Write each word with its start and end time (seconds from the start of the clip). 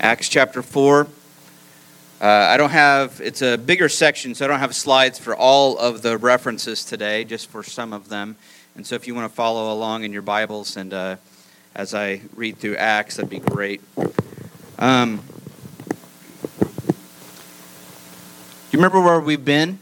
Acts 0.00 0.30
chapter 0.30 0.62
4. 0.62 1.06
Uh, 2.22 2.26
I 2.26 2.56
don't 2.56 2.70
have, 2.70 3.20
it's 3.22 3.42
a 3.42 3.58
bigger 3.58 3.90
section, 3.90 4.34
so 4.34 4.46
I 4.46 4.48
don't 4.48 4.58
have 4.58 4.74
slides 4.74 5.18
for 5.18 5.36
all 5.36 5.76
of 5.76 6.00
the 6.00 6.16
references 6.16 6.86
today, 6.86 7.22
just 7.24 7.50
for 7.50 7.62
some 7.62 7.92
of 7.92 8.08
them. 8.08 8.36
And 8.76 8.86
so 8.86 8.94
if 8.94 9.06
you 9.06 9.14
want 9.14 9.30
to 9.30 9.34
follow 9.34 9.70
along 9.74 10.04
in 10.04 10.12
your 10.12 10.22
Bibles 10.22 10.78
and 10.78 10.94
uh, 10.94 11.16
as 11.74 11.92
I 11.92 12.22
read 12.34 12.56
through 12.56 12.76
Acts, 12.76 13.16
that'd 13.16 13.28
be 13.28 13.40
great. 13.40 13.82
Um, 14.78 15.20
do 16.58 16.66
you 18.70 18.78
remember 18.78 19.02
where 19.02 19.20
we've 19.20 19.44
been? 19.44 19.78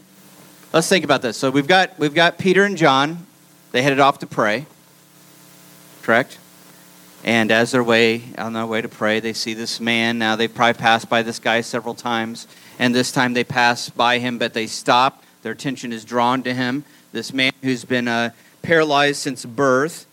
Let's 0.73 0.89
think 0.89 1.05
about 1.05 1.21
this. 1.21 1.37
So 1.37 1.49
we've 1.49 1.67
got, 1.67 1.97
we've 1.97 2.13
got 2.13 2.37
Peter 2.37 2.65
and 2.65 2.75
John. 2.75 3.25
They 3.71 3.83
headed 3.83 4.01
off 4.01 4.19
to 4.19 4.27
pray, 4.27 4.65
correct? 6.01 6.39
And 7.23 7.51
as 7.51 7.71
they're 7.71 7.83
way 7.83 8.23
on 8.37 8.53
their 8.53 8.65
way 8.65 8.81
to 8.81 8.87
pray, 8.87 9.19
they 9.19 9.33
see 9.33 9.53
this 9.53 9.79
man. 9.79 10.19
Now 10.19 10.35
they've 10.35 10.53
probably 10.53 10.79
passed 10.79 11.09
by 11.09 11.21
this 11.21 11.39
guy 11.39 11.61
several 11.61 11.93
times, 11.93 12.47
and 12.77 12.95
this 12.95 13.11
time 13.11 13.33
they 13.33 13.43
pass 13.43 13.89
by 13.89 14.19
him, 14.19 14.37
but 14.37 14.53
they 14.53 14.67
stop. 14.67 15.23
Their 15.41 15.51
attention 15.51 15.91
is 15.91 16.05
drawn 16.05 16.43
to 16.43 16.53
him. 16.53 16.85
This 17.11 17.33
man 17.33 17.51
who's 17.61 17.83
been 17.83 18.07
uh, 18.07 18.31
paralyzed 18.61 19.19
since 19.19 19.45
birth, 19.45 20.05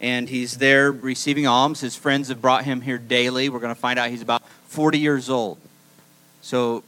and 0.00 0.28
he's 0.28 0.58
there 0.58 0.92
receiving 0.92 1.46
alms. 1.46 1.80
His 1.80 1.96
friends 1.96 2.28
have 2.28 2.40
brought 2.40 2.64
him 2.64 2.80
here 2.80 2.98
daily. 2.98 3.48
We're 3.48 3.60
going 3.60 3.74
to 3.74 3.80
find 3.80 3.98
out 3.98 4.10
he's 4.10 4.22
about 4.22 4.42
40 4.68 4.98
years 4.98 5.28
old. 5.30 5.58
So 6.42 6.84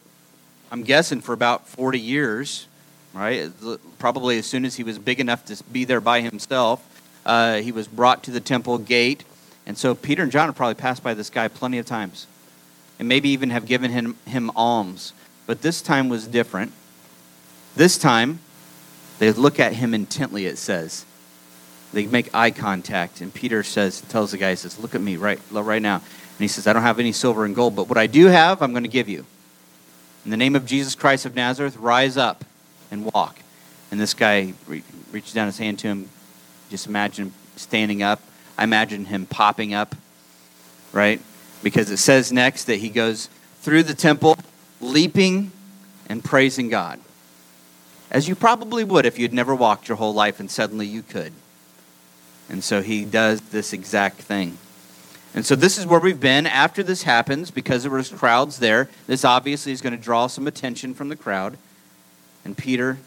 I'm 0.71 0.83
guessing 0.83 1.21
for 1.21 1.33
about 1.33 1.69
40 1.69 1.99
years, 1.99 2.67
right? 3.13 3.51
Probably 3.99 4.39
as 4.39 4.47
soon 4.47 4.65
as 4.65 4.77
he 4.77 4.85
was 4.85 4.99
big 4.99 5.21
enough 5.21 5.45
to 5.47 5.63
be 5.65 5.85
there 5.85 6.01
by 6.01 6.21
himself, 6.21 6.85
uh, 7.27 7.57
he 7.57 7.73
was 7.73 7.89
brought 7.89 8.23
to 8.25 8.31
the 8.31 8.41
temple 8.41 8.79
gate 8.79 9.25
and 9.67 9.79
so 9.79 9.95
Peter 9.95 10.23
and 10.23 10.31
John 10.31 10.49
have 10.49 10.57
probably 10.57 10.75
passed 10.75 11.03
by 11.03 11.15
this 11.15 11.31
guy 11.31 11.49
plenty 11.49 11.79
of 11.79 11.87
times 11.87 12.27
and 12.99 13.09
maybe 13.09 13.31
even 13.31 13.51
have 13.51 13.67
given 13.67 13.91
him, 13.91 14.17
him 14.27 14.51
alms. 14.55 15.13
But 15.47 15.63
this 15.63 15.83
time 15.83 16.09
was 16.09 16.27
different. 16.27 16.73
This 17.77 17.99
time, 17.99 18.39
they 19.19 19.33
look 19.33 19.59
at 19.59 19.75
him 19.75 19.95
intently, 19.95 20.47
it 20.47 20.59
says. 20.59 21.05
They 21.93 22.07
make 22.07 22.35
eye 22.35 22.51
contact, 22.51 23.21
and 23.21 23.33
Peter 23.33 23.63
says, 23.63 24.01
tells 24.03 24.33
the 24.33 24.39
guy, 24.39 24.51
he 24.51 24.57
says, 24.57 24.79
Look 24.79 24.95
at 24.95 25.01
me 25.01 25.17
right, 25.17 25.41
right 25.51 25.83
now. 25.83 25.97
And 25.97 26.41
he 26.41 26.49
says, 26.49 26.67
I 26.67 26.73
don't 26.73 26.83
have 26.83 26.99
any 26.99 27.13
silver 27.13 27.45
and 27.45 27.55
gold, 27.55 27.77
but 27.77 27.89
what 27.89 27.99
I 27.99 28.07
do 28.07 28.27
have, 28.27 28.63
I'm 28.63 28.73
going 28.73 28.83
to 28.85 28.89
give 28.89 29.09
you. 29.09 29.25
In 30.25 30.31
the 30.31 30.37
name 30.37 30.57
of 30.57 30.67
Jesus 30.67 30.95
Christ 30.95 31.27
of 31.27 31.37
Nazareth, 31.37 31.77
rise 31.77 32.17
up 32.17 32.45
and 32.91 33.05
walk. 33.13 33.39
And 33.91 34.01
this 34.01 34.15
guy 34.15 34.55
re- 34.67 34.83
reaches 35.13 35.33
down 35.33 35.47
his 35.47 35.59
hand 35.59 35.79
to 35.81 35.89
him. 35.89 36.11
Just 36.71 36.87
imagine 36.87 37.33
standing 37.57 38.03
up 38.03 38.21
I 38.57 38.65
imagine 38.65 39.07
him 39.07 39.27
popping 39.27 39.75
up, 39.75 39.95
right? 40.93 41.21
Because 41.63 41.91
it 41.91 41.97
says 41.99 42.33
next 42.33 42.65
that 42.65 42.77
he 42.77 42.89
goes 42.89 43.29
through 43.61 43.85
the 43.85 43.95
temple, 43.95 44.37
leaping 44.81 45.51
and 46.09 46.23
praising 46.23 46.69
God. 46.69 47.01
As 48.11 48.29
you 48.29 48.35
probably 48.35 48.85
would 48.85 49.07
if 49.07 49.19
you'd 49.19 49.33
never 49.33 49.55
walked 49.55 49.89
your 49.89 49.97
whole 49.97 50.15
life 50.15 50.39
and 50.39 50.51
suddenly 50.51 50.87
you 50.87 51.03
could. 51.03 51.33
And 52.49 52.63
so 52.63 52.83
he 52.83 53.05
does 53.05 53.41
this 53.41 53.73
exact 53.73 54.19
thing. 54.19 54.59
And 55.35 55.45
so 55.45 55.57
this 55.57 55.79
is 55.79 55.87
where 55.87 55.99
we've 55.99 56.21
been. 56.21 56.47
After 56.47 56.83
this 56.83 57.03
happens, 57.03 57.51
because 57.51 57.83
there 57.83 57.91
was 57.91 58.11
crowds 58.11 58.61
there, 58.61 58.89
this 59.09 59.25
obviously 59.25 59.73
is 59.73 59.81
going 59.81 59.97
to 59.97 60.03
draw 60.03 60.29
some 60.29 60.47
attention 60.47 60.95
from 60.95 61.09
the 61.09 61.17
crowd. 61.17 61.57
And 62.45 62.57
Peter 62.57 62.99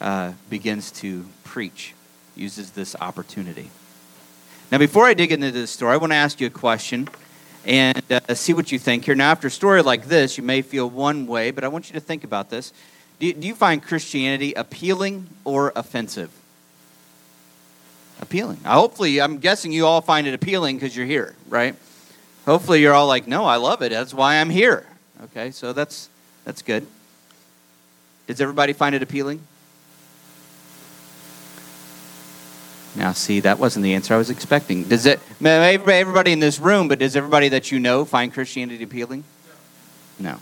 uh, 0.00 0.32
begins 0.50 0.90
to 0.92 1.26
preach, 1.44 1.94
uses 2.34 2.72
this 2.72 2.96
opportunity. 3.00 3.70
Now, 4.70 4.76
before 4.76 5.06
I 5.06 5.14
dig 5.14 5.32
into 5.32 5.50
this 5.50 5.70
story, 5.70 5.94
I 5.94 5.96
want 5.96 6.12
to 6.12 6.16
ask 6.16 6.40
you 6.40 6.46
a 6.46 6.50
question 6.50 7.08
and 7.64 8.02
uh, 8.10 8.34
see 8.34 8.52
what 8.52 8.70
you 8.70 8.78
think 8.78 9.06
here. 9.06 9.14
Now, 9.14 9.30
after 9.30 9.46
a 9.46 9.50
story 9.50 9.80
like 9.82 10.06
this, 10.06 10.36
you 10.36 10.44
may 10.44 10.60
feel 10.60 10.90
one 10.90 11.26
way, 11.26 11.50
but 11.50 11.64
I 11.64 11.68
want 11.68 11.88
you 11.88 11.94
to 11.94 12.00
think 12.00 12.22
about 12.22 12.50
this. 12.50 12.72
Do 13.18 13.26
you, 13.26 13.32
do 13.32 13.46
you 13.46 13.54
find 13.54 13.82
Christianity 13.82 14.52
appealing 14.52 15.26
or 15.44 15.72
offensive? 15.74 16.30
Appealing. 18.20 18.58
hopefully, 18.64 19.20
I'm 19.22 19.38
guessing 19.38 19.72
you 19.72 19.86
all 19.86 20.02
find 20.02 20.26
it 20.26 20.34
appealing 20.34 20.76
because 20.76 20.94
you're 20.94 21.06
here, 21.06 21.34
right? 21.48 21.74
Hopefully, 22.44 22.82
you're 22.82 22.94
all 22.94 23.06
like, 23.06 23.26
no, 23.26 23.46
I 23.46 23.56
love 23.56 23.80
it. 23.80 23.90
That's 23.90 24.12
why 24.12 24.36
I'm 24.36 24.50
here. 24.50 24.84
Okay, 25.24 25.50
so 25.50 25.72
that's, 25.72 26.10
that's 26.44 26.60
good. 26.60 26.86
Does 28.26 28.40
everybody 28.40 28.74
find 28.74 28.94
it 28.94 29.02
appealing? 29.02 29.40
Now, 32.98 33.12
see, 33.12 33.38
that 33.40 33.60
wasn't 33.60 33.84
the 33.84 33.94
answer 33.94 34.12
I 34.12 34.16
was 34.16 34.28
expecting. 34.28 34.82
Does 34.82 35.06
it, 35.06 35.20
everybody 35.40 36.32
in 36.32 36.40
this 36.40 36.58
room, 36.58 36.88
but 36.88 36.98
does 36.98 37.14
everybody 37.14 37.48
that 37.50 37.70
you 37.70 37.78
know 37.78 38.04
find 38.04 38.34
Christianity 38.34 38.82
appealing? 38.82 39.22
No. 40.18 40.40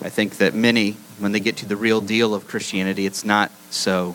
I 0.00 0.10
think 0.10 0.36
that 0.36 0.54
many, 0.54 0.92
when 1.18 1.32
they 1.32 1.40
get 1.40 1.56
to 1.56 1.66
the 1.66 1.74
real 1.74 2.00
deal 2.00 2.36
of 2.36 2.46
Christianity, 2.46 3.04
it's 3.04 3.24
not 3.24 3.50
so 3.70 4.14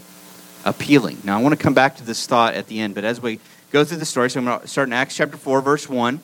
appealing. 0.63 1.17
Now, 1.25 1.37
I 1.37 1.41
want 1.41 1.57
to 1.57 1.61
come 1.61 1.73
back 1.73 1.97
to 1.97 2.05
this 2.05 2.25
thought 2.25 2.53
at 2.53 2.67
the 2.67 2.79
end, 2.79 2.95
but 2.95 3.03
as 3.03 3.19
we 3.19 3.41
go 3.71 3.83
through 3.83 3.97
the 3.97 4.05
story, 4.05 4.29
so 4.29 4.39
I'm 4.39 4.45
going 4.45 4.61
to 4.61 4.67
start 4.67 4.87
in 4.87 4.93
Acts 4.93 5.17
chapter 5.17 5.35
4, 5.35 5.59
verse 5.59 5.89
1. 5.89 6.21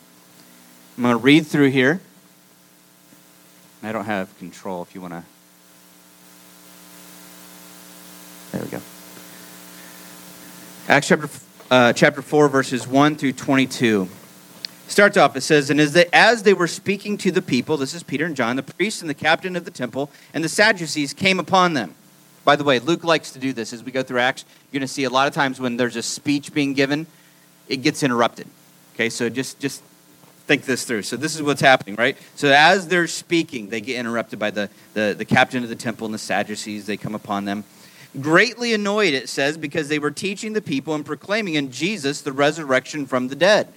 I'm 0.98 1.04
going 1.04 1.14
to 1.14 1.22
read 1.22 1.46
through 1.46 1.72
here. 1.72 2.00
I 3.84 3.92
don't 3.92 4.06
have 4.06 4.36
control 4.40 4.82
if 4.84 4.96
you 4.96 5.02
want 5.02 5.14
to. 5.14 5.24
There 8.54 8.64
we 8.64 8.70
go. 8.70 8.82
Acts 10.88 11.08
chapter, 11.08 11.30
uh, 11.72 11.94
chapter 11.94 12.22
4, 12.22 12.48
verses 12.48 12.88
1 12.88 13.16
through 13.16 13.34
22. 13.34 14.08
Starts 14.88 15.18
off, 15.18 15.36
it 15.36 15.42
says, 15.42 15.72
And 15.72 15.82
as 15.82 15.94
they, 15.94 16.06
as 16.14 16.44
they 16.44 16.54
were 16.54 16.68
speaking 16.68 17.18
to 17.18 17.32
the 17.32 17.42
people, 17.42 17.76
this 17.76 17.96
is 17.96 18.04
Peter 18.04 18.24
and 18.24 18.36
John, 18.36 18.56
the 18.56 18.62
priest 18.62 19.02
and 19.02 19.10
the 19.10 19.16
captain 19.16 19.56
of 19.56 19.66
the 19.66 19.72
temple, 19.72 20.12
and 20.32 20.44
the 20.44 20.50
Sadducees 20.50 21.12
came 21.12 21.40
upon 21.40 21.74
them. 21.74 21.96
By 22.44 22.56
the 22.56 22.64
way, 22.64 22.78
Luke 22.78 23.04
likes 23.04 23.32
to 23.32 23.40
do 23.40 23.52
this 23.52 23.74
as 23.74 23.84
we 23.84 23.92
go 23.92 24.04
through 24.04 24.20
Acts. 24.20 24.46
You're 24.72 24.80
going 24.80 24.88
to 24.88 24.94
see 24.94 25.06
a 25.06 25.10
lot 25.10 25.28
of 25.28 25.34
times 25.34 25.60
when 25.60 25.76
there's 25.76 25.96
a 25.96 26.04
speech 26.04 26.54
being 26.54 26.74
given, 26.74 27.08
it 27.68 27.78
gets 27.78 28.04
interrupted. 28.04 28.48
Okay, 28.94 29.10
so 29.10 29.28
just, 29.28 29.60
just 29.60 29.82
think 30.46 30.66
this 30.66 30.86
through. 30.86 31.02
So 31.02 31.18
this 31.18 31.34
is 31.34 31.42
what's 31.42 31.62
happening, 31.62 31.96
right? 31.96 32.16
So 32.36 32.50
as 32.50 32.88
they're 32.90 33.08
speaking, 33.08 33.70
they 33.70 33.82
get 33.82 33.98
interrupted 33.98 34.38
by 34.38 34.52
the, 34.52 34.70
the, 34.94 35.16
the 35.18 35.26
captain 35.26 35.64
of 35.64 35.70
the 35.70 35.76
temple 35.76 36.06
and 36.06 36.14
the 36.14 36.20
Sadducees. 36.20 36.86
They 36.86 36.96
come 36.96 37.16
upon 37.16 37.46
them 37.46 37.64
greatly 38.22 38.74
annoyed, 38.74 39.14
it 39.14 39.30
says, 39.30 39.58
because 39.58 39.90
they 39.90 40.00
were 40.00 40.12
teaching 40.12 40.54
the 40.54 40.62
people 40.62 40.96
and 40.96 41.06
proclaiming 41.06 41.56
in 41.56 41.72
Jesus 41.72 42.22
the 42.22 42.32
resurrection 42.32 43.06
from 43.06 43.28
the 43.28 43.36
dead. 43.36 43.68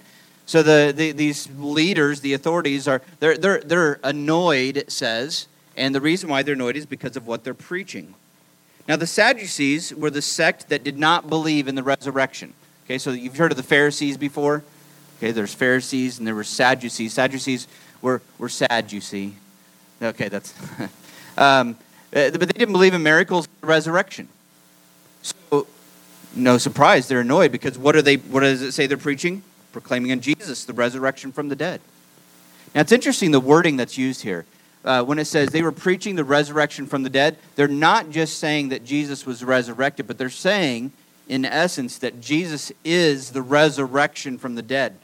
So 0.45 0.63
the, 0.63 0.93
the, 0.95 1.11
these 1.11 1.47
leaders, 1.57 2.21
the 2.21 2.33
authorities, 2.33 2.87
are 2.87 3.01
they're, 3.19 3.37
they're, 3.37 3.59
they're 3.61 3.99
annoyed, 4.03 4.77
it 4.77 4.91
says, 4.91 5.47
and 5.77 5.93
the 5.93 6.01
reason 6.01 6.29
why 6.29 6.43
they're 6.43 6.55
annoyed 6.55 6.75
is 6.75 6.85
because 6.85 7.15
of 7.15 7.27
what 7.27 7.43
they're 7.43 7.53
preaching. 7.53 8.15
Now, 8.87 8.95
the 8.95 9.05
Sadducees 9.05 9.93
were 9.93 10.09
the 10.09 10.21
sect 10.21 10.69
that 10.69 10.83
did 10.83 10.97
not 10.97 11.29
believe 11.29 11.67
in 11.67 11.75
the 11.75 11.83
resurrection. 11.83 12.53
Okay, 12.85 12.97
so 12.97 13.11
you've 13.11 13.37
heard 13.37 13.51
of 13.51 13.57
the 13.57 13.63
Pharisees 13.63 14.17
before. 14.17 14.63
Okay, 15.19 15.31
there's 15.31 15.53
Pharisees 15.53 16.17
and 16.17 16.25
there 16.25 16.33
were 16.33 16.43
Sadducees. 16.43 17.13
Sadducees 17.13 17.67
were, 18.01 18.21
were 18.39 18.49
sad, 18.49 18.91
you 18.91 19.01
see. 19.01 19.35
Okay, 20.01 20.29
that's. 20.29 20.55
um, 21.37 21.77
uh, 22.15 22.31
but 22.31 22.39
they 22.39 22.57
didn't 22.57 22.71
believe 22.71 22.95
in 22.95 23.03
miracles 23.03 23.47
resurrection. 23.61 24.27
So, 25.21 25.67
no 26.35 26.57
surprise, 26.57 27.07
they're 27.07 27.21
annoyed 27.21 27.51
because 27.51 27.77
what, 27.77 27.95
are 27.95 28.01
they, 28.01 28.17
what 28.17 28.41
does 28.41 28.61
it 28.61 28.71
say 28.71 28.87
they're 28.87 28.97
preaching? 28.97 29.43
Proclaiming 29.71 30.11
in 30.11 30.21
Jesus, 30.21 30.65
the 30.65 30.73
resurrection 30.73 31.31
from 31.31 31.49
the 31.49 31.55
dead. 31.55 31.81
Now, 32.73 32.81
it's 32.81 32.91
interesting 32.91 33.31
the 33.31 33.39
wording 33.39 33.77
that's 33.77 33.97
used 33.97 34.21
here. 34.21 34.45
Uh, 34.85 35.03
when 35.03 35.19
it 35.19 35.25
says 35.25 35.49
they 35.49 35.61
were 35.61 35.71
preaching 35.71 36.15
the 36.15 36.23
resurrection 36.23 36.85
from 36.85 37.03
the 37.03 37.09
dead, 37.09 37.37
they're 37.55 37.67
not 37.67 38.09
just 38.11 38.39
saying 38.39 38.69
that 38.69 38.85
Jesus 38.85 39.25
was 39.25 39.43
resurrected, 39.43 40.07
but 40.07 40.17
they're 40.17 40.29
saying, 40.29 40.91
in 41.27 41.43
essence, 41.43 41.97
that 41.97 42.21
Jesus 42.21 42.71
is 42.85 43.31
the 43.31 43.41
resurrection 43.41 44.37
from 44.37 44.55
the 44.55 44.61
dead. 44.61 44.95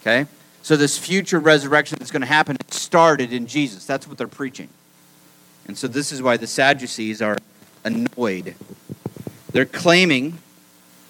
Okay? 0.00 0.26
So, 0.62 0.76
this 0.76 0.96
future 0.96 1.38
resurrection 1.38 1.98
that's 1.98 2.10
going 2.10 2.22
to 2.22 2.26
happen 2.26 2.56
started 2.70 3.32
in 3.32 3.46
Jesus. 3.46 3.84
That's 3.84 4.08
what 4.08 4.16
they're 4.16 4.26
preaching. 4.26 4.70
And 5.66 5.78
so 5.78 5.88
this 5.88 6.12
is 6.12 6.22
why 6.22 6.36
the 6.36 6.46
Sadducees 6.46 7.22
are 7.22 7.38
annoyed. 7.84 8.54
They're 9.52 9.64
claiming, 9.64 10.38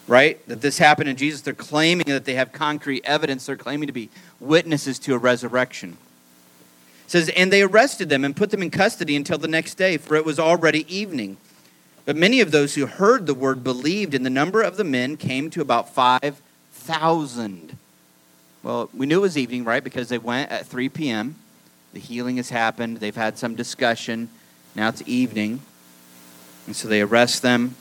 right, 0.07 0.47
that 0.49 0.61
this 0.61 0.79
happened 0.79 1.09
in 1.09 1.17
Jesus. 1.17 1.41
They're 1.41 1.55
claiming 1.55 2.07
that 2.09 2.25
they 2.25 2.35
have 2.35 2.53
concrete 2.53 3.03
evidence. 3.05 3.47
They're 3.47 3.57
claiming 3.57 3.87
to 3.87 3.93
be 3.93 4.11
witnesses 4.41 4.99
to 5.01 5.15
a 5.15 5.19
resurrection. 5.19 5.97
It 7.07 7.11
says, 7.11 7.29
And 7.31 7.53
they 7.53 7.63
arrested 7.63 8.09
them 8.09 8.25
and 8.25 8.37
put 8.37 8.51
them 8.51 8.63
in 8.63 8.71
custody 8.71 9.17
until 9.17 9.39
the 9.39 9.49
next 9.49 9.75
day, 9.75 9.97
for 9.97 10.15
it 10.15 10.25
was 10.25 10.39
already 10.39 10.85
evening. 10.95 11.37
But 12.05 12.17
many 12.17 12.41
of 12.41 12.51
those 12.51 12.75
who 12.75 12.87
heard 12.87 13.27
the 13.27 13.35
word 13.35 13.65
believed, 13.65 14.15
and 14.15 14.27
the 14.27 14.31
number 14.31 14.61
of 14.61 14.77
the 14.77 14.85
men 14.85 15.17
came 15.17 15.49
to 15.51 15.63
about 15.63 15.95
5,000. 15.95 17.79
Well, 18.63 18.91
we 18.93 19.07
knew 19.07 19.19
it 19.19 19.23
was 19.23 19.39
evening, 19.39 19.65
right? 19.65 19.83
Because 19.83 20.09
they 20.09 20.19
went 20.19 20.51
at 20.51 20.67
3 20.67 20.89
p.m. 20.91 21.37
The 21.95 22.01
healing 22.01 22.37
has 22.37 22.51
happened. 22.51 22.99
They've 22.99 23.15
had 23.15 23.39
some 23.39 23.55
discussion. 23.55 24.29
Now 24.75 24.89
it's 24.89 25.03
evening. 25.07 25.61
And 26.67 26.75
so 26.75 26.89
they 26.89 27.01
arrest 27.01 27.43
them, 27.43 27.77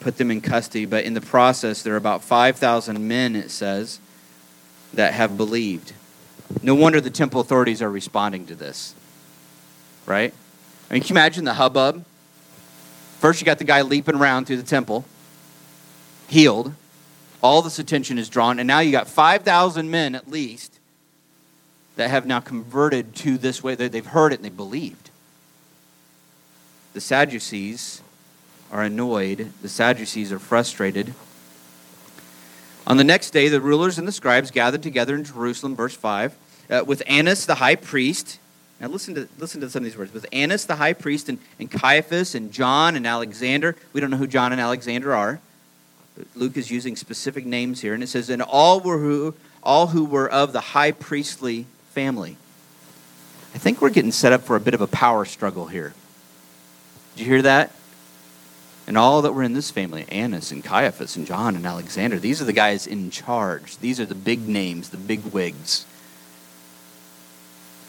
put 0.00 0.16
them 0.16 0.30
in 0.30 0.40
custody. 0.40 0.86
But 0.86 1.04
in 1.04 1.14
the 1.14 1.20
process, 1.20 1.82
there 1.82 1.94
are 1.94 1.98
about 1.98 2.22
5,000 2.22 3.06
men, 3.06 3.36
it 3.36 3.50
says, 3.50 4.00
that 4.94 5.12
have 5.14 5.36
believed. 5.36 5.92
No 6.62 6.74
wonder 6.74 7.00
the 7.00 7.10
temple 7.10 7.40
authorities 7.40 7.82
are 7.82 7.90
responding 7.90 8.46
to 8.46 8.54
this. 8.54 8.94
Right? 10.06 10.32
I 10.88 10.94
mean, 10.94 11.02
can 11.02 11.08
you 11.08 11.20
imagine 11.20 11.44
the 11.44 11.54
hubbub? 11.54 12.04
First, 13.18 13.40
you 13.40 13.44
got 13.44 13.58
the 13.58 13.64
guy 13.64 13.82
leaping 13.82 14.14
around 14.14 14.46
through 14.46 14.56
the 14.56 14.62
temple, 14.62 15.04
healed. 16.28 16.72
All 17.42 17.62
this 17.62 17.78
attention 17.78 18.18
is 18.18 18.28
drawn, 18.28 18.58
and 18.58 18.66
now 18.66 18.80
you 18.80 18.90
got 18.90 19.08
5,000 19.08 19.90
men 19.90 20.14
at 20.14 20.28
least 20.28 20.78
that 21.96 22.10
have 22.10 22.26
now 22.26 22.40
converted 22.40 23.14
to 23.16 23.36
this 23.36 23.62
way. 23.62 23.74
They've 23.74 24.06
heard 24.06 24.32
it 24.32 24.36
and 24.36 24.44
they 24.44 24.50
believed. 24.50 25.07
The 26.98 27.02
Sadducees 27.02 28.02
are 28.72 28.82
annoyed, 28.82 29.52
the 29.62 29.68
Sadducees 29.68 30.32
are 30.32 30.40
frustrated. 30.40 31.14
On 32.88 32.96
the 32.96 33.04
next 33.04 33.30
day, 33.30 33.46
the 33.46 33.60
rulers 33.60 33.98
and 33.98 34.08
the 34.08 34.10
scribes 34.10 34.50
gathered 34.50 34.82
together 34.82 35.14
in 35.14 35.22
Jerusalem, 35.22 35.76
verse 35.76 35.94
5, 35.94 36.34
uh, 36.68 36.82
with 36.84 37.04
Annas 37.06 37.46
the 37.46 37.54
high 37.54 37.76
priest. 37.76 38.40
Now, 38.80 38.88
listen 38.88 39.14
to, 39.14 39.28
listen 39.38 39.60
to 39.60 39.70
some 39.70 39.82
of 39.82 39.84
these 39.84 39.96
words. 39.96 40.12
With 40.12 40.26
Annas 40.32 40.66
the 40.66 40.74
high 40.74 40.92
priest, 40.92 41.28
and, 41.28 41.38
and 41.60 41.70
Caiaphas, 41.70 42.34
and 42.34 42.50
John, 42.50 42.96
and 42.96 43.06
Alexander. 43.06 43.76
We 43.92 44.00
don't 44.00 44.10
know 44.10 44.16
who 44.16 44.26
John 44.26 44.50
and 44.50 44.60
Alexander 44.60 45.14
are. 45.14 45.38
Luke 46.34 46.56
is 46.56 46.68
using 46.68 46.96
specific 46.96 47.46
names 47.46 47.80
here. 47.80 47.94
And 47.94 48.02
it 48.02 48.08
says, 48.08 48.28
And 48.28 48.42
all, 48.42 48.80
were 48.80 48.98
who, 48.98 49.36
all 49.62 49.86
who 49.86 50.04
were 50.04 50.28
of 50.28 50.52
the 50.52 50.60
high 50.60 50.90
priestly 50.90 51.66
family. 51.90 52.36
I 53.54 53.58
think 53.58 53.80
we're 53.80 53.90
getting 53.90 54.10
set 54.10 54.32
up 54.32 54.42
for 54.42 54.56
a 54.56 54.60
bit 54.60 54.74
of 54.74 54.80
a 54.80 54.88
power 54.88 55.24
struggle 55.24 55.66
here. 55.66 55.94
Did 57.18 57.26
you 57.26 57.32
hear 57.32 57.42
that? 57.42 57.72
And 58.86 58.96
all 58.96 59.22
that 59.22 59.32
were 59.32 59.42
in 59.42 59.52
this 59.52 59.72
family, 59.72 60.06
Annas 60.08 60.52
and 60.52 60.62
Caiaphas 60.62 61.16
and 61.16 61.26
John 61.26 61.56
and 61.56 61.66
Alexander, 61.66 62.20
these 62.20 62.40
are 62.40 62.44
the 62.44 62.52
guys 62.52 62.86
in 62.86 63.10
charge. 63.10 63.76
These 63.78 63.98
are 63.98 64.06
the 64.06 64.14
big 64.14 64.46
names, 64.46 64.90
the 64.90 64.98
big 64.98 65.24
wigs. 65.24 65.84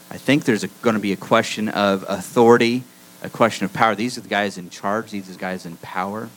I 0.10 0.18
think 0.18 0.46
there's 0.46 0.66
going 0.82 0.96
to 0.96 1.00
be 1.00 1.14
a 1.14 1.16
question 1.16 1.70
of 1.70 2.04
authority, 2.10 2.82
a 3.22 3.30
question 3.30 3.66
of 3.66 3.72
power. 3.72 3.94
These 3.94 4.18
are 4.18 4.22
the 4.22 4.30
guys 4.30 4.58
in 4.58 4.72
charge, 4.72 5.12
these 5.12 5.30
are 5.30 5.34
the 5.34 5.38
guys 5.38 5.64
in 5.64 5.78
power. 5.78 6.28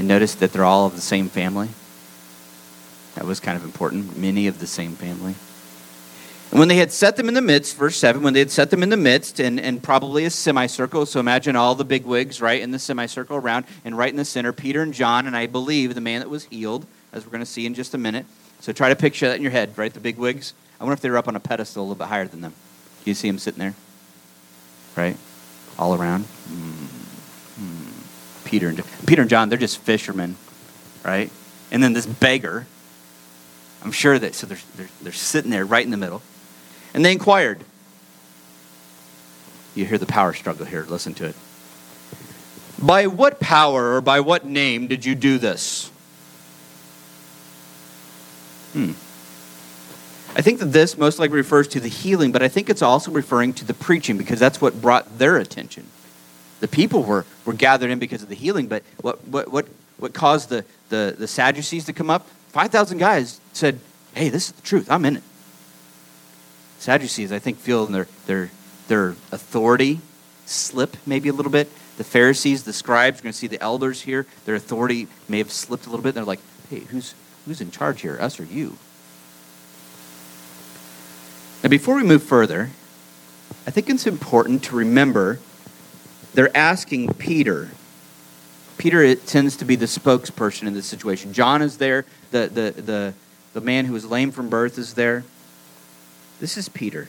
And 0.00 0.08
notice 0.08 0.34
that 0.34 0.52
they're 0.52 0.64
all 0.64 0.86
of 0.86 0.96
the 0.96 1.00
same 1.00 1.28
family. 1.28 1.68
That 3.14 3.24
was 3.24 3.38
kind 3.38 3.56
of 3.56 3.62
important. 3.62 4.18
Many 4.18 4.48
of 4.48 4.58
the 4.58 4.66
same 4.66 4.96
family. 4.96 5.36
And 6.50 6.58
when 6.58 6.68
they 6.68 6.76
had 6.76 6.90
set 6.92 7.16
them 7.16 7.28
in 7.28 7.34
the 7.34 7.42
midst, 7.42 7.76
verse 7.76 7.96
7, 7.96 8.22
when 8.22 8.32
they 8.32 8.40
had 8.40 8.50
set 8.50 8.70
them 8.70 8.82
in 8.82 8.88
the 8.88 8.96
midst 8.96 9.38
and, 9.38 9.60
and 9.60 9.82
probably 9.82 10.24
a 10.24 10.30
semicircle, 10.30 11.06
so 11.06 11.20
imagine 11.20 11.56
all 11.56 11.74
the 11.74 11.84
big 11.84 12.06
wigs 12.06 12.40
right 12.40 12.60
in 12.60 12.70
the 12.70 12.78
semicircle 12.78 13.36
around, 13.36 13.66
and 13.84 13.98
right 13.98 14.10
in 14.10 14.16
the 14.16 14.24
center, 14.24 14.52
Peter 14.52 14.80
and 14.80 14.94
John, 14.94 15.26
and 15.26 15.36
I 15.36 15.46
believe 15.46 15.94
the 15.94 16.00
man 16.00 16.20
that 16.20 16.30
was 16.30 16.44
healed, 16.44 16.86
as 17.12 17.24
we're 17.24 17.32
going 17.32 17.40
to 17.40 17.46
see 17.46 17.66
in 17.66 17.74
just 17.74 17.92
a 17.92 17.98
minute. 17.98 18.24
So 18.60 18.72
try 18.72 18.88
to 18.88 18.96
picture 18.96 19.28
that 19.28 19.36
in 19.36 19.42
your 19.42 19.50
head, 19.50 19.76
right? 19.76 19.92
The 19.92 20.00
big 20.00 20.16
wigs. 20.16 20.54
I 20.80 20.84
wonder 20.84 20.94
if 20.94 21.00
they 21.00 21.10
were 21.10 21.18
up 21.18 21.28
on 21.28 21.36
a 21.36 21.40
pedestal 21.40 21.82
a 21.82 21.84
little 21.84 21.96
bit 21.96 22.08
higher 22.08 22.26
than 22.26 22.40
them. 22.40 22.54
Do 23.04 23.10
you 23.10 23.14
see 23.14 23.28
them 23.28 23.38
sitting 23.38 23.58
there? 23.58 23.74
Right? 24.96 25.16
All 25.78 25.94
around. 25.94 26.24
Mm-hmm. 26.24 26.88
Peter 28.48 28.68
and 28.68 28.82
Peter 29.06 29.20
and 29.20 29.30
John, 29.30 29.50
they're 29.50 29.58
just 29.58 29.78
fishermen, 29.78 30.36
right? 31.04 31.30
And 31.70 31.82
then 31.82 31.92
this 31.92 32.06
beggar, 32.06 32.66
I'm 33.84 33.92
sure 33.92 34.18
that 34.18 34.34
so 34.34 34.46
they're, 34.46 34.58
they're, 34.76 34.88
they're 35.02 35.12
sitting 35.12 35.50
there 35.50 35.66
right 35.66 35.84
in 35.84 35.90
the 35.90 35.98
middle. 35.98 36.22
And 36.94 37.04
they 37.04 37.12
inquired. 37.12 37.64
You 39.74 39.84
hear 39.84 39.98
the 39.98 40.06
power 40.06 40.32
struggle 40.32 40.66
here. 40.66 40.84
Listen 40.88 41.14
to 41.14 41.26
it. 41.26 41.36
By 42.80 43.06
what 43.06 43.40
power 43.40 43.94
or 43.94 44.00
by 44.00 44.20
what 44.20 44.44
name 44.44 44.86
did 44.86 45.04
you 45.04 45.14
do 45.14 45.38
this? 45.38 45.90
Hmm. 48.72 48.92
I 50.36 50.42
think 50.42 50.60
that 50.60 50.66
this 50.66 50.96
most 50.96 51.18
likely 51.18 51.36
refers 51.36 51.66
to 51.68 51.80
the 51.80 51.88
healing, 51.88 52.32
but 52.32 52.42
I 52.42 52.48
think 52.48 52.70
it's 52.70 52.82
also 52.82 53.10
referring 53.10 53.54
to 53.54 53.64
the 53.64 53.74
preaching 53.74 54.16
because 54.16 54.38
that's 54.38 54.60
what 54.60 54.80
brought 54.80 55.18
their 55.18 55.36
attention. 55.36 55.86
The 56.60 56.68
people 56.68 57.02
were, 57.02 57.24
were 57.44 57.54
gathered 57.54 57.90
in 57.90 57.98
because 57.98 58.22
of 58.22 58.28
the 58.28 58.34
healing, 58.34 58.66
but 58.68 58.82
what, 59.00 59.26
what, 59.26 59.50
what, 59.50 59.66
what 59.96 60.12
caused 60.12 60.48
the, 60.48 60.64
the, 60.90 61.16
the 61.18 61.26
Sadducees 61.26 61.86
to 61.86 61.92
come 61.92 62.10
up? 62.10 62.28
5,000 62.48 62.98
guys 62.98 63.40
said, 63.52 63.80
Hey, 64.14 64.28
this 64.28 64.46
is 64.46 64.52
the 64.52 64.62
truth. 64.62 64.90
I'm 64.90 65.04
in 65.04 65.16
it. 65.16 65.22
Sadducees, 66.78 67.32
I 67.32 67.38
think, 67.38 67.58
feel 67.58 67.86
their, 67.86 68.06
their, 68.26 68.50
their 68.86 69.08
authority 69.32 70.00
slip 70.46 70.96
maybe 71.06 71.28
a 71.28 71.32
little 71.32 71.52
bit. 71.52 71.70
The 71.96 72.04
Pharisees, 72.04 72.62
the 72.62 72.72
scribes, 72.72 73.18
we're 73.18 73.24
going 73.24 73.32
to 73.32 73.38
see 73.38 73.48
the 73.48 73.60
elders 73.60 74.02
here, 74.02 74.26
their 74.44 74.54
authority 74.54 75.08
may 75.28 75.38
have 75.38 75.50
slipped 75.50 75.86
a 75.86 75.90
little 75.90 76.02
bit. 76.02 76.14
They're 76.14 76.24
like, 76.24 76.40
hey, 76.70 76.80
who's, 76.80 77.14
who's 77.44 77.60
in 77.60 77.70
charge 77.70 78.00
here, 78.00 78.16
us 78.20 78.38
or 78.38 78.44
you? 78.44 78.78
Now, 81.62 81.68
before 81.68 81.96
we 81.96 82.04
move 82.04 82.22
further, 82.22 82.70
I 83.66 83.70
think 83.70 83.90
it's 83.90 84.06
important 84.06 84.62
to 84.64 84.76
remember 84.76 85.40
they're 86.34 86.56
asking 86.56 87.14
Peter. 87.14 87.70
Peter 88.76 89.02
it 89.02 89.26
tends 89.26 89.56
to 89.56 89.64
be 89.64 89.74
the 89.74 89.86
spokesperson 89.86 90.68
in 90.68 90.74
this 90.74 90.86
situation. 90.86 91.32
John 91.32 91.62
is 91.62 91.78
there, 91.78 92.04
the, 92.30 92.46
the, 92.46 92.80
the, 92.80 93.14
the 93.54 93.60
man 93.60 93.86
who 93.86 93.94
was 93.94 94.04
lame 94.04 94.30
from 94.30 94.48
birth 94.48 94.78
is 94.78 94.94
there. 94.94 95.24
This 96.40 96.56
is 96.56 96.68
Peter. 96.68 97.08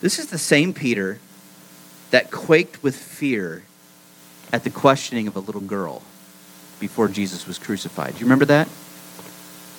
This 0.00 0.18
is 0.18 0.26
the 0.26 0.38
same 0.38 0.72
Peter 0.72 1.18
that 2.10 2.30
quaked 2.30 2.82
with 2.82 2.96
fear 2.96 3.64
at 4.52 4.64
the 4.64 4.70
questioning 4.70 5.26
of 5.26 5.36
a 5.36 5.40
little 5.40 5.60
girl 5.60 6.02
before 6.80 7.08
Jesus 7.08 7.46
was 7.46 7.58
crucified. 7.58 8.14
Do 8.14 8.18
you 8.20 8.24
remember 8.24 8.46
that? 8.46 8.68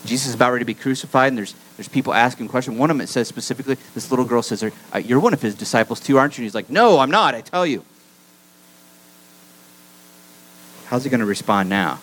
Jesus 0.05 0.27
is 0.29 0.35
about 0.35 0.51
ready 0.51 0.63
to 0.63 0.67
be 0.67 0.73
crucified, 0.73 1.29
and 1.29 1.37
there's, 1.37 1.53
there's 1.75 1.89
people 1.89 2.13
asking 2.13 2.47
questions. 2.47 2.77
One 2.77 2.89
of 2.89 2.97
them, 2.97 3.01
it 3.01 3.09
says 3.09 3.27
specifically, 3.27 3.75
this 3.93 4.09
little 4.11 4.25
girl 4.25 4.41
says, 4.41 4.63
uh, 4.63 4.97
You're 4.97 5.19
one 5.19 5.33
of 5.33 5.41
his 5.41 5.55
disciples 5.55 5.99
too, 5.99 6.17
aren't 6.17 6.37
you? 6.37 6.43
And 6.43 6.45
he's 6.45 6.55
like, 6.55 6.69
No, 6.69 6.99
I'm 6.99 7.11
not, 7.11 7.35
I 7.35 7.41
tell 7.41 7.65
you. 7.65 7.83
How's 10.85 11.03
he 11.03 11.09
going 11.09 11.19
to 11.19 11.25
respond 11.25 11.69
now? 11.69 11.99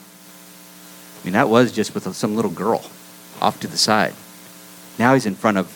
I 1.21 1.25
mean, 1.25 1.33
that 1.33 1.49
was 1.49 1.73
just 1.73 1.95
with 1.95 2.15
some 2.15 2.37
little 2.37 2.51
girl 2.51 2.89
off 3.41 3.59
to 3.61 3.67
the 3.67 3.79
side. 3.79 4.15
Now 4.99 5.15
he's 5.15 5.27
in 5.27 5.35
front 5.35 5.59
of 5.59 5.73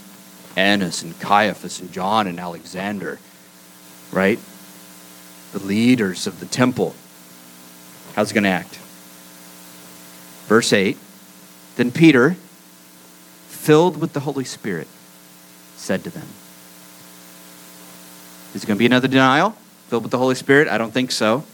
Annas 0.56 1.02
and 1.02 1.18
Caiaphas 1.20 1.80
and 1.80 1.92
John 1.92 2.26
and 2.26 2.38
Alexander, 2.38 3.18
right? 4.12 4.38
The 5.52 5.60
leaders 5.60 6.26
of 6.26 6.40
the 6.40 6.46
temple. 6.46 6.94
How's 8.14 8.30
it 8.30 8.34
going 8.34 8.44
to 8.44 8.50
act? 8.50 8.78
Verse 10.46 10.72
8 10.72 10.96
Then 11.76 11.92
Peter, 11.92 12.36
filled 13.48 14.00
with 14.00 14.12
the 14.12 14.20
Holy 14.20 14.44
Spirit, 14.44 14.88
said 15.76 16.02
to 16.04 16.10
them, 16.10 16.26
Is 18.54 18.64
it 18.64 18.66
going 18.66 18.76
to 18.76 18.80
be 18.80 18.86
another 18.86 19.08
denial? 19.08 19.56
Filled 19.88 20.02
with 20.02 20.12
the 20.12 20.18
Holy 20.18 20.34
Spirit? 20.34 20.68
I 20.68 20.78
don't 20.78 20.92
think 20.92 21.12
so. 21.12 21.44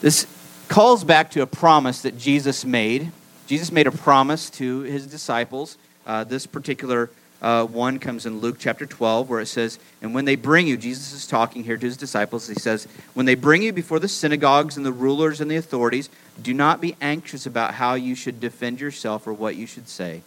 This 0.00 0.26
calls 0.68 1.04
back 1.04 1.32
to 1.32 1.42
a 1.42 1.46
promise 1.46 2.02
that 2.02 2.16
Jesus 2.16 2.64
made. 2.64 3.10
Jesus 3.46 3.72
made 3.72 3.86
a 3.86 3.92
promise 3.92 4.48
to 4.50 4.80
his 4.82 5.06
disciples. 5.06 5.76
Uh, 6.06 6.24
this 6.24 6.46
particular 6.46 7.10
uh, 7.42 7.64
one 7.64 7.98
comes 7.98 8.26
in 8.26 8.40
Luke 8.40 8.56
chapter 8.58 8.84
12, 8.84 9.30
where 9.30 9.40
it 9.40 9.46
says, 9.46 9.78
And 10.02 10.14
when 10.14 10.26
they 10.26 10.36
bring 10.36 10.66
you, 10.66 10.76
Jesus 10.76 11.12
is 11.14 11.26
talking 11.26 11.64
here 11.64 11.78
to 11.78 11.86
his 11.86 11.96
disciples, 11.96 12.46
he 12.46 12.54
says, 12.54 12.86
When 13.14 13.24
they 13.24 13.34
bring 13.34 13.62
you 13.62 13.72
before 13.72 13.98
the 13.98 14.08
synagogues 14.08 14.76
and 14.76 14.84
the 14.84 14.92
rulers 14.92 15.40
and 15.40 15.50
the 15.50 15.56
authorities, 15.56 16.10
do 16.40 16.52
not 16.52 16.82
be 16.82 16.96
anxious 17.00 17.46
about 17.46 17.74
how 17.74 17.94
you 17.94 18.14
should 18.14 18.40
defend 18.40 18.80
yourself 18.80 19.26
or 19.26 19.32
what 19.32 19.56
you 19.56 19.66
should 19.66 19.88
say, 19.88 20.22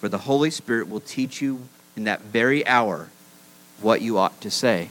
for 0.00 0.08
the 0.08 0.18
Holy 0.18 0.50
Spirit 0.50 0.88
will 0.88 1.00
teach 1.00 1.40
you 1.40 1.62
in 1.96 2.04
that 2.04 2.22
very 2.22 2.66
hour 2.66 3.08
what 3.80 4.02
you 4.02 4.18
ought 4.18 4.40
to 4.40 4.50
say. 4.50 4.90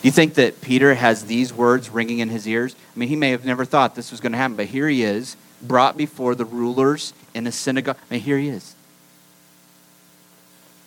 Do 0.00 0.08
you 0.08 0.12
think 0.12 0.34
that 0.34 0.60
Peter 0.60 0.94
has 0.94 1.24
these 1.24 1.52
words 1.52 1.90
ringing 1.90 2.20
in 2.20 2.28
his 2.28 2.46
ears? 2.46 2.76
I 2.94 2.98
mean, 2.98 3.08
he 3.08 3.16
may 3.16 3.30
have 3.30 3.44
never 3.44 3.64
thought 3.64 3.96
this 3.96 4.12
was 4.12 4.20
going 4.20 4.32
to 4.32 4.38
happen, 4.38 4.56
but 4.56 4.66
here 4.66 4.86
he 4.86 5.02
is, 5.02 5.36
brought 5.60 5.96
before 5.96 6.36
the 6.36 6.44
rulers 6.44 7.14
in 7.32 7.46
a 7.48 7.52
synagogue. 7.52 7.96
I 8.10 8.14
mean, 8.14 8.22
here 8.22 8.38
he 8.38 8.48
is 8.48 8.76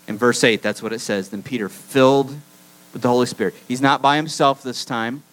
in 0.07 0.17
verse 0.17 0.43
8, 0.43 0.61
that's 0.61 0.81
what 0.81 0.93
it 0.93 0.99
says. 0.99 1.29
Then 1.29 1.43
Peter, 1.43 1.67
filled 1.69 2.29
with 2.93 3.01
the 3.01 3.09
Holy 3.09 3.25
Spirit. 3.25 3.53
He's 3.67 3.81
not 3.81 4.01
by 4.01 4.15
himself 4.15 4.63
this 4.63 4.85
time, 4.85 5.23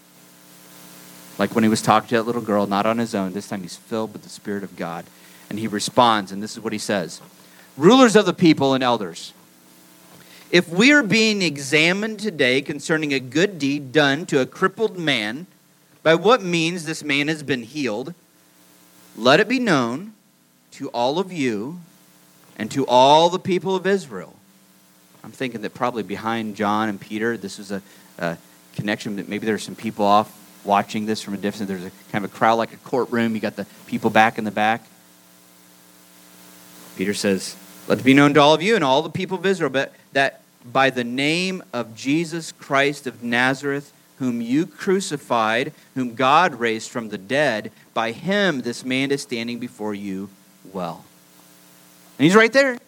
like 1.38 1.54
when 1.54 1.64
he 1.64 1.70
was 1.70 1.80
talking 1.80 2.08
to 2.08 2.16
that 2.16 2.22
little 2.24 2.42
girl, 2.42 2.66
not 2.66 2.84
on 2.84 2.98
his 2.98 3.14
own. 3.14 3.32
This 3.32 3.48
time 3.48 3.62
he's 3.62 3.76
filled 3.76 4.12
with 4.12 4.22
the 4.22 4.28
Spirit 4.28 4.64
of 4.64 4.76
God. 4.76 5.04
And 5.48 5.58
he 5.58 5.68
responds, 5.68 6.32
and 6.32 6.42
this 6.42 6.52
is 6.52 6.60
what 6.60 6.72
he 6.72 6.78
says 6.78 7.20
Rulers 7.76 8.16
of 8.16 8.26
the 8.26 8.34
people 8.34 8.74
and 8.74 8.82
elders, 8.82 9.32
if 10.50 10.68
we 10.68 10.92
are 10.92 11.02
being 11.02 11.42
examined 11.42 12.18
today 12.18 12.60
concerning 12.60 13.12
a 13.12 13.20
good 13.20 13.58
deed 13.58 13.92
done 13.92 14.26
to 14.26 14.40
a 14.40 14.46
crippled 14.46 14.98
man, 14.98 15.46
by 16.02 16.14
what 16.14 16.42
means 16.42 16.84
this 16.84 17.02
man 17.02 17.28
has 17.28 17.42
been 17.42 17.62
healed, 17.62 18.14
let 19.16 19.40
it 19.40 19.48
be 19.48 19.58
known 19.58 20.12
to 20.72 20.88
all 20.88 21.18
of 21.18 21.32
you 21.32 21.80
and 22.56 22.70
to 22.70 22.86
all 22.86 23.30
the 23.30 23.38
people 23.38 23.74
of 23.76 23.86
Israel 23.86 24.33
I'm 25.24 25.32
thinking 25.32 25.62
that 25.62 25.72
probably 25.72 26.02
behind 26.02 26.54
John 26.54 26.90
and 26.90 27.00
Peter, 27.00 27.38
this 27.38 27.56
was 27.56 27.72
a, 27.72 27.80
a 28.18 28.36
connection 28.76 29.16
that 29.16 29.26
maybe 29.26 29.46
there's 29.46 29.62
some 29.62 29.74
people 29.74 30.04
off 30.04 30.30
watching 30.64 31.06
this 31.06 31.22
from 31.22 31.32
a 31.32 31.38
distance. 31.38 31.66
There's 31.66 31.84
a 31.84 31.90
kind 32.12 32.26
of 32.26 32.30
a 32.30 32.34
crowd 32.34 32.56
like 32.56 32.74
a 32.74 32.76
courtroom. 32.76 33.34
You 33.34 33.40
got 33.40 33.56
the 33.56 33.66
people 33.86 34.10
back 34.10 34.36
in 34.36 34.44
the 34.44 34.50
back. 34.50 34.86
Peter 36.96 37.14
says, 37.14 37.56
Let 37.88 38.00
it 38.00 38.04
be 38.04 38.12
known 38.12 38.34
to 38.34 38.40
all 38.40 38.52
of 38.52 38.60
you 38.60 38.74
and 38.74 38.84
all 38.84 39.00
the 39.00 39.08
people 39.08 39.38
of 39.38 39.46
Israel 39.46 39.70
but 39.70 39.94
that 40.12 40.42
by 40.70 40.90
the 40.90 41.04
name 41.04 41.62
of 41.72 41.96
Jesus 41.96 42.52
Christ 42.52 43.06
of 43.06 43.22
Nazareth, 43.22 43.92
whom 44.18 44.42
you 44.42 44.66
crucified, 44.66 45.72
whom 45.94 46.14
God 46.14 46.54
raised 46.54 46.90
from 46.90 47.08
the 47.08 47.18
dead, 47.18 47.72
by 47.94 48.12
him 48.12 48.60
this 48.60 48.84
man 48.84 49.10
is 49.10 49.22
standing 49.22 49.58
before 49.58 49.94
you 49.94 50.28
well. 50.70 51.04
And 52.18 52.24
he's 52.24 52.36
right 52.36 52.52
there. 52.52 52.78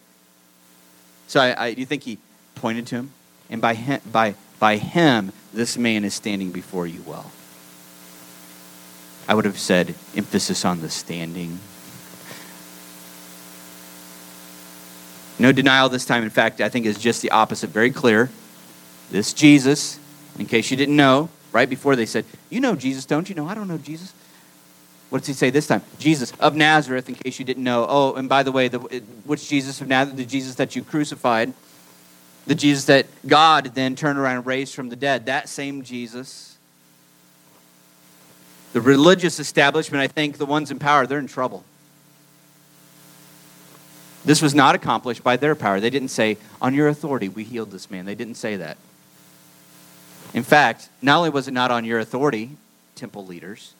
So 1.28 1.40
I, 1.40 1.50
I, 1.50 1.66
you 1.68 1.84
think 1.84 2.04
he 2.04 2.18
pointed 2.56 2.86
to 2.88 2.96
him? 2.96 3.12
And 3.48 3.62
by 3.62 3.74
him, 3.74 4.00
by, 4.10 4.34
by 4.58 4.76
him, 4.78 5.32
this 5.54 5.78
man 5.78 6.04
is 6.04 6.14
standing 6.14 6.50
before 6.50 6.86
you 6.86 7.02
well. 7.06 7.30
I 9.28 9.34
would 9.34 9.44
have 9.44 9.58
said 9.58 9.94
emphasis 10.16 10.64
on 10.64 10.80
the 10.80 10.90
standing. 10.90 11.58
No 15.38 15.52
denial 15.52 15.88
this 15.88 16.06
time. 16.06 16.22
In 16.22 16.30
fact, 16.30 16.60
I 16.60 16.68
think 16.68 16.86
is 16.86 16.98
just 16.98 17.22
the 17.22 17.30
opposite. 17.30 17.70
Very 17.70 17.90
clear. 17.90 18.30
This 19.10 19.32
Jesus, 19.32 19.98
in 20.38 20.46
case 20.46 20.70
you 20.70 20.76
didn't 20.76 20.96
know, 20.96 21.28
right 21.52 21.68
before 21.68 21.96
they 21.96 22.06
said, 22.06 22.24
You 22.50 22.60
know 22.60 22.74
Jesus, 22.74 23.04
don't 23.04 23.28
you? 23.28 23.34
know? 23.34 23.46
I 23.46 23.54
don't 23.54 23.68
know 23.68 23.78
Jesus. 23.78 24.12
What 25.10 25.18
does 25.18 25.28
he 25.28 25.34
say 25.34 25.50
this 25.50 25.66
time? 25.66 25.82
Jesus 25.98 26.32
of 26.40 26.56
Nazareth, 26.56 27.08
in 27.08 27.14
case 27.14 27.38
you 27.38 27.44
didn't 27.44 27.62
know. 27.62 27.86
Oh, 27.88 28.14
and 28.14 28.28
by 28.28 28.42
the 28.42 28.50
way, 28.50 28.68
the, 28.68 28.78
which 29.24 29.48
Jesus 29.48 29.80
of 29.80 29.88
Nazareth? 29.88 30.16
The 30.16 30.24
Jesus 30.24 30.56
that 30.56 30.74
you 30.74 30.82
crucified. 30.82 31.52
The 32.46 32.54
Jesus 32.54 32.84
that 32.84 33.06
God 33.26 33.74
then 33.74 33.96
turned 33.96 34.18
around 34.18 34.36
and 34.36 34.46
raised 34.46 34.74
from 34.74 34.88
the 34.88 34.96
dead. 34.96 35.26
That 35.26 35.48
same 35.48 35.82
Jesus. 35.82 36.56
The 38.72 38.80
religious 38.80 39.40
establishment, 39.40 40.02
I 40.02 40.06
think, 40.06 40.38
the 40.38 40.46
ones 40.46 40.70
in 40.70 40.78
power, 40.78 41.06
they're 41.06 41.18
in 41.18 41.26
trouble. 41.26 41.64
This 44.24 44.42
was 44.42 44.54
not 44.54 44.74
accomplished 44.74 45.22
by 45.22 45.36
their 45.36 45.54
power. 45.54 45.80
They 45.80 45.90
didn't 45.90 46.08
say, 46.08 46.36
On 46.60 46.74
your 46.74 46.88
authority, 46.88 47.28
we 47.28 47.44
healed 47.44 47.70
this 47.70 47.90
man. 47.90 48.04
They 48.04 48.14
didn't 48.14 48.34
say 48.34 48.56
that. 48.56 48.76
In 50.34 50.42
fact, 50.42 50.88
not 51.00 51.18
only 51.18 51.30
was 51.30 51.48
it 51.48 51.52
not 51.52 51.70
on 51.70 51.84
your 51.84 51.98
authority, 51.98 52.50
temple 52.96 53.24
leaders, 53.24 53.72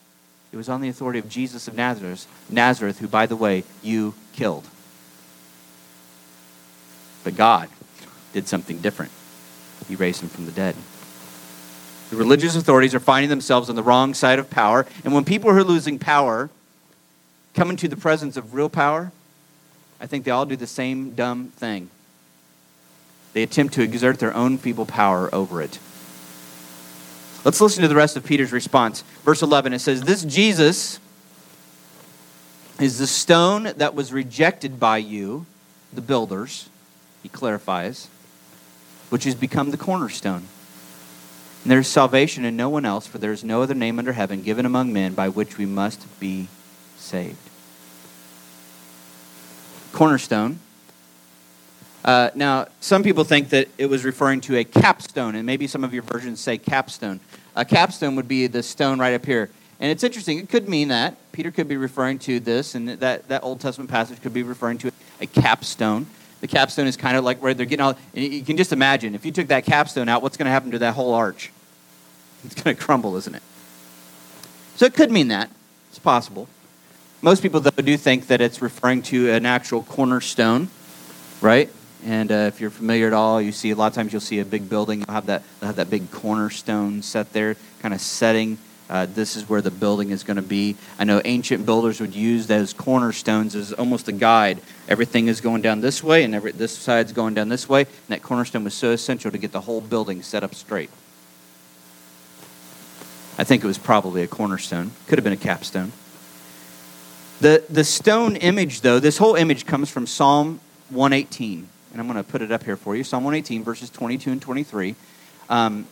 it 0.52 0.56
was 0.56 0.68
on 0.68 0.80
the 0.80 0.88
authority 0.88 1.18
of 1.18 1.28
Jesus 1.28 1.68
of 1.68 1.74
Nazareth, 1.74 2.26
Nazareth, 2.48 2.98
who, 3.00 3.08
by 3.08 3.26
the 3.26 3.36
way, 3.36 3.64
you 3.82 4.14
killed. 4.32 4.66
But 7.24 7.36
God 7.36 7.68
did 8.36 8.46
something 8.46 8.82
different. 8.82 9.10
He 9.88 9.96
raised 9.96 10.20
him 10.22 10.28
from 10.28 10.44
the 10.44 10.52
dead. 10.52 10.76
The 12.10 12.16
religious 12.16 12.54
authorities 12.54 12.94
are 12.94 13.00
finding 13.00 13.30
themselves 13.30 13.70
on 13.70 13.76
the 13.76 13.82
wrong 13.82 14.12
side 14.12 14.38
of 14.38 14.50
power, 14.50 14.86
and 15.04 15.14
when 15.14 15.24
people 15.24 15.50
who 15.50 15.56
are 15.56 15.64
losing 15.64 15.98
power 15.98 16.50
come 17.54 17.70
into 17.70 17.88
the 17.88 17.96
presence 17.96 18.36
of 18.36 18.52
real 18.52 18.68
power, 18.68 19.10
I 20.02 20.06
think 20.06 20.26
they 20.26 20.30
all 20.30 20.44
do 20.44 20.54
the 20.54 20.66
same 20.66 21.12
dumb 21.12 21.48
thing. 21.56 21.88
They 23.32 23.42
attempt 23.42 23.72
to 23.74 23.82
exert 23.82 24.18
their 24.18 24.34
own 24.34 24.58
feeble 24.58 24.84
power 24.84 25.34
over 25.34 25.62
it. 25.62 25.78
Let's 27.42 27.62
listen 27.62 27.80
to 27.80 27.88
the 27.88 27.96
rest 27.96 28.18
of 28.18 28.24
Peter's 28.26 28.52
response. 28.52 29.00
Verse 29.24 29.40
11 29.40 29.72
it 29.72 29.78
says, 29.78 30.02
This 30.02 30.22
Jesus 30.24 31.00
is 32.78 32.98
the 32.98 33.06
stone 33.06 33.72
that 33.78 33.94
was 33.94 34.12
rejected 34.12 34.78
by 34.78 34.98
you, 34.98 35.46
the 35.90 36.02
builders, 36.02 36.68
he 37.22 37.30
clarifies, 37.30 38.08
which 39.10 39.24
has 39.24 39.34
become 39.34 39.70
the 39.70 39.76
cornerstone. 39.76 40.48
And 41.62 41.70
there 41.70 41.80
is 41.80 41.88
salvation 41.88 42.44
in 42.44 42.56
no 42.56 42.68
one 42.68 42.84
else, 42.84 43.06
for 43.06 43.18
there 43.18 43.32
is 43.32 43.42
no 43.42 43.62
other 43.62 43.74
name 43.74 43.98
under 43.98 44.12
heaven 44.12 44.42
given 44.42 44.66
among 44.66 44.92
men 44.92 45.14
by 45.14 45.28
which 45.28 45.58
we 45.58 45.66
must 45.66 46.06
be 46.20 46.48
saved. 46.96 47.36
Cornerstone. 49.92 50.60
Uh, 52.04 52.30
now, 52.36 52.68
some 52.80 53.02
people 53.02 53.24
think 53.24 53.48
that 53.48 53.68
it 53.78 53.86
was 53.86 54.04
referring 54.04 54.40
to 54.42 54.56
a 54.56 54.62
capstone, 54.62 55.34
and 55.34 55.44
maybe 55.44 55.66
some 55.66 55.82
of 55.82 55.92
your 55.92 56.04
versions 56.04 56.38
say 56.38 56.56
capstone. 56.56 57.18
A 57.56 57.64
capstone 57.64 58.14
would 58.14 58.28
be 58.28 58.46
the 58.46 58.62
stone 58.62 59.00
right 59.00 59.14
up 59.14 59.26
here. 59.26 59.50
And 59.80 59.90
it's 59.90 60.04
interesting, 60.04 60.38
it 60.38 60.48
could 60.48 60.68
mean 60.68 60.88
that. 60.88 61.16
Peter 61.32 61.50
could 61.50 61.66
be 61.66 61.76
referring 61.76 62.18
to 62.20 62.38
this, 62.38 62.76
and 62.76 62.88
that, 62.88 63.26
that 63.28 63.42
Old 63.42 63.60
Testament 63.60 63.90
passage 63.90 64.22
could 64.22 64.32
be 64.32 64.44
referring 64.44 64.78
to 64.78 64.92
a 65.20 65.26
capstone. 65.26 66.06
The 66.40 66.48
capstone 66.48 66.86
is 66.86 66.96
kind 66.96 67.16
of 67.16 67.24
like 67.24 67.42
where 67.42 67.54
they're 67.54 67.66
getting 67.66 67.84
all. 67.84 67.96
You 68.12 68.42
can 68.42 68.56
just 68.56 68.72
imagine 68.72 69.14
if 69.14 69.24
you 69.24 69.32
took 69.32 69.48
that 69.48 69.64
capstone 69.64 70.08
out, 70.08 70.22
what's 70.22 70.36
going 70.36 70.46
to 70.46 70.50
happen 70.50 70.70
to 70.72 70.78
that 70.80 70.94
whole 70.94 71.14
arch? 71.14 71.50
It's 72.44 72.54
going 72.54 72.76
to 72.76 72.82
crumble, 72.82 73.16
isn't 73.16 73.34
it? 73.34 73.42
So 74.76 74.84
it 74.84 74.94
could 74.94 75.10
mean 75.10 75.28
that. 75.28 75.50
It's 75.90 75.98
possible. 75.98 76.48
Most 77.22 77.42
people, 77.42 77.60
though, 77.60 77.70
do 77.70 77.96
think 77.96 78.26
that 78.26 78.40
it's 78.40 78.60
referring 78.60 79.02
to 79.04 79.30
an 79.30 79.46
actual 79.46 79.82
cornerstone, 79.82 80.68
right? 81.40 81.70
And 82.04 82.30
uh, 82.30 82.34
if 82.34 82.60
you're 82.60 82.70
familiar 82.70 83.06
at 83.06 83.14
all, 83.14 83.40
you 83.40 83.50
see 83.52 83.70
a 83.70 83.74
lot 83.74 83.88
of 83.88 83.94
times 83.94 84.12
you'll 84.12 84.20
see 84.20 84.38
a 84.38 84.44
big 84.44 84.68
building. 84.68 85.00
You'll 85.00 85.14
have 85.14 85.26
that, 85.26 85.42
have 85.62 85.76
that 85.76 85.88
big 85.88 86.10
cornerstone 86.10 87.02
set 87.02 87.32
there, 87.32 87.56
kind 87.80 87.94
of 87.94 88.00
setting. 88.00 88.58
Uh, 88.88 89.06
this 89.06 89.36
is 89.36 89.48
where 89.48 89.60
the 89.60 89.70
building 89.70 90.10
is 90.10 90.22
going 90.22 90.36
to 90.36 90.42
be. 90.42 90.76
I 90.98 91.04
know 91.04 91.20
ancient 91.24 91.66
builders 91.66 92.00
would 92.00 92.14
use 92.14 92.46
those 92.46 92.72
cornerstones 92.72 93.56
as 93.56 93.72
almost 93.72 94.06
a 94.08 94.12
guide. 94.12 94.60
Everything 94.88 95.26
is 95.26 95.40
going 95.40 95.62
down 95.62 95.80
this 95.80 96.04
way, 96.04 96.22
and 96.22 96.34
every, 96.34 96.52
this 96.52 96.76
side's 96.76 97.12
going 97.12 97.34
down 97.34 97.48
this 97.48 97.68
way. 97.68 97.82
And 97.82 98.08
that 98.08 98.22
cornerstone 98.22 98.62
was 98.62 98.74
so 98.74 98.92
essential 98.92 99.30
to 99.30 99.38
get 99.38 99.52
the 99.52 99.62
whole 99.62 99.80
building 99.80 100.22
set 100.22 100.44
up 100.44 100.54
straight. 100.54 100.90
I 103.38 103.44
think 103.44 103.64
it 103.64 103.66
was 103.66 103.78
probably 103.78 104.22
a 104.22 104.26
cornerstone. 104.26 104.92
Could 105.08 105.18
have 105.18 105.24
been 105.24 105.32
a 105.32 105.36
capstone. 105.36 105.92
The, 107.40 107.64
the 107.68 107.84
stone 107.84 108.36
image, 108.36 108.80
though, 108.80 108.98
this 108.98 109.18
whole 109.18 109.34
image 109.34 109.66
comes 109.66 109.90
from 109.90 110.06
Psalm 110.06 110.60
118. 110.90 111.68
And 111.92 112.00
I'm 112.00 112.06
going 112.06 112.22
to 112.22 112.30
put 112.30 112.40
it 112.40 112.52
up 112.52 112.62
here 112.62 112.76
for 112.76 112.96
you 112.96 113.04
Psalm 113.04 113.24
118, 113.24 113.62
verses 113.64 113.90
22 113.90 114.30
and 114.30 114.40
23. 114.40 114.94
Um, 115.48 115.86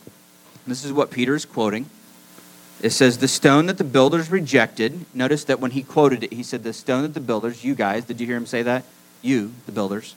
this 0.65 0.83
is 0.83 0.91
what 0.91 1.11
Peter 1.11 1.35
is 1.35 1.45
quoting. 1.45 1.89
It 2.81 2.91
says, 2.91 3.17
The 3.17 3.27
stone 3.27 3.67
that 3.67 3.77
the 3.77 3.83
builders 3.83 4.29
rejected. 4.29 5.05
Notice 5.13 5.43
that 5.45 5.59
when 5.59 5.71
he 5.71 5.83
quoted 5.83 6.23
it, 6.23 6.33
he 6.33 6.43
said, 6.43 6.63
The 6.63 6.73
stone 6.73 7.03
that 7.03 7.13
the 7.13 7.19
builders, 7.19 7.63
you 7.63 7.75
guys, 7.75 8.05
did 8.05 8.19
you 8.19 8.27
hear 8.27 8.37
him 8.37 8.45
say 8.45 8.61
that? 8.63 8.83
You, 9.21 9.53
the 9.65 9.71
builders. 9.71 10.15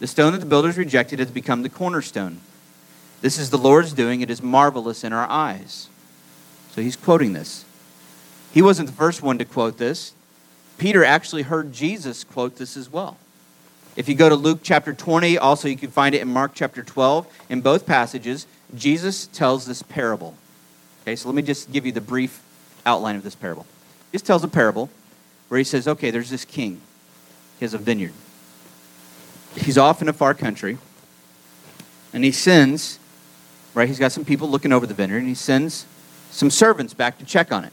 The 0.00 0.06
stone 0.06 0.32
that 0.32 0.38
the 0.38 0.46
builders 0.46 0.78
rejected 0.78 1.18
has 1.18 1.30
become 1.30 1.62
the 1.62 1.68
cornerstone. 1.68 2.40
This 3.20 3.38
is 3.38 3.50
the 3.50 3.58
Lord's 3.58 3.92
doing. 3.92 4.22
It 4.22 4.30
is 4.30 4.42
marvelous 4.42 5.04
in 5.04 5.12
our 5.12 5.28
eyes. 5.28 5.88
So 6.70 6.80
he's 6.80 6.96
quoting 6.96 7.34
this. 7.34 7.64
He 8.52 8.62
wasn't 8.62 8.88
the 8.88 8.94
first 8.94 9.22
one 9.22 9.38
to 9.38 9.44
quote 9.44 9.78
this. 9.78 10.14
Peter 10.78 11.04
actually 11.04 11.42
heard 11.42 11.72
Jesus 11.72 12.24
quote 12.24 12.56
this 12.56 12.76
as 12.76 12.90
well. 12.90 13.18
If 13.96 14.08
you 14.08 14.14
go 14.14 14.28
to 14.28 14.34
Luke 14.34 14.60
chapter 14.62 14.94
20, 14.94 15.36
also 15.36 15.68
you 15.68 15.76
can 15.76 15.90
find 15.90 16.14
it 16.14 16.22
in 16.22 16.28
Mark 16.28 16.52
chapter 16.54 16.82
12. 16.82 17.26
In 17.50 17.60
both 17.60 17.86
passages, 17.86 18.46
Jesus 18.74 19.26
tells 19.26 19.66
this 19.66 19.82
parable. 19.82 20.34
Okay, 21.10 21.16
so 21.16 21.28
let 21.28 21.34
me 21.34 21.42
just 21.42 21.72
give 21.72 21.84
you 21.84 21.90
the 21.90 22.00
brief 22.00 22.40
outline 22.86 23.16
of 23.16 23.24
this 23.24 23.34
parable. 23.34 23.66
Just 24.12 24.24
tells 24.24 24.44
a 24.44 24.48
parable 24.48 24.88
where 25.48 25.58
he 25.58 25.64
says, 25.64 25.88
okay, 25.88 26.12
there's 26.12 26.30
this 26.30 26.44
king. 26.44 26.80
He 27.58 27.64
has 27.64 27.74
a 27.74 27.78
vineyard. 27.78 28.12
He's 29.56 29.76
off 29.76 30.00
in 30.02 30.08
a 30.08 30.12
far 30.12 30.34
country. 30.34 30.78
And 32.12 32.22
he 32.22 32.30
sends, 32.30 33.00
right, 33.74 33.88
he's 33.88 33.98
got 33.98 34.12
some 34.12 34.24
people 34.24 34.48
looking 34.48 34.72
over 34.72 34.86
the 34.86 34.94
vineyard, 34.94 35.18
and 35.18 35.26
he 35.26 35.34
sends 35.34 35.84
some 36.30 36.48
servants 36.48 36.94
back 36.94 37.18
to 37.18 37.24
check 37.24 37.50
on 37.50 37.64
it. 37.64 37.72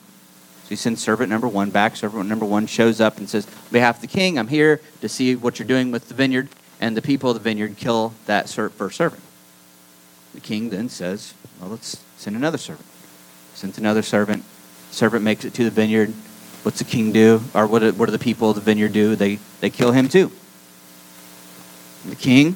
So 0.64 0.70
he 0.70 0.76
sends 0.76 1.04
servant 1.04 1.30
number 1.30 1.48
one 1.48 1.70
back. 1.70 1.96
Servant 1.96 2.28
number 2.28 2.46
one 2.46 2.66
shows 2.66 3.00
up 3.00 3.20
and 3.20 3.30
says, 3.30 3.46
On 3.46 3.72
behalf 3.72 3.98
of 3.98 4.02
the 4.02 4.08
king, 4.08 4.40
I'm 4.40 4.48
here 4.48 4.82
to 5.02 5.08
see 5.08 5.36
what 5.36 5.60
you're 5.60 5.68
doing 5.68 5.92
with 5.92 6.08
the 6.08 6.16
vineyard. 6.16 6.50
And 6.82 6.98
the 6.98 7.04
people 7.04 7.30
of 7.30 7.36
the 7.36 7.44
vineyard 7.44 7.78
kill 7.78 8.16
that 8.26 8.50
first 8.50 8.98
servant. 8.98 9.22
The 10.34 10.42
king 10.42 10.72
then 10.72 10.90
says, 10.90 11.36
Well, 11.62 11.70
let's 11.70 12.04
send 12.18 12.36
another 12.36 12.58
servant. 12.58 12.88
Sends 13.58 13.80
another 13.80 14.04
servant. 14.04 14.44
Servant 14.92 15.24
makes 15.24 15.44
it 15.44 15.52
to 15.56 15.64
the 15.64 15.72
vineyard. 15.72 16.14
What's 16.62 16.78
the 16.78 16.86
king 16.86 17.12
do? 17.12 17.42
Or 17.56 17.66
what 17.66 17.80
do, 17.80 17.92
what 17.92 18.06
do 18.06 18.12
the 18.12 18.20
people 18.20 18.52
of 18.52 18.56
the 18.56 18.62
vineyard 18.62 18.94
do? 18.94 19.16
They, 19.16 19.40
they 19.62 19.72
kill 19.72 19.94
him 19.94 20.08
too. 20.08 20.32
The 22.06 22.16
king 22.16 22.56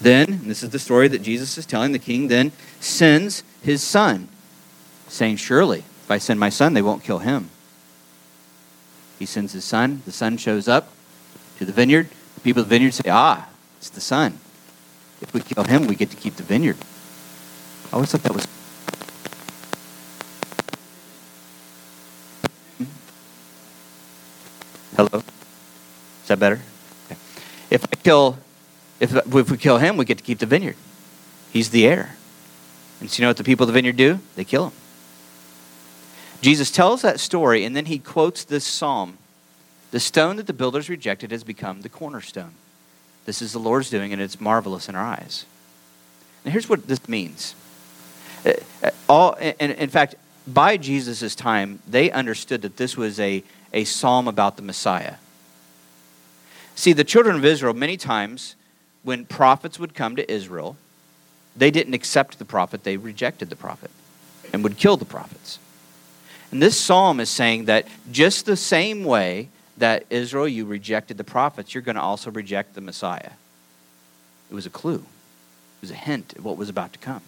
then, 0.00 0.42
this 0.44 0.62
is 0.62 0.70
the 0.70 0.78
story 0.78 1.08
that 1.08 1.22
Jesus 1.22 1.58
is 1.58 1.66
telling, 1.66 1.90
the 1.90 1.98
king 1.98 2.28
then 2.28 2.52
sends 2.78 3.42
his 3.62 3.82
son, 3.82 4.28
saying, 5.08 5.38
Surely 5.38 5.78
if 5.78 6.08
I 6.08 6.18
send 6.18 6.38
my 6.38 6.50
son, 6.50 6.74
they 6.74 6.82
won't 6.82 7.02
kill 7.02 7.18
him. 7.18 7.50
He 9.18 9.26
sends 9.26 9.54
his 9.54 9.64
son. 9.64 10.02
The 10.04 10.12
son 10.12 10.36
shows 10.36 10.68
up 10.68 10.92
to 11.58 11.64
the 11.64 11.72
vineyard. 11.72 12.10
The 12.36 12.40
people 12.42 12.62
of 12.62 12.68
the 12.68 12.76
vineyard 12.76 12.94
say, 12.94 13.10
Ah, 13.10 13.48
it's 13.78 13.90
the 13.90 14.00
son. 14.00 14.38
If 15.20 15.34
we 15.34 15.40
kill 15.40 15.64
him, 15.64 15.88
we 15.88 15.96
get 15.96 16.10
to 16.10 16.16
keep 16.16 16.36
the 16.36 16.44
vineyard. 16.44 16.76
I 17.90 17.94
always 17.94 18.12
thought 18.12 18.22
that 18.22 18.32
was. 18.32 18.46
Hello? 24.96 25.22
Is 26.22 26.28
that 26.28 26.38
better? 26.38 26.60
Okay. 27.06 27.20
If 27.70 27.84
I 27.84 27.96
kill, 27.96 28.38
if, 28.98 29.14
if 29.14 29.50
we 29.50 29.58
kill 29.58 29.78
him, 29.78 29.98
we 29.98 30.06
get 30.06 30.16
to 30.18 30.24
keep 30.24 30.38
the 30.38 30.46
vineyard. 30.46 30.76
He's 31.52 31.68
the 31.68 31.86
heir. 31.86 32.16
And 33.00 33.10
so 33.10 33.18
you 33.20 33.22
know 33.22 33.28
what 33.28 33.36
the 33.36 33.44
people 33.44 33.64
of 33.64 33.68
the 33.68 33.74
vineyard 33.74 33.96
do? 33.96 34.20
They 34.36 34.44
kill 34.44 34.68
him. 34.68 34.72
Jesus 36.40 36.70
tells 36.70 37.02
that 37.02 37.20
story, 37.20 37.64
and 37.64 37.76
then 37.76 37.86
he 37.86 37.98
quotes 37.98 38.44
this 38.44 38.64
psalm 38.64 39.18
The 39.90 40.00
stone 40.00 40.36
that 40.36 40.46
the 40.46 40.52
builders 40.52 40.88
rejected 40.88 41.30
has 41.30 41.44
become 41.44 41.82
the 41.82 41.88
cornerstone. 41.88 42.52
This 43.26 43.42
is 43.42 43.52
the 43.52 43.58
Lord's 43.58 43.90
doing, 43.90 44.12
and 44.12 44.22
it's 44.22 44.40
marvelous 44.40 44.88
in 44.88 44.94
our 44.94 45.04
eyes. 45.04 45.44
And 46.44 46.52
here's 46.52 46.68
what 46.68 46.86
this 46.86 47.08
means. 47.08 47.54
Uh, 48.46 48.52
uh, 48.82 48.90
all, 49.08 49.32
in, 49.34 49.72
in 49.72 49.90
fact, 49.90 50.14
by 50.46 50.76
Jesus' 50.76 51.34
time, 51.34 51.80
they 51.88 52.10
understood 52.10 52.62
that 52.62 52.76
this 52.76 52.96
was 52.96 53.18
a, 53.18 53.42
a 53.72 53.84
psalm 53.84 54.28
about 54.28 54.56
the 54.56 54.62
Messiah. 54.62 55.14
See, 56.74 56.92
the 56.92 57.04
children 57.04 57.36
of 57.36 57.44
Israel, 57.44 57.74
many 57.74 57.96
times, 57.96 58.54
when 59.02 59.24
prophets 59.24 59.78
would 59.78 59.94
come 59.94 60.16
to 60.16 60.30
Israel, 60.30 60.76
they 61.56 61.70
didn't 61.70 61.94
accept 61.94 62.38
the 62.38 62.44
prophet, 62.44 62.84
they 62.84 62.96
rejected 62.96 63.48
the 63.48 63.56
prophet 63.56 63.90
and 64.52 64.62
would 64.62 64.76
kill 64.76 64.96
the 64.96 65.04
prophets. 65.04 65.58
And 66.52 66.62
this 66.62 66.78
psalm 66.78 67.18
is 67.18 67.30
saying 67.30 67.64
that 67.64 67.86
just 68.12 68.46
the 68.46 68.56
same 68.56 69.04
way 69.04 69.48
that 69.78 70.04
Israel, 70.10 70.46
you 70.46 70.64
rejected 70.64 71.18
the 71.18 71.24
prophets, 71.24 71.74
you're 71.74 71.82
going 71.82 71.96
to 71.96 72.02
also 72.02 72.30
reject 72.30 72.74
the 72.74 72.80
Messiah. 72.80 73.32
It 74.50 74.54
was 74.54 74.66
a 74.66 74.70
clue, 74.70 74.96
it 74.96 75.80
was 75.80 75.90
a 75.90 75.94
hint 75.94 76.34
of 76.34 76.44
what 76.44 76.56
was 76.56 76.68
about 76.68 76.92
to 76.92 76.98
come. 76.98 77.22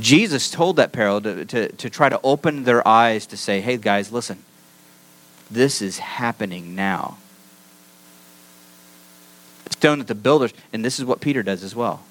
Jesus 0.00 0.50
told 0.50 0.76
that 0.76 0.92
parable 0.92 1.20
to, 1.20 1.44
to, 1.44 1.72
to 1.72 1.90
try 1.90 2.08
to 2.08 2.20
open 2.24 2.64
their 2.64 2.86
eyes 2.86 3.26
to 3.26 3.36
say, 3.36 3.60
hey, 3.60 3.76
guys, 3.76 4.10
listen, 4.10 4.42
this 5.50 5.82
is 5.82 5.98
happening 5.98 6.74
now. 6.74 7.18
The 9.64 9.72
stone 9.72 9.98
that 9.98 10.08
the 10.08 10.14
builders, 10.14 10.52
and 10.72 10.84
this 10.84 10.98
is 10.98 11.04
what 11.04 11.20
Peter 11.20 11.42
does 11.42 11.62
as 11.62 11.74
well. 11.74 12.02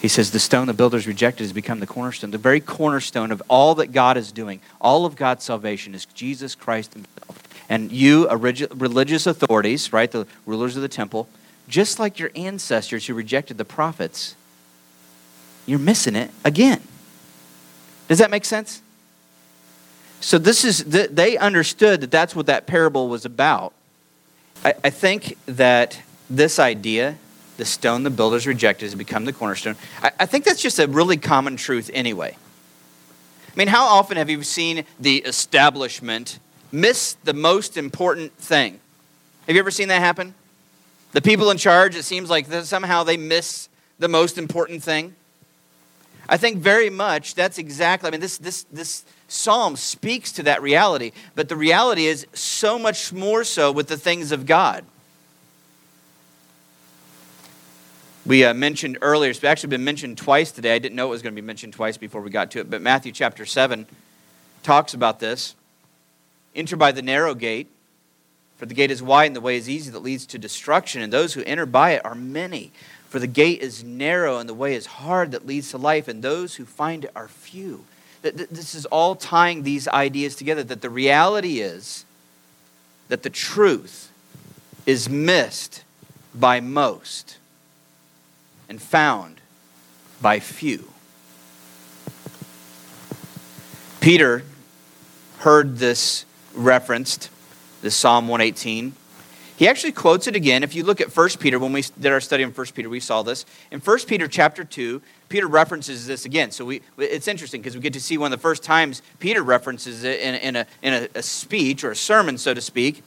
He 0.00 0.08
says, 0.08 0.30
The 0.30 0.38
stone 0.38 0.66
the 0.66 0.74
builders 0.74 1.06
rejected 1.06 1.42
has 1.42 1.52
become 1.52 1.80
the 1.80 1.86
cornerstone. 1.86 2.30
The 2.30 2.38
very 2.38 2.60
cornerstone 2.60 3.32
of 3.32 3.42
all 3.48 3.74
that 3.76 3.88
God 3.88 4.16
is 4.16 4.32
doing, 4.32 4.60
all 4.80 5.04
of 5.04 5.16
God's 5.16 5.44
salvation 5.44 5.94
is 5.94 6.04
Jesus 6.06 6.54
Christ 6.54 6.94
Himself. 6.94 7.42
And 7.68 7.92
you, 7.92 8.28
religious 8.30 9.26
authorities, 9.26 9.92
right, 9.92 10.10
the 10.10 10.26
rulers 10.46 10.76
of 10.76 10.82
the 10.82 10.88
temple, 10.88 11.28
just 11.68 11.98
like 11.98 12.18
your 12.18 12.30
ancestors 12.34 13.06
who 13.06 13.14
rejected 13.14 13.58
the 13.58 13.64
prophets, 13.64 14.34
you're 15.66 15.78
missing 15.78 16.16
it 16.16 16.30
again. 16.44 16.80
Does 18.08 18.18
that 18.18 18.30
make 18.30 18.46
sense? 18.46 18.80
So 20.20 20.38
this 20.38 20.64
is 20.64 20.84
they 20.84 21.36
understood 21.36 22.00
that 22.00 22.10
that's 22.10 22.34
what 22.34 22.46
that 22.46 22.66
parable 22.66 23.08
was 23.08 23.24
about. 23.24 23.72
I, 24.64 24.90
think 24.90 25.38
that 25.46 26.00
this 26.28 26.58
idea, 26.58 27.16
the 27.58 27.64
stone 27.64 28.02
the 28.02 28.10
builders 28.10 28.46
rejected 28.46 28.86
has 28.86 28.94
become 28.94 29.24
the 29.24 29.32
cornerstone. 29.32 29.76
I, 30.02 30.10
I 30.20 30.26
think 30.26 30.44
that's 30.44 30.60
just 30.60 30.80
a 30.80 30.88
really 30.88 31.16
common 31.16 31.56
truth 31.56 31.90
anyway. 31.94 32.36
I 33.48 33.56
mean, 33.56 33.68
how 33.68 33.86
often 33.86 34.16
have 34.16 34.28
you 34.28 34.42
seen 34.42 34.84
the 34.98 35.18
establishment 35.18 36.38
miss 36.72 37.14
the 37.24 37.34
most 37.34 37.76
important 37.76 38.32
thing? 38.36 38.80
Have 39.46 39.54
you 39.54 39.60
ever 39.60 39.70
seen 39.70 39.88
that 39.88 40.00
happen? 40.00 40.34
The 41.12 41.22
people 41.22 41.50
in 41.50 41.56
charge, 41.56 41.96
it 41.96 42.04
seems 42.04 42.28
like 42.28 42.46
somehow 42.46 43.04
they 43.04 43.16
miss 43.16 43.68
the 43.98 44.08
most 44.08 44.38
important 44.38 44.82
thing. 44.82 45.14
I 46.28 46.36
think 46.36 46.58
very 46.58 46.90
much 46.90 47.34
that's 47.34 47.58
exactly, 47.58 48.08
I 48.08 48.10
mean, 48.10 48.20
this, 48.20 48.36
this, 48.36 48.64
this 48.64 49.04
psalm 49.28 49.76
speaks 49.76 50.30
to 50.32 50.42
that 50.42 50.60
reality, 50.60 51.12
but 51.34 51.48
the 51.48 51.56
reality 51.56 52.06
is 52.06 52.26
so 52.34 52.78
much 52.78 53.12
more 53.12 53.44
so 53.44 53.72
with 53.72 53.88
the 53.88 53.96
things 53.96 54.30
of 54.30 54.44
God. 54.44 54.84
We 58.26 58.44
uh, 58.44 58.52
mentioned 58.52 58.98
earlier, 59.00 59.30
it's 59.30 59.42
actually 59.42 59.70
been 59.70 59.84
mentioned 59.84 60.18
twice 60.18 60.52
today. 60.52 60.74
I 60.74 60.78
didn't 60.78 60.96
know 60.96 61.06
it 61.06 61.10
was 61.10 61.22
going 61.22 61.34
to 61.34 61.40
be 61.40 61.46
mentioned 61.46 61.72
twice 61.72 61.96
before 61.96 62.20
we 62.20 62.28
got 62.28 62.50
to 62.50 62.60
it, 62.60 62.68
but 62.68 62.82
Matthew 62.82 63.10
chapter 63.10 63.46
7 63.46 63.86
talks 64.62 64.92
about 64.92 65.18
this. 65.20 65.54
Enter 66.54 66.76
by 66.76 66.92
the 66.92 67.00
narrow 67.00 67.34
gate, 67.34 67.68
for 68.58 68.66
the 68.66 68.74
gate 68.74 68.90
is 68.90 69.02
wide 69.02 69.26
and 69.26 69.36
the 69.36 69.40
way 69.40 69.56
is 69.56 69.66
easy 69.66 69.90
that 69.92 70.02
leads 70.02 70.26
to 70.26 70.38
destruction, 70.38 71.00
and 71.00 71.10
those 71.10 71.32
who 71.32 71.42
enter 71.44 71.64
by 71.64 71.92
it 71.92 72.04
are 72.04 72.14
many. 72.14 72.70
For 73.08 73.18
the 73.18 73.26
gate 73.26 73.60
is 73.60 73.82
narrow 73.82 74.38
and 74.38 74.48
the 74.48 74.54
way 74.54 74.74
is 74.74 74.86
hard 74.86 75.32
that 75.32 75.46
leads 75.46 75.70
to 75.70 75.78
life, 75.78 76.08
and 76.08 76.22
those 76.22 76.56
who 76.56 76.64
find 76.64 77.04
it 77.04 77.12
are 77.16 77.28
few. 77.28 77.84
This 78.20 78.74
is 78.74 78.84
all 78.86 79.14
tying 79.14 79.62
these 79.62 79.88
ideas 79.88 80.36
together 80.36 80.62
that 80.64 80.82
the 80.82 80.90
reality 80.90 81.60
is 81.60 82.04
that 83.08 83.22
the 83.22 83.30
truth 83.30 84.10
is 84.84 85.08
missed 85.08 85.84
by 86.34 86.60
most 86.60 87.38
and 88.68 88.82
found 88.82 89.40
by 90.20 90.40
few. 90.40 90.90
Peter 94.00 94.42
heard 95.38 95.78
this 95.78 96.26
referenced, 96.54 97.30
this 97.80 97.96
Psalm 97.96 98.28
118 98.28 98.92
he 99.58 99.66
actually 99.66 99.90
quotes 99.90 100.28
it 100.28 100.36
again. 100.36 100.62
If 100.62 100.76
you 100.76 100.84
look 100.84 101.00
at 101.00 101.16
1 101.16 101.30
Peter, 101.40 101.58
when 101.58 101.72
we 101.72 101.82
did 101.82 102.12
our 102.12 102.20
study 102.20 102.44
on 102.44 102.52
1 102.52 102.66
Peter, 102.76 102.88
we 102.88 103.00
saw 103.00 103.24
this. 103.24 103.44
In 103.72 103.80
1 103.80 103.98
Peter 104.06 104.28
chapter 104.28 104.62
2, 104.62 105.02
Peter 105.28 105.48
references 105.48 106.06
this 106.06 106.24
again. 106.24 106.52
So 106.52 106.64
we, 106.64 106.80
it's 106.96 107.26
interesting 107.26 107.60
because 107.60 107.74
we 107.74 107.80
get 107.80 107.92
to 107.94 108.00
see 108.00 108.16
one 108.18 108.32
of 108.32 108.38
the 108.38 108.40
first 108.40 108.62
times 108.62 109.02
Peter 109.18 109.42
references 109.42 110.04
it 110.04 110.20
in, 110.20 110.36
in, 110.36 110.54
a, 110.54 110.66
in 110.80 110.94
a, 110.94 111.08
a 111.16 111.22
speech 111.24 111.82
or 111.82 111.90
a 111.90 111.96
sermon, 111.96 112.38
so 112.38 112.54
to 112.54 112.60
speak. 112.60 113.02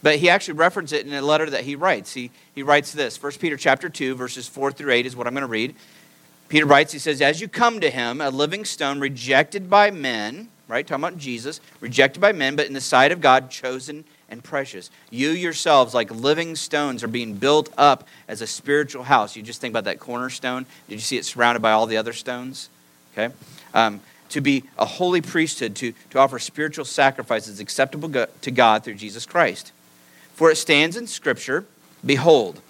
But 0.00 0.20
he 0.20 0.30
actually 0.30 0.54
references 0.54 1.00
it 1.00 1.08
in 1.08 1.12
a 1.12 1.22
letter 1.22 1.50
that 1.50 1.64
he 1.64 1.74
writes. 1.74 2.14
He, 2.14 2.30
he 2.54 2.62
writes 2.62 2.92
this 2.92 3.20
1 3.20 3.32
Peter 3.40 3.56
chapter 3.56 3.88
2, 3.88 4.14
verses 4.14 4.46
4 4.46 4.70
through 4.70 4.92
8 4.92 5.06
is 5.06 5.16
what 5.16 5.26
I'm 5.26 5.34
going 5.34 5.40
to 5.40 5.48
read. 5.48 5.74
Peter 6.46 6.66
writes, 6.66 6.92
he 6.92 7.00
says, 7.00 7.20
As 7.20 7.40
you 7.40 7.48
come 7.48 7.80
to 7.80 7.90
him, 7.90 8.20
a 8.20 8.30
living 8.30 8.64
stone 8.64 9.00
rejected 9.00 9.68
by 9.68 9.90
men, 9.90 10.50
right? 10.68 10.86
Talking 10.86 11.02
about 11.02 11.18
Jesus, 11.18 11.60
rejected 11.80 12.20
by 12.20 12.30
men, 12.30 12.54
but 12.54 12.68
in 12.68 12.74
the 12.74 12.80
sight 12.80 13.10
of 13.10 13.20
God, 13.20 13.50
chosen 13.50 14.04
and 14.28 14.42
precious. 14.42 14.90
You 15.10 15.30
yourselves, 15.30 15.94
like 15.94 16.10
living 16.10 16.56
stones, 16.56 17.04
are 17.04 17.08
being 17.08 17.34
built 17.34 17.72
up 17.78 18.06
as 18.28 18.40
a 18.40 18.46
spiritual 18.46 19.04
house. 19.04 19.36
You 19.36 19.42
just 19.42 19.60
think 19.60 19.72
about 19.72 19.84
that 19.84 20.00
cornerstone. 20.00 20.66
Did 20.88 20.96
you 20.96 21.00
see 21.00 21.16
it 21.16 21.24
surrounded 21.24 21.60
by 21.60 21.72
all 21.72 21.86
the 21.86 21.96
other 21.96 22.12
stones? 22.12 22.68
Okay. 23.12 23.32
Um, 23.72 24.00
to 24.30 24.40
be 24.40 24.64
a 24.76 24.84
holy 24.84 25.20
priesthood, 25.20 25.76
to, 25.76 25.92
to 26.10 26.18
offer 26.18 26.38
spiritual 26.38 26.84
sacrifices 26.84 27.60
acceptable 27.60 28.08
to 28.08 28.50
God 28.50 28.82
through 28.82 28.94
Jesus 28.94 29.24
Christ. 29.24 29.72
For 30.34 30.50
it 30.50 30.56
stands 30.56 30.96
in 30.96 31.06
Scripture 31.06 31.64
Behold, 32.04 32.60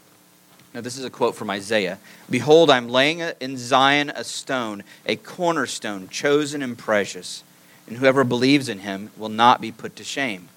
now 0.72 0.80
this 0.80 0.96
is 0.96 1.04
a 1.04 1.10
quote 1.10 1.34
from 1.34 1.50
Isaiah 1.50 1.98
Behold, 2.28 2.70
I'm 2.70 2.88
laying 2.88 3.20
in 3.40 3.56
Zion 3.56 4.10
a 4.10 4.24
stone, 4.24 4.84
a 5.06 5.16
cornerstone, 5.16 6.08
chosen 6.08 6.62
and 6.62 6.76
precious, 6.76 7.42
and 7.86 7.96
whoever 7.96 8.24
believes 8.24 8.68
in 8.68 8.80
him 8.80 9.10
will 9.16 9.28
not 9.28 9.60
be 9.60 9.72
put 9.72 9.96
to 9.96 10.04
shame. 10.04 10.48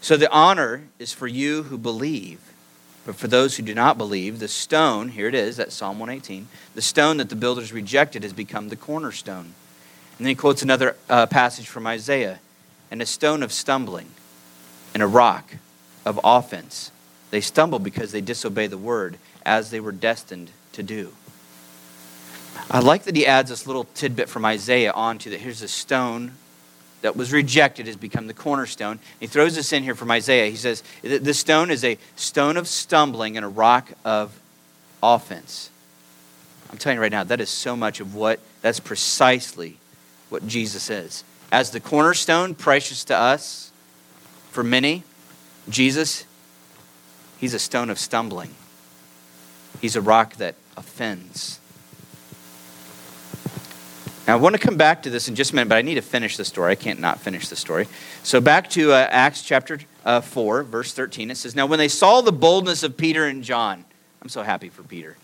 So 0.00 0.16
the 0.16 0.30
honor 0.30 0.84
is 0.98 1.12
for 1.12 1.26
you 1.26 1.64
who 1.64 1.76
believe. 1.76 2.40
But 3.04 3.16
for 3.16 3.28
those 3.28 3.56
who 3.56 3.62
do 3.62 3.74
not 3.74 3.98
believe, 3.98 4.38
the 4.38 4.48
stone, 4.48 5.08
here 5.08 5.26
it 5.26 5.34
is, 5.34 5.56
that's 5.56 5.74
Psalm 5.74 5.98
118, 5.98 6.48
the 6.74 6.82
stone 6.82 7.16
that 7.16 7.28
the 7.28 7.36
builders 7.36 7.72
rejected 7.72 8.22
has 8.22 8.32
become 8.32 8.68
the 8.68 8.76
cornerstone. 8.76 9.54
And 10.18 10.26
then 10.26 10.28
he 10.28 10.34
quotes 10.34 10.62
another 10.62 10.96
uh, 11.08 11.26
passage 11.26 11.66
from 11.66 11.86
Isaiah 11.86 12.40
and 12.90 13.00
a 13.00 13.06
stone 13.06 13.42
of 13.42 13.52
stumbling 13.52 14.08
and 14.92 15.02
a 15.02 15.06
rock 15.06 15.54
of 16.04 16.20
offense. 16.22 16.90
They 17.30 17.40
stumble 17.40 17.78
because 17.78 18.12
they 18.12 18.20
disobey 18.20 18.66
the 18.66 18.78
word 18.78 19.18
as 19.46 19.70
they 19.70 19.80
were 19.80 19.92
destined 19.92 20.50
to 20.72 20.82
do. 20.82 21.12
I 22.70 22.80
like 22.80 23.04
that 23.04 23.16
he 23.16 23.26
adds 23.26 23.50
this 23.50 23.66
little 23.66 23.84
tidbit 23.94 24.28
from 24.28 24.44
Isaiah 24.44 24.92
onto 24.92 25.30
that. 25.30 25.40
Here's 25.40 25.62
a 25.62 25.68
stone 25.68 26.32
that 27.02 27.16
was 27.16 27.32
rejected 27.32 27.86
has 27.86 27.96
become 27.96 28.26
the 28.26 28.34
cornerstone. 28.34 28.98
He 29.18 29.26
throws 29.26 29.54
this 29.54 29.72
in 29.72 29.82
here 29.82 29.94
from 29.94 30.10
Isaiah. 30.10 30.50
He 30.50 30.56
says, 30.56 30.82
The 31.02 31.34
stone 31.34 31.70
is 31.70 31.84
a 31.84 31.98
stone 32.16 32.56
of 32.56 32.68
stumbling 32.68 33.36
and 33.36 33.44
a 33.44 33.48
rock 33.48 33.90
of 34.04 34.38
offense. 35.02 35.70
I'm 36.70 36.78
telling 36.78 36.96
you 36.96 37.02
right 37.02 37.10
now, 37.10 37.24
that 37.24 37.40
is 37.40 37.50
so 37.50 37.76
much 37.76 38.00
of 38.00 38.14
what, 38.14 38.38
that's 38.62 38.80
precisely 38.80 39.76
what 40.28 40.46
Jesus 40.46 40.88
is. 40.90 41.24
As 41.50 41.70
the 41.70 41.80
cornerstone, 41.80 42.54
precious 42.54 43.04
to 43.04 43.16
us, 43.16 43.72
for 44.50 44.62
many, 44.62 45.02
Jesus, 45.68 46.24
he's 47.38 47.54
a 47.54 47.58
stone 47.58 47.90
of 47.90 47.98
stumbling. 47.98 48.54
He's 49.80 49.96
a 49.96 50.00
rock 50.00 50.36
that 50.36 50.54
offends. 50.76 51.59
Now, 54.30 54.36
I 54.36 54.38
want 54.38 54.54
to 54.54 54.60
come 54.60 54.76
back 54.76 55.02
to 55.02 55.10
this 55.10 55.26
in 55.26 55.34
just 55.34 55.50
a 55.50 55.56
minute, 55.56 55.68
but 55.68 55.74
I 55.76 55.82
need 55.82 55.96
to 55.96 56.02
finish 56.02 56.36
the 56.36 56.44
story. 56.44 56.70
I 56.70 56.76
can't 56.76 57.00
not 57.00 57.18
finish 57.18 57.48
the 57.48 57.56
story. 57.56 57.88
So, 58.22 58.40
back 58.40 58.70
to 58.70 58.92
uh, 58.92 59.08
Acts 59.10 59.42
chapter 59.42 59.80
uh, 60.04 60.20
4, 60.20 60.62
verse 60.62 60.94
13. 60.94 61.32
It 61.32 61.36
says, 61.36 61.56
Now, 61.56 61.66
when 61.66 61.80
they 61.80 61.88
saw 61.88 62.20
the 62.20 62.30
boldness 62.30 62.84
of 62.84 62.96
Peter 62.96 63.26
and 63.26 63.42
John, 63.42 63.84
I'm 64.22 64.28
so 64.28 64.44
happy 64.44 64.68
for 64.68 64.84
Peter. 64.84 65.16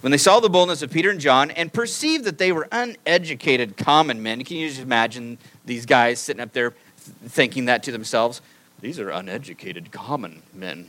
When 0.00 0.12
they 0.12 0.16
saw 0.16 0.38
the 0.38 0.48
boldness 0.48 0.80
of 0.82 0.92
Peter 0.92 1.10
and 1.10 1.18
John 1.18 1.50
and 1.50 1.72
perceived 1.72 2.22
that 2.26 2.38
they 2.38 2.52
were 2.52 2.68
uneducated 2.70 3.76
common 3.76 4.22
men, 4.22 4.44
can 4.44 4.58
you 4.58 4.68
just 4.68 4.80
imagine 4.80 5.36
these 5.64 5.84
guys 5.84 6.20
sitting 6.20 6.40
up 6.40 6.52
there 6.52 6.72
thinking 6.96 7.64
that 7.64 7.82
to 7.82 7.90
themselves? 7.90 8.42
These 8.80 9.00
are 9.00 9.10
uneducated 9.10 9.90
common 9.90 10.42
men. 10.54 10.86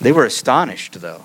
They 0.00 0.10
were 0.10 0.24
astonished, 0.24 1.00
though. 1.00 1.24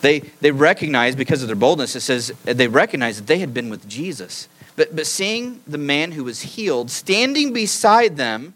They, 0.00 0.20
they 0.40 0.50
recognize, 0.50 1.16
because 1.16 1.42
of 1.42 1.48
their 1.48 1.56
boldness, 1.56 1.96
it 1.96 2.00
says 2.00 2.32
they 2.44 2.68
recognize 2.68 3.18
that 3.18 3.26
they 3.26 3.38
had 3.38 3.52
been 3.52 3.68
with 3.68 3.88
Jesus. 3.88 4.48
But, 4.76 4.94
but 4.94 5.06
seeing 5.06 5.60
the 5.66 5.78
man 5.78 6.12
who 6.12 6.24
was 6.24 6.40
healed 6.42 6.90
standing 6.90 7.52
beside 7.52 8.16
them, 8.16 8.54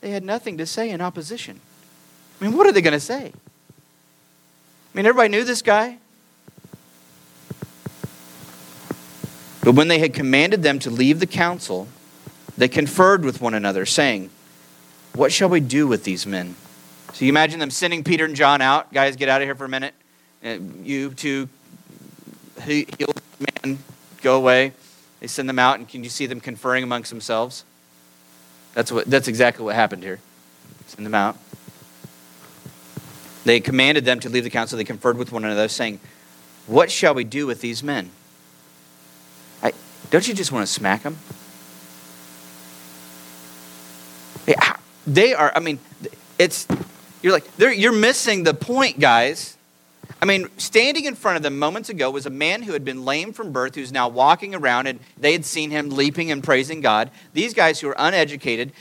they 0.00 0.10
had 0.10 0.24
nothing 0.24 0.58
to 0.58 0.66
say 0.66 0.90
in 0.90 1.00
opposition. 1.00 1.60
I 2.40 2.44
mean, 2.44 2.56
what 2.56 2.66
are 2.66 2.72
they 2.72 2.82
going 2.82 2.92
to 2.92 3.00
say? 3.00 3.26
I 3.26 4.96
mean, 4.96 5.06
everybody 5.06 5.28
knew 5.28 5.44
this 5.44 5.62
guy. 5.62 5.98
But 9.62 9.74
when 9.74 9.88
they 9.88 9.98
had 9.98 10.14
commanded 10.14 10.62
them 10.62 10.78
to 10.80 10.90
leave 10.90 11.20
the 11.20 11.26
council, 11.26 11.88
they 12.56 12.68
conferred 12.68 13.24
with 13.24 13.40
one 13.40 13.54
another, 13.54 13.86
saying, 13.86 14.30
What 15.14 15.30
shall 15.30 15.48
we 15.48 15.60
do 15.60 15.86
with 15.86 16.04
these 16.04 16.26
men? 16.26 16.56
So 17.12 17.24
you 17.24 17.28
imagine 17.30 17.60
them 17.60 17.70
sending 17.70 18.02
Peter 18.02 18.24
and 18.24 18.34
John 18.34 18.60
out. 18.60 18.92
Guys, 18.92 19.16
get 19.16 19.28
out 19.28 19.40
of 19.40 19.46
here 19.46 19.54
for 19.54 19.64
a 19.64 19.68
minute. 19.68 19.94
Uh, 20.44 20.58
you 20.82 21.10
two, 21.10 21.48
healed 22.62 23.20
man, 23.64 23.78
go 24.22 24.36
away. 24.36 24.72
They 25.20 25.26
send 25.26 25.48
them 25.48 25.58
out, 25.58 25.78
and 25.78 25.88
can 25.88 26.04
you 26.04 26.10
see 26.10 26.26
them 26.26 26.40
conferring 26.40 26.84
amongst 26.84 27.10
themselves? 27.10 27.64
That's, 28.74 28.92
what, 28.92 29.06
that's 29.06 29.26
exactly 29.26 29.64
what 29.64 29.74
happened 29.74 30.04
here. 30.04 30.20
Send 30.86 31.04
them 31.04 31.14
out. 31.14 31.36
They 33.44 33.60
commanded 33.60 34.04
them 34.04 34.20
to 34.20 34.28
leave 34.28 34.44
the 34.44 34.50
council. 34.50 34.78
They 34.78 34.84
conferred 34.84 35.18
with 35.18 35.32
one 35.32 35.44
another, 35.44 35.68
saying, 35.68 36.00
What 36.66 36.90
shall 36.90 37.14
we 37.14 37.24
do 37.24 37.46
with 37.46 37.60
these 37.60 37.82
men? 37.82 38.10
I, 39.62 39.72
don't 40.10 40.26
you 40.28 40.34
just 40.34 40.52
want 40.52 40.66
to 40.66 40.72
smack 40.72 41.02
them? 41.02 41.18
They 45.08 45.32
are, 45.32 45.50
I 45.56 45.60
mean, 45.60 45.78
it's, 46.38 46.68
you're 47.22 47.32
like, 47.32 47.46
you're 47.58 47.92
missing 47.92 48.44
the 48.44 48.52
point, 48.52 49.00
guys. 49.00 49.56
I 50.20 50.24
mean, 50.24 50.48
standing 50.56 51.04
in 51.04 51.14
front 51.14 51.36
of 51.36 51.42
them 51.42 51.58
moments 51.58 51.88
ago 51.88 52.10
was 52.10 52.26
a 52.26 52.30
man 52.30 52.62
who 52.62 52.72
had 52.72 52.84
been 52.84 53.04
lame 53.04 53.32
from 53.32 53.52
birth, 53.52 53.74
who's 53.74 53.92
now 53.92 54.08
walking 54.08 54.54
around, 54.54 54.86
and 54.86 55.00
they 55.16 55.32
had 55.32 55.44
seen 55.44 55.70
him 55.70 55.90
leaping 55.90 56.30
and 56.30 56.42
praising 56.42 56.80
God. 56.80 57.10
These 57.34 57.54
guys 57.54 57.80
who 57.80 57.88
are 57.88 57.96
uneducated 57.98 58.72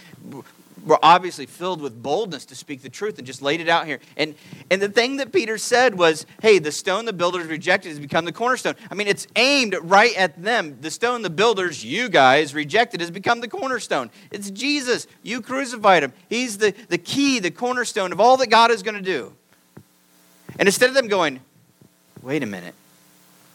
were 0.88 1.00
obviously 1.04 1.46
filled 1.46 1.82
with 1.82 2.02
boldness 2.02 2.46
to 2.46 2.56
speak 2.56 2.82
the 2.82 2.90
truth 2.90 3.18
and 3.18 3.28
just 3.28 3.42
laid 3.42 3.60
it 3.60 3.68
out 3.68 3.86
here. 3.86 4.00
And, 4.16 4.36
and 4.72 4.82
the 4.82 4.90
thing 4.90 5.18
that 5.18 5.32
Peter 5.34 5.58
said 5.58 5.98
was, 5.98 6.26
hey, 6.42 6.60
the 6.60 6.72
stone 6.72 7.06
the 7.06 7.14
builders 7.14 7.46
rejected 7.48 7.90
has 7.90 8.00
become 8.00 8.26
the 8.26 8.32
cornerstone. 8.32 8.76
I 8.90 8.96
mean, 8.96 9.08
it's 9.08 9.28
aimed 9.36 9.76
right 9.82 10.16
at 10.16 10.42
them. 10.42 10.78
The 10.80 10.90
stone 10.90 11.22
the 11.22 11.30
builders, 11.30 11.84
you 11.84 12.10
guys, 12.10 12.56
rejected 12.56 13.02
has 13.02 13.12
become 13.12 13.42
the 13.42 13.50
cornerstone. 13.50 14.10
It's 14.32 14.50
Jesus. 14.50 15.08
You 15.24 15.42
crucified 15.42 16.04
him. 16.04 16.14
He's 16.30 16.58
the, 16.58 16.74
the 16.88 16.98
key, 16.98 17.40
the 17.40 17.52
cornerstone 17.52 18.12
of 18.12 18.22
all 18.22 18.38
that 18.38 18.48
God 18.48 18.72
is 18.72 18.82
going 18.82 18.96
to 18.96 19.02
do. 19.02 19.34
And 20.60 20.68
instead 20.68 20.90
of 20.90 20.96
them 20.96 21.08
going, 21.08 21.40
wait 22.22 22.44
a 22.44 22.46
minute, 22.46 22.76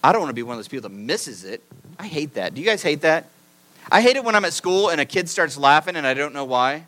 I 0.03 0.11
don't 0.11 0.21
want 0.21 0.29
to 0.29 0.35
be 0.35 0.43
one 0.43 0.53
of 0.53 0.57
those 0.57 0.67
people 0.67 0.89
that 0.89 0.95
misses 0.95 1.43
it. 1.43 1.63
I 1.99 2.07
hate 2.07 2.33
that. 2.35 2.53
Do 2.53 2.61
you 2.61 2.67
guys 2.67 2.81
hate 2.83 3.01
that? 3.01 3.27
I 3.91 4.01
hate 4.01 4.15
it 4.15 4.23
when 4.23 4.35
I'm 4.35 4.45
at 4.45 4.53
school 4.53 4.89
and 4.89 4.99
a 5.01 5.05
kid 5.05 5.29
starts 5.29 5.57
laughing 5.57 5.95
and 5.95 6.07
I 6.07 6.13
don't 6.13 6.33
know 6.33 6.45
why. 6.45 6.85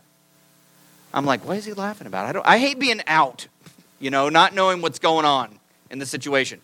I'm 1.14 1.26
like, 1.26 1.46
what 1.46 1.58
is 1.58 1.66
he 1.66 1.74
laughing 1.74 2.08
about? 2.08 2.26
I, 2.26 2.32
don't, 2.34 2.46
I 2.48 2.58
hate 2.58 2.80
being 2.80 3.02
out, 3.08 3.48
you 4.00 4.10
know, 4.10 4.30
not 4.30 4.54
knowing 4.54 4.82
what's 4.82 5.00
going 5.00 5.26
on 5.26 5.60
in 5.90 6.00
the 6.00 6.06
situation. 6.06 6.60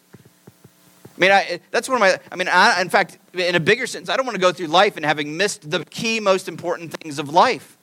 I 1.05 1.19
mean, 1.19 1.31
I, 1.31 1.59
that's 1.71 1.87
one 1.87 1.97
of 1.97 1.99
my, 2.01 2.19
I 2.31 2.35
mean, 2.35 2.47
I, 2.49 2.81
in 2.81 2.89
fact, 2.89 3.17
in 3.33 3.55
a 3.55 3.59
bigger 3.59 3.85
sense, 3.85 4.09
I 4.09 4.17
don't 4.17 4.25
want 4.25 4.35
to 4.35 4.41
go 4.41 4.51
through 4.51 4.67
life 4.67 4.95
and 4.97 5.05
having 5.05 5.37
missed 5.37 5.69
the 5.69 5.85
key, 5.85 6.19
most 6.19 6.47
important 6.47 6.93
things 6.99 7.19
of 7.19 7.29
life. 7.29 7.77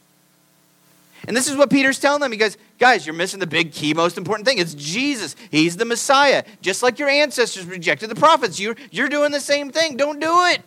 And 1.26 1.36
this 1.36 1.48
is 1.48 1.56
what 1.56 1.70
Peter's 1.70 1.98
telling 1.98 2.20
them. 2.20 2.30
He 2.30 2.38
goes, 2.38 2.56
Guys, 2.78 3.06
you're 3.06 3.14
missing 3.14 3.40
the 3.40 3.46
big 3.46 3.72
key, 3.72 3.92
most 3.92 4.16
important 4.16 4.46
thing. 4.46 4.58
It's 4.58 4.74
Jesus. 4.74 5.34
He's 5.50 5.76
the 5.76 5.84
Messiah. 5.84 6.44
Just 6.62 6.82
like 6.82 6.98
your 6.98 7.08
ancestors 7.08 7.64
rejected 7.66 8.08
the 8.08 8.14
prophets, 8.14 8.60
you're, 8.60 8.76
you're 8.90 9.08
doing 9.08 9.32
the 9.32 9.40
same 9.40 9.70
thing. 9.70 9.96
Don't 9.96 10.20
do 10.20 10.44
it. 10.46 10.62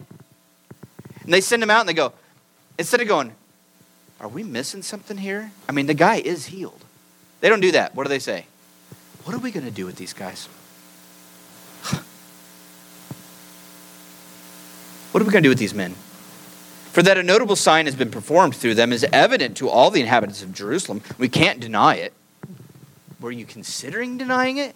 And 1.24 1.34
they 1.34 1.42
send 1.42 1.64
him 1.64 1.70
out 1.70 1.80
and 1.82 1.90
they 1.90 1.94
go, 1.94 2.14
instead 2.78 3.00
of 3.00 3.08
going, 3.08 3.34
are 4.20 4.28
we 4.28 4.44
missing 4.44 4.82
something 4.82 5.18
here? 5.18 5.52
I 5.70 5.72
mean, 5.72 5.88
the 5.88 5.94
guy 5.94 6.18
is 6.18 6.48
healed. 6.48 6.84
They 7.40 7.50
don't 7.50 7.62
do 7.62 7.72
that. 7.72 7.96
What 7.96 8.04
do 8.04 8.10
they 8.10 8.20
say? 8.20 8.46
What 9.24 9.36
are 9.36 9.40
we 9.40 9.52
going 9.52 9.66
to 9.66 9.72
do 9.72 9.86
with 9.86 9.96
these 9.96 10.14
guys? 10.14 10.46
what 15.12 15.22
are 15.22 15.26
we 15.26 15.32
going 15.32 15.44
to 15.44 15.48
do 15.48 15.50
with 15.50 15.60
these 15.60 15.74
men? 15.74 15.96
For 16.92 17.02
that 17.04 17.18
a 17.18 17.24
notable 17.24 17.56
sign 17.56 17.86
has 17.86 17.96
been 17.96 18.12
performed 18.12 18.56
through 18.56 18.76
them 18.76 18.92
is 18.92 19.06
evident 19.14 19.56
to 19.58 19.70
all 19.70 19.92
the 19.92 20.02
inhabitants 20.02 20.44
of 20.44 20.54
Jerusalem. 20.54 21.02
We 21.18 21.30
can't 21.30 21.62
deny 21.62 21.96
it. 21.96 22.14
Were 23.22 23.32
you 23.32 23.46
considering 23.46 24.18
denying 24.18 24.58
it? 24.58 24.76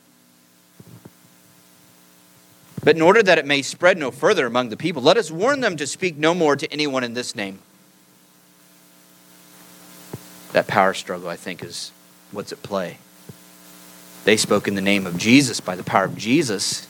But 2.83 2.95
in 2.95 3.01
order 3.01 3.21
that 3.21 3.37
it 3.37 3.45
may 3.45 3.61
spread 3.61 3.97
no 3.97 4.11
further 4.11 4.45
among 4.45 4.69
the 4.69 4.77
people, 4.77 5.01
let 5.01 5.17
us 5.17 5.29
warn 5.29 5.59
them 5.59 5.75
to 5.75 5.85
speak 5.85 6.15
no 6.15 6.33
more 6.33 6.55
to 6.55 6.71
anyone 6.71 7.03
in 7.03 7.15
this 7.15 7.35
name 7.35 7.59
that 10.55 10.67
power 10.67 10.93
struggle, 10.93 11.27
I 11.27 11.35
think, 11.35 11.61
is 11.61 11.91
what's 12.31 12.53
at 12.53 12.63
play. 12.63 12.97
They 14.23 14.37
spoke 14.37 14.69
in 14.69 14.75
the 14.75 14.81
name 14.81 15.05
of 15.05 15.17
Jesus 15.17 15.59
by 15.59 15.75
the 15.75 15.83
power 15.83 16.05
of 16.05 16.15
Jesus. 16.15 16.87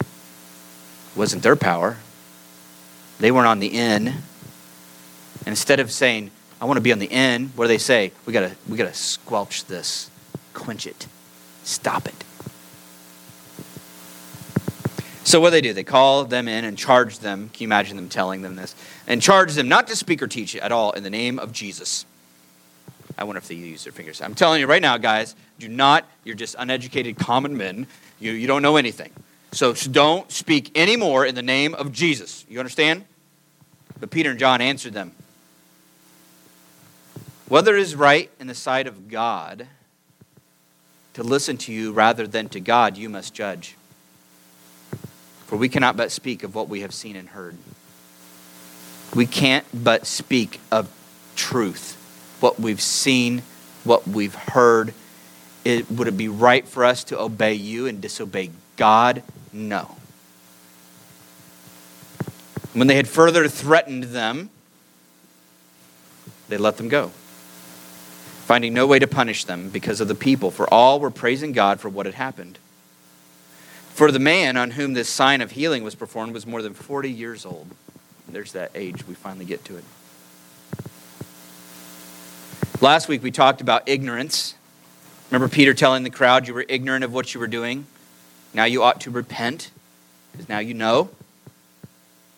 It 0.00 0.06
wasn't 1.14 1.42
their 1.42 1.56
power. 1.56 1.98
They 3.18 3.30
weren't 3.30 3.48
on 3.48 3.58
the 3.58 3.66
in. 3.66 4.22
And 5.40 5.48
instead 5.48 5.80
of 5.80 5.90
saying, 5.90 6.30
I 6.60 6.66
want 6.66 6.76
to 6.76 6.82
be 6.82 6.92
on 6.92 6.98
the 6.98 7.10
end, 7.10 7.52
what 7.56 7.64
do 7.64 7.68
they 7.68 7.78
say? 7.78 8.12
We 8.26 8.32
gotta 8.32 8.52
we 8.68 8.76
gotta 8.76 8.94
squelch 8.94 9.64
this, 9.64 10.10
quench 10.52 10.86
it, 10.86 11.06
stop 11.64 12.06
it. 12.06 12.24
So 15.24 15.40
what 15.40 15.50
do 15.50 15.52
they 15.52 15.60
do? 15.60 15.72
They 15.72 15.84
call 15.84 16.24
them 16.24 16.48
in 16.48 16.64
and 16.64 16.76
charge 16.76 17.20
them. 17.20 17.50
Can 17.52 17.62
you 17.62 17.68
imagine 17.68 17.96
them 17.96 18.08
telling 18.08 18.42
them 18.42 18.56
this? 18.56 18.74
And 19.06 19.22
charge 19.22 19.54
them 19.54 19.68
not 19.68 19.86
to 19.86 19.96
speak 19.96 20.22
or 20.22 20.26
teach 20.26 20.56
at 20.56 20.72
all 20.72 20.90
in 20.92 21.02
the 21.02 21.10
name 21.10 21.38
of 21.38 21.52
Jesus. 21.52 22.04
I 23.16 23.24
wonder 23.24 23.38
if 23.38 23.46
they 23.46 23.54
use 23.54 23.84
their 23.84 23.92
fingers. 23.92 24.20
I'm 24.20 24.34
telling 24.34 24.60
you 24.60 24.66
right 24.66 24.82
now, 24.82 24.96
guys, 24.96 25.36
do 25.58 25.68
not, 25.68 26.08
you're 26.24 26.34
just 26.34 26.56
uneducated 26.58 27.18
common 27.18 27.56
men. 27.56 27.86
You, 28.18 28.32
you 28.32 28.46
don't 28.46 28.62
know 28.62 28.76
anything. 28.76 29.12
So 29.52 29.72
don't 29.74 30.30
speak 30.32 30.76
anymore 30.76 31.26
in 31.26 31.34
the 31.34 31.42
name 31.42 31.74
of 31.74 31.92
Jesus. 31.92 32.44
You 32.48 32.58
understand? 32.58 33.04
But 34.00 34.10
Peter 34.10 34.30
and 34.30 34.38
John 34.38 34.60
answered 34.60 34.94
them 34.94 35.12
Whether 37.50 37.76
it 37.76 37.82
is 37.82 37.96
right 37.96 38.30
in 38.38 38.46
the 38.46 38.54
sight 38.54 38.86
of 38.86 39.08
God 39.08 39.66
to 41.14 41.24
listen 41.24 41.56
to 41.56 41.72
you 41.72 41.90
rather 41.90 42.24
than 42.24 42.48
to 42.50 42.60
God, 42.60 42.96
you 42.96 43.08
must 43.08 43.34
judge. 43.34 43.74
For 45.46 45.56
we 45.56 45.68
cannot 45.68 45.96
but 45.96 46.12
speak 46.12 46.44
of 46.44 46.54
what 46.54 46.68
we 46.68 46.82
have 46.82 46.94
seen 46.94 47.16
and 47.16 47.30
heard. 47.30 47.56
We 49.16 49.26
can't 49.26 49.66
but 49.74 50.06
speak 50.06 50.60
of 50.70 50.88
truth 51.34 51.96
what 52.38 52.60
we've 52.60 52.80
seen, 52.80 53.42
what 53.82 54.06
we've 54.06 54.36
heard. 54.36 54.94
It, 55.64 55.90
would 55.90 56.06
it 56.06 56.16
be 56.16 56.28
right 56.28 56.66
for 56.68 56.84
us 56.84 57.02
to 57.02 57.18
obey 57.18 57.54
you 57.54 57.88
and 57.88 58.00
disobey 58.00 58.50
God? 58.76 59.24
No. 59.52 59.96
When 62.74 62.86
they 62.86 62.94
had 62.94 63.08
further 63.08 63.48
threatened 63.48 64.04
them, 64.04 64.50
they 66.48 66.56
let 66.56 66.76
them 66.76 66.88
go, 66.88 67.10
finding 68.50 68.74
no 68.74 68.84
way 68.84 68.98
to 68.98 69.06
punish 69.06 69.44
them 69.44 69.68
because 69.68 70.00
of 70.00 70.08
the 70.08 70.14
people, 70.16 70.50
for 70.50 70.66
all 70.74 70.98
were 70.98 71.08
praising 71.08 71.52
God 71.52 71.78
for 71.78 71.88
what 71.88 72.04
had 72.04 72.16
happened. 72.16 72.58
For 73.90 74.10
the 74.10 74.18
man 74.18 74.56
on 74.56 74.72
whom 74.72 74.92
this 74.92 75.08
sign 75.08 75.40
of 75.40 75.52
healing 75.52 75.84
was 75.84 75.94
performed 75.94 76.34
was 76.34 76.48
more 76.48 76.60
than 76.60 76.74
40 76.74 77.08
years 77.12 77.46
old. 77.46 77.68
There's 78.28 78.50
that 78.54 78.72
age, 78.74 79.06
we 79.06 79.14
finally 79.14 79.44
get 79.44 79.64
to 79.66 79.76
it. 79.76 79.84
Last 82.80 83.06
week 83.06 83.22
we 83.22 83.30
talked 83.30 83.60
about 83.60 83.88
ignorance. 83.88 84.56
Remember 85.30 85.48
Peter 85.48 85.72
telling 85.72 86.02
the 86.02 86.10
crowd 86.10 86.48
you 86.48 86.54
were 86.54 86.66
ignorant 86.68 87.04
of 87.04 87.12
what 87.12 87.32
you 87.32 87.38
were 87.38 87.46
doing? 87.46 87.86
Now 88.52 88.64
you 88.64 88.82
ought 88.82 89.00
to 89.02 89.12
repent, 89.12 89.70
because 90.32 90.48
now 90.48 90.58
you 90.58 90.74
know. 90.74 91.10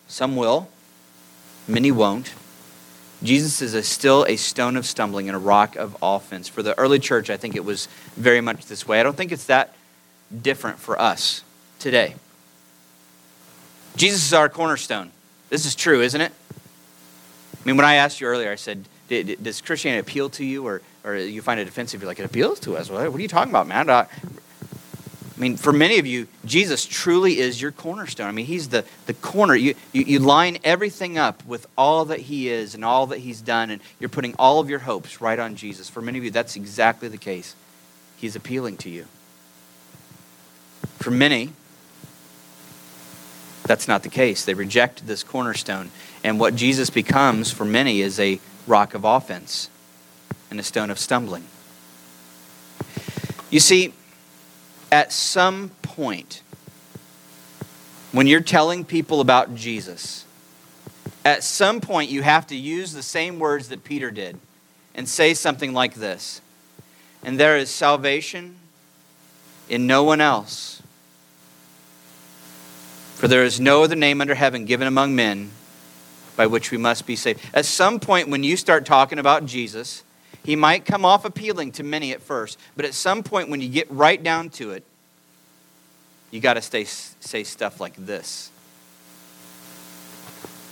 Some 0.07 0.35
will, 0.35 0.69
many 1.67 1.91
won't. 1.91 2.35
Jesus 3.23 3.61
is 3.61 3.73
a, 3.73 3.81
still 3.81 4.25
a 4.27 4.35
stone 4.35 4.75
of 4.75 4.85
stumbling 4.85 5.29
and 5.29 5.35
a 5.35 5.39
rock 5.39 5.75
of 5.77 5.95
offense. 6.01 6.47
For 6.49 6.61
the 6.61 6.77
early 6.77 6.99
church, 6.99 7.29
I 7.29 7.37
think 7.37 7.55
it 7.55 7.63
was 7.63 7.87
very 8.15 8.41
much 8.41 8.65
this 8.65 8.87
way. 8.87 8.99
I 8.99 9.03
don't 9.03 9.15
think 9.15 9.31
it's 9.31 9.45
that 9.45 9.73
different 10.41 10.79
for 10.79 10.99
us 10.99 11.43
today. 11.79 12.15
Jesus 13.95 14.25
is 14.25 14.33
our 14.33 14.49
cornerstone. 14.49 15.11
This 15.49 15.65
is 15.65 15.75
true, 15.75 16.01
isn't 16.01 16.19
it? 16.19 16.31
I 16.51 17.65
mean, 17.65 17.77
when 17.77 17.85
I 17.85 17.95
asked 17.95 18.19
you 18.19 18.27
earlier, 18.27 18.51
I 18.51 18.55
said, 18.55 18.85
does 19.07 19.61
Christianity 19.61 19.99
appeal 19.99 20.29
to 20.31 20.43
you, 20.43 20.65
or, 20.65 20.81
or 21.03 21.15
you 21.15 21.41
find 21.41 21.59
it 21.59 21.67
offensive? 21.67 22.01
You're 22.01 22.09
like, 22.09 22.19
it 22.19 22.25
appeals 22.25 22.59
to 22.61 22.75
us. 22.75 22.89
What 22.89 23.13
are 23.13 23.19
you 23.19 23.27
talking 23.27 23.51
about, 23.51 23.67
man? 23.67 23.87
I 25.35 25.39
mean, 25.39 25.57
for 25.57 25.73
many 25.73 25.97
of 25.97 26.05
you, 26.05 26.27
Jesus 26.45 26.85
truly 26.85 27.39
is 27.39 27.59
your 27.59 27.71
cornerstone. 27.71 28.27
I 28.27 28.31
mean, 28.31 28.45
he's 28.45 28.69
the, 28.69 28.85
the 29.07 29.15
corner. 29.15 29.55
You, 29.55 29.73
you, 29.91 30.03
you 30.03 30.19
line 30.19 30.59
everything 30.63 31.17
up 31.17 31.43
with 31.45 31.65
all 31.75 32.05
that 32.05 32.19
he 32.19 32.49
is 32.49 32.75
and 32.75 32.85
all 32.85 33.07
that 33.07 33.17
he's 33.17 33.41
done, 33.41 33.71
and 33.71 33.81
you're 33.99 34.09
putting 34.09 34.35
all 34.37 34.59
of 34.59 34.69
your 34.69 34.79
hopes 34.79 35.21
right 35.21 35.39
on 35.39 35.55
Jesus. 35.55 35.89
For 35.89 36.01
many 36.01 36.19
of 36.19 36.23
you, 36.23 36.29
that's 36.29 36.55
exactly 36.55 37.07
the 37.07 37.17
case. 37.17 37.55
He's 38.15 38.35
appealing 38.35 38.77
to 38.77 38.91
you. 38.91 39.05
For 40.99 41.09
many, 41.09 41.49
that's 43.65 43.87
not 43.87 44.03
the 44.03 44.09
case. 44.09 44.45
They 44.45 44.53
reject 44.53 45.07
this 45.07 45.23
cornerstone. 45.23 45.89
And 46.23 46.39
what 46.39 46.55
Jesus 46.55 46.91
becomes 46.91 47.49
for 47.49 47.65
many 47.65 48.01
is 48.01 48.19
a 48.19 48.39
rock 48.67 48.93
of 48.93 49.03
offense. 49.03 49.69
and 50.53 50.59
a 50.59 50.63
stone 50.63 50.91
of 50.91 50.99
stumbling. 50.99 51.43
You 53.49 53.59
see, 53.59 53.91
at 54.93 55.11
some 55.11 55.69
point, 55.81 56.43
when 58.11 58.27
you're 58.27 58.41
telling 58.41 58.85
people 58.85 59.21
about 59.21 59.55
Jesus, 59.55 60.23
at 61.25 61.43
some 61.43 61.81
point 61.81 62.11
you 62.11 62.21
have 62.21 62.45
to 62.47 62.55
use 62.55 62.93
the 62.93 63.01
same 63.01 63.39
words 63.39 63.69
that 63.69 63.83
Peter 63.83 64.11
did 64.11 64.37
and 64.93 65.09
say 65.09 65.33
something 65.33 65.73
like 65.73 65.95
this 65.95 66.41
And 67.23 67.39
there 67.39 67.57
is 67.57 67.71
salvation 67.71 68.57
in 69.67 69.87
no 69.87 70.03
one 70.03 70.21
else. 70.21 70.83
For 73.15 73.27
there 73.27 73.43
is 73.43 73.59
no 73.59 73.81
other 73.81 73.95
name 73.95 74.21
under 74.21 74.35
heaven 74.35 74.65
given 74.65 74.85
among 74.85 75.15
men 75.15 75.49
by 76.35 76.45
which 76.45 76.69
we 76.69 76.77
must 76.77 77.07
be 77.07 77.15
saved. 77.15 77.39
At 77.51 77.65
some 77.65 77.99
point, 77.99 78.27
when 78.27 78.43
you 78.43 78.55
start 78.55 78.85
talking 78.85 79.17
about 79.17 79.47
Jesus, 79.47 80.03
he 80.43 80.55
might 80.55 80.85
come 80.85 81.05
off 81.05 81.25
appealing 81.25 81.71
to 81.73 81.83
many 81.83 82.11
at 82.11 82.21
first, 82.21 82.59
but 82.75 82.85
at 82.85 82.93
some 82.93 83.23
point, 83.23 83.49
when 83.49 83.61
you 83.61 83.69
get 83.69 83.89
right 83.89 84.21
down 84.21 84.49
to 84.51 84.71
it, 84.71 84.83
you 86.31 86.39
got 86.39 86.55
to 86.55 86.61
say 86.61 87.43
stuff 87.43 87.79
like 87.79 87.95
this. 87.95 88.51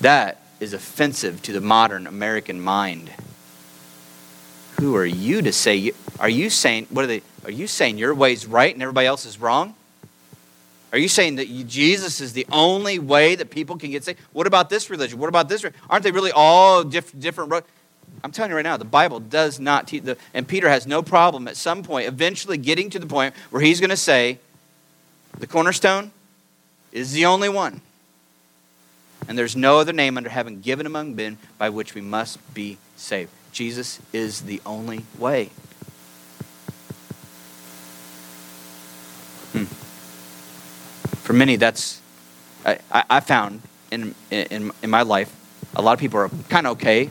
That 0.02 0.42
is 0.60 0.74
offensive 0.74 1.42
to 1.44 1.54
the 1.54 1.62
modern 1.62 2.08
American 2.08 2.60
mind. 2.60 3.12
Who 4.80 4.96
are 4.96 5.06
you 5.06 5.44
to 5.44 5.54
say? 5.54 5.92
Are 6.20 6.30
you 6.30 6.50
saying 6.50 6.88
what 6.90 7.04
are 7.04 7.08
they? 7.08 7.22
Are 7.46 7.52
you 7.52 7.68
saying 7.68 7.98
your 8.00 8.16
way's 8.16 8.48
right 8.48 8.74
and 8.74 8.82
everybody 8.82 9.06
else 9.08 9.26
is 9.26 9.40
wrong? 9.40 9.76
Are 10.92 10.98
you 10.98 11.08
saying 11.08 11.36
that 11.36 11.48
Jesus 11.68 12.20
is 12.20 12.34
the 12.34 12.46
only 12.52 13.00
way 13.00 13.36
that 13.36 13.50
people 13.50 13.78
can 13.78 13.92
get 13.92 14.04
saved? 14.04 14.20
What 14.34 14.48
about 14.48 14.70
this 14.70 14.90
religion? 14.90 15.20
What 15.20 15.30
about 15.30 15.48
this? 15.48 15.64
Aren't 15.90 16.04
they 16.04 16.12
really 16.12 16.32
all 16.32 16.84
diff- 16.84 17.18
different? 17.18 17.54
I'm 18.24 18.32
telling 18.32 18.52
you 18.52 18.56
right 18.56 18.64
now, 18.64 18.78
the 18.78 18.86
Bible 18.86 19.20
does 19.20 19.60
not 19.60 19.88
teach. 19.88 20.04
The, 20.04 20.18
and 20.34 20.48
Peter 20.48 20.70
has 20.70 20.86
no 20.86 21.02
problem 21.02 21.48
at 21.48 21.58
some 21.58 21.84
point, 21.84 22.08
eventually 22.08 22.58
getting 22.58 22.90
to 22.92 23.00
the 23.00 23.08
point 23.08 23.34
where 23.50 23.62
he's 23.62 23.80
going 23.80 23.90
to 23.90 23.98
say, 23.98 24.38
the 25.40 25.48
cornerstone 25.48 26.12
is 26.92 27.14
the 27.14 27.26
only 27.26 27.50
one. 27.50 27.82
And 29.28 29.38
there's 29.38 29.56
no 29.56 29.80
other 29.80 29.94
name 29.94 30.18
under 30.18 30.30
heaven 30.30 30.62
given 30.62 30.86
among 30.86 31.16
men 31.16 31.38
by 31.58 31.70
which 31.70 31.96
we 31.96 32.02
must 32.02 32.54
be 32.54 32.78
saved. 32.96 33.32
Jesus 33.52 34.00
is 34.14 34.42
the 34.42 34.62
only 34.66 35.06
way. 35.18 35.50
Hmm. 39.54 39.66
for 41.24 41.34
many, 41.34 41.58
that's, 41.58 42.00
I, 42.66 42.80
I 42.92 43.20
found 43.20 43.62
in, 43.92 44.16
in, 44.30 44.72
in 44.82 44.90
my 44.90 45.02
life, 45.02 45.36
a 45.76 45.82
lot 45.82 45.94
of 45.94 46.00
people 46.00 46.20
are 46.20 46.30
kind 46.50 46.68
of 46.68 46.74
okay 46.74 47.10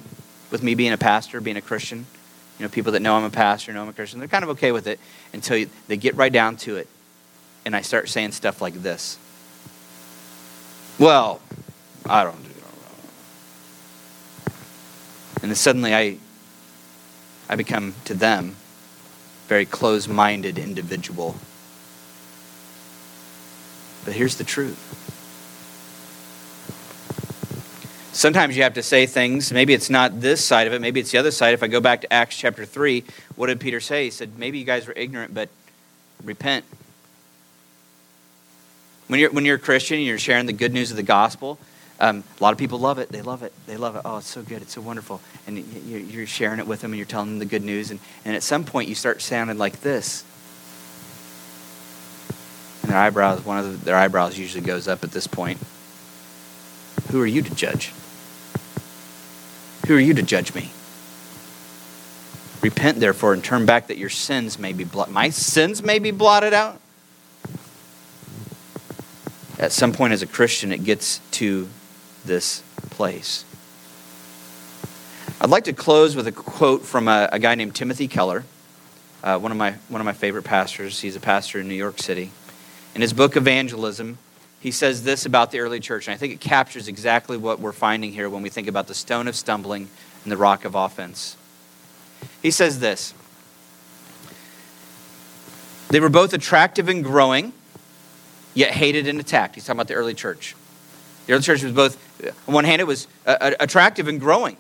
with 0.50 0.62
me 0.62 0.74
being 0.74 0.92
a 0.92 0.98
pastor, 0.98 1.40
being 1.40 1.56
a 1.56 1.62
Christian. 1.62 2.06
You 2.58 2.64
know, 2.64 2.68
people 2.68 2.92
that 2.92 3.00
know 3.00 3.14
I'm 3.14 3.24
a 3.24 3.30
pastor, 3.30 3.72
know 3.72 3.82
I'm 3.82 3.88
a 3.88 3.92
Christian, 3.92 4.18
they're 4.18 4.28
kind 4.28 4.44
of 4.44 4.50
okay 4.50 4.72
with 4.72 4.86
it 4.86 5.00
until 5.32 5.56
you, 5.56 5.70
they 5.88 5.96
get 5.96 6.14
right 6.16 6.32
down 6.32 6.56
to 6.58 6.76
it. 6.76 6.88
And 7.64 7.74
I 7.74 7.82
start 7.82 8.08
saying 8.08 8.32
stuff 8.32 8.60
like 8.60 8.74
this. 8.74 9.18
Well, 10.98 11.40
I 12.06 12.24
don't 12.24 12.42
do 12.42 12.50
And 15.42 15.50
then 15.50 15.56
suddenly 15.56 15.94
I, 15.94 16.18
I 17.48 17.56
become 17.56 17.94
to 18.04 18.14
them 18.14 18.56
very 19.48 19.64
close-minded 19.64 20.58
individual 20.58 21.34
but 24.04 24.14
here's 24.14 24.36
the 24.36 24.44
truth. 24.44 24.99
Sometimes 28.20 28.54
you 28.54 28.64
have 28.64 28.74
to 28.74 28.82
say 28.82 29.06
things. 29.06 29.50
Maybe 29.50 29.72
it's 29.72 29.88
not 29.88 30.20
this 30.20 30.44
side 30.44 30.66
of 30.66 30.74
it. 30.74 30.82
Maybe 30.82 31.00
it's 31.00 31.10
the 31.10 31.16
other 31.16 31.30
side. 31.30 31.54
If 31.54 31.62
I 31.62 31.68
go 31.68 31.80
back 31.80 32.02
to 32.02 32.12
Acts 32.12 32.36
chapter 32.36 32.66
3, 32.66 33.02
what 33.34 33.46
did 33.46 33.60
Peter 33.60 33.80
say? 33.80 34.04
He 34.04 34.10
said, 34.10 34.38
Maybe 34.38 34.58
you 34.58 34.66
guys 34.66 34.86
were 34.86 34.92
ignorant, 34.94 35.32
but 35.32 35.48
repent. 36.22 36.66
When 39.06 39.20
you're, 39.20 39.30
when 39.30 39.46
you're 39.46 39.56
a 39.56 39.58
Christian 39.58 39.96
and 39.96 40.06
you're 40.06 40.18
sharing 40.18 40.44
the 40.44 40.52
good 40.52 40.74
news 40.74 40.90
of 40.90 40.98
the 40.98 41.02
gospel, 41.02 41.58
um, 41.98 42.22
a 42.38 42.42
lot 42.42 42.52
of 42.52 42.58
people 42.58 42.78
love 42.78 42.98
it. 42.98 43.08
They 43.08 43.22
love 43.22 43.42
it. 43.42 43.54
They 43.66 43.78
love 43.78 43.96
it. 43.96 44.02
Oh, 44.04 44.18
it's 44.18 44.28
so 44.28 44.42
good. 44.42 44.60
It's 44.60 44.74
so 44.74 44.82
wonderful. 44.82 45.22
And 45.46 45.56
you're 45.86 46.26
sharing 46.26 46.58
it 46.58 46.66
with 46.66 46.82
them 46.82 46.92
and 46.92 46.98
you're 46.98 47.06
telling 47.06 47.30
them 47.30 47.38
the 47.38 47.46
good 47.46 47.64
news. 47.64 47.90
And, 47.90 48.00
and 48.26 48.36
at 48.36 48.42
some 48.42 48.64
point, 48.64 48.90
you 48.90 48.94
start 48.94 49.22
sounding 49.22 49.56
like 49.56 49.80
this 49.80 50.24
and 52.82 52.90
their 52.90 52.98
eyebrows, 52.98 53.46
one 53.46 53.56
of 53.56 53.64
the, 53.64 53.84
their 53.86 53.96
eyebrows 53.96 54.38
usually 54.38 54.62
goes 54.62 54.88
up 54.88 55.04
at 55.04 55.10
this 55.10 55.26
point. 55.26 55.58
Who 57.12 57.22
are 57.22 57.26
you 57.26 57.40
to 57.40 57.54
judge? 57.54 57.92
Who 59.90 59.96
are 59.96 59.98
you 59.98 60.14
to 60.14 60.22
judge 60.22 60.54
me? 60.54 60.70
Repent, 62.62 63.00
therefore, 63.00 63.32
and 63.32 63.42
turn 63.42 63.66
back 63.66 63.88
that 63.88 63.98
your 63.98 64.08
sins 64.08 64.56
may 64.56 64.72
be 64.72 64.84
blotted. 64.84 65.12
My 65.12 65.30
sins 65.30 65.82
may 65.82 65.98
be 65.98 66.12
blotted 66.12 66.52
out. 66.54 66.80
At 69.58 69.72
some 69.72 69.92
point, 69.92 70.12
as 70.12 70.22
a 70.22 70.28
Christian, 70.28 70.70
it 70.70 70.84
gets 70.84 71.20
to 71.32 71.68
this 72.24 72.62
place. 72.90 73.44
I'd 75.40 75.50
like 75.50 75.64
to 75.64 75.72
close 75.72 76.14
with 76.14 76.28
a 76.28 76.32
quote 76.32 76.82
from 76.82 77.08
a, 77.08 77.28
a 77.32 77.40
guy 77.40 77.56
named 77.56 77.74
Timothy 77.74 78.06
Keller, 78.06 78.44
uh, 79.24 79.40
one, 79.40 79.50
of 79.50 79.58
my, 79.58 79.72
one 79.88 80.00
of 80.00 80.04
my 80.04 80.12
favorite 80.12 80.44
pastors. 80.44 81.00
He's 81.00 81.16
a 81.16 81.20
pastor 81.20 81.58
in 81.58 81.66
New 81.66 81.74
York 81.74 81.98
City. 81.98 82.30
In 82.94 83.00
his 83.00 83.12
book, 83.12 83.36
Evangelism, 83.36 84.18
he 84.60 84.70
says 84.70 85.02
this 85.02 85.24
about 85.24 85.50
the 85.50 85.60
early 85.60 85.80
church, 85.80 86.06
and 86.06 86.14
I 86.14 86.18
think 86.18 86.34
it 86.34 86.40
captures 86.40 86.86
exactly 86.86 87.38
what 87.38 87.60
we're 87.60 87.72
finding 87.72 88.12
here 88.12 88.28
when 88.28 88.42
we 88.42 88.50
think 88.50 88.68
about 88.68 88.86
the 88.86 88.94
stone 88.94 89.26
of 89.26 89.34
stumbling 89.34 89.88
and 90.22 90.30
the 90.30 90.36
rock 90.36 90.66
of 90.66 90.74
offense. 90.74 91.36
He 92.42 92.50
says 92.50 92.78
this 92.78 93.14
They 95.88 95.98
were 95.98 96.10
both 96.10 96.34
attractive 96.34 96.90
and 96.90 97.02
growing, 97.02 97.54
yet 98.52 98.72
hated 98.72 99.08
and 99.08 99.18
attacked. 99.18 99.54
He's 99.54 99.64
talking 99.64 99.78
about 99.78 99.88
the 99.88 99.94
early 99.94 100.14
church. 100.14 100.54
The 101.26 101.32
early 101.32 101.42
church 101.42 101.62
was 101.62 101.72
both, 101.72 101.98
on 102.46 102.54
one 102.54 102.64
hand, 102.64 102.80
it 102.80 102.86
was 102.86 103.06
uh, 103.26 103.36
uh, 103.40 103.50
attractive 103.60 104.08
and 104.08 104.20
growing. 104.20 104.58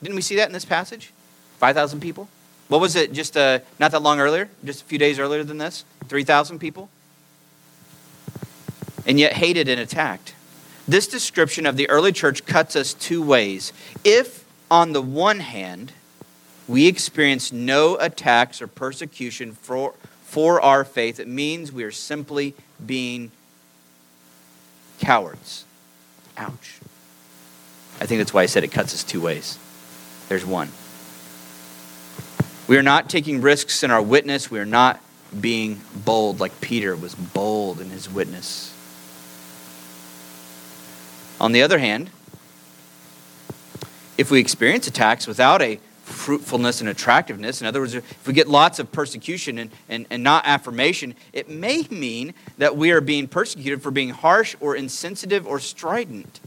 Didn't 0.00 0.16
we 0.16 0.22
see 0.22 0.36
that 0.36 0.46
in 0.46 0.52
this 0.52 0.64
passage? 0.64 1.12
5,000 1.58 2.00
people? 2.00 2.28
What 2.68 2.80
was 2.80 2.94
it 2.94 3.12
just 3.12 3.36
uh, 3.36 3.58
not 3.80 3.90
that 3.90 4.00
long 4.00 4.20
earlier? 4.20 4.48
Just 4.64 4.82
a 4.82 4.84
few 4.84 4.98
days 4.98 5.18
earlier 5.18 5.42
than 5.42 5.58
this? 5.58 5.84
3,000 6.08 6.60
people? 6.60 6.88
And 9.06 9.18
yet 9.18 9.34
hated 9.34 9.68
and 9.68 9.80
attacked. 9.80 10.34
This 10.86 11.06
description 11.06 11.66
of 11.66 11.76
the 11.76 11.88
early 11.88 12.12
church 12.12 12.44
cuts 12.46 12.74
us 12.74 12.94
two 12.94 13.22
ways. 13.22 13.72
If, 14.04 14.44
on 14.70 14.92
the 14.92 15.02
one 15.02 15.40
hand, 15.40 15.92
we 16.66 16.86
experience 16.86 17.52
no 17.52 17.96
attacks 17.96 18.62
or 18.62 18.66
persecution 18.66 19.52
for, 19.52 19.94
for 20.22 20.60
our 20.60 20.84
faith, 20.84 21.20
it 21.20 21.28
means 21.28 21.72
we 21.72 21.84
are 21.84 21.90
simply 21.90 22.54
being 22.84 23.30
cowards. 25.00 25.64
Ouch. 26.36 26.78
I 28.00 28.06
think 28.06 28.18
that's 28.18 28.32
why 28.32 28.42
I 28.42 28.46
said 28.46 28.64
it 28.64 28.72
cuts 28.72 28.94
us 28.94 29.04
two 29.04 29.20
ways. 29.20 29.58
There's 30.28 30.46
one. 30.46 30.70
We 32.68 32.78
are 32.78 32.82
not 32.82 33.10
taking 33.10 33.40
risks 33.40 33.82
in 33.82 33.90
our 33.90 34.00
witness. 34.00 34.50
We 34.50 34.60
are 34.60 34.64
not 34.64 35.00
being 35.38 35.80
bold 36.04 36.40
like 36.40 36.60
Peter 36.60 36.94
was 36.96 37.14
bold 37.14 37.80
in 37.80 37.90
his 37.90 38.08
witness. 38.08 38.74
On 41.40 41.52
the 41.52 41.62
other 41.62 41.78
hand, 41.78 42.10
if 44.18 44.30
we 44.30 44.38
experience 44.38 44.86
attacks 44.86 45.26
without 45.26 45.62
a 45.62 45.80
fruitfulness 46.04 46.80
and 46.80 46.90
attractiveness, 46.90 47.60
in 47.60 47.66
other 47.66 47.80
words, 47.80 47.94
if 47.94 48.26
we 48.26 48.34
get 48.34 48.48
lots 48.48 48.78
of 48.78 48.92
persecution 48.92 49.58
and, 49.58 49.70
and, 49.88 50.06
and 50.10 50.22
not 50.22 50.46
affirmation, 50.46 51.14
it 51.32 51.48
may 51.48 51.86
mean 51.90 52.34
that 52.58 52.76
we 52.76 52.90
are 52.90 53.00
being 53.00 53.26
persecuted 53.26 53.80
for 53.82 53.90
being 53.90 54.10
harsh 54.10 54.54
or 54.60 54.76
insensitive 54.76 55.46
or 55.46 55.58
strident. 55.58 56.40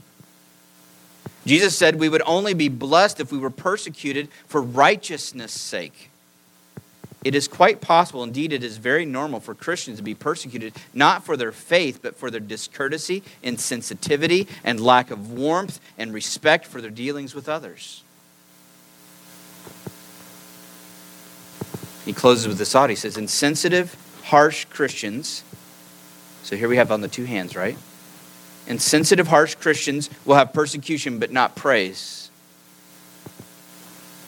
Jesus 1.45 1.75
said 1.77 1.99
we 1.99 2.09
would 2.09 2.21
only 2.25 2.53
be 2.53 2.69
blessed 2.69 3.19
if 3.19 3.31
we 3.31 3.37
were 3.37 3.49
persecuted 3.49 4.29
for 4.47 4.61
righteousness' 4.61 5.53
sake. 5.53 6.11
It 7.23 7.35
is 7.35 7.47
quite 7.47 7.79
possible, 7.79 8.21
indeed, 8.23 8.51
it 8.51 8.63
is 8.63 8.77
very 8.77 9.05
normal 9.05 9.39
for 9.39 9.55
Christians 9.55 9.97
to 9.97 10.03
be 10.03 10.13
persecuted 10.13 10.73
not 10.93 11.23
for 11.23 11.37
their 11.37 11.53
faith, 11.53 11.99
but 12.01 12.17
for 12.17 12.29
their 12.29 12.41
discourtesy, 12.41 13.23
insensitivity, 13.43 14.47
and 14.63 14.79
lack 14.79 15.09
of 15.09 15.31
warmth 15.31 15.79
and 15.97 16.13
respect 16.13 16.65
for 16.65 16.81
their 16.81 16.91
dealings 16.91 17.33
with 17.33 17.47
others. 17.47 18.03
He 22.03 22.11
closes 22.11 22.47
with 22.47 22.57
this 22.57 22.73
thought. 22.73 22.89
He 22.89 22.97
says, 22.97 23.15
Insensitive, 23.15 23.95
harsh 24.23 24.65
Christians. 24.65 25.43
So 26.43 26.57
here 26.57 26.67
we 26.67 26.75
have 26.75 26.91
on 26.91 26.99
the 26.99 27.07
two 27.07 27.23
hands, 27.23 27.55
right? 27.55 27.77
Insensitive, 28.67 29.27
harsh 29.27 29.55
Christians 29.55 30.09
will 30.25 30.35
have 30.35 30.51
persecution 30.51 31.19
but 31.19 31.31
not 31.31 31.55
praise. 31.55 32.29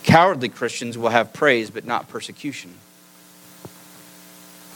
Cowardly 0.04 0.48
Christians 0.48 0.98
will 0.98 1.10
have 1.10 1.34
praise 1.34 1.70
but 1.70 1.84
not 1.84 2.08
persecution. 2.08 2.74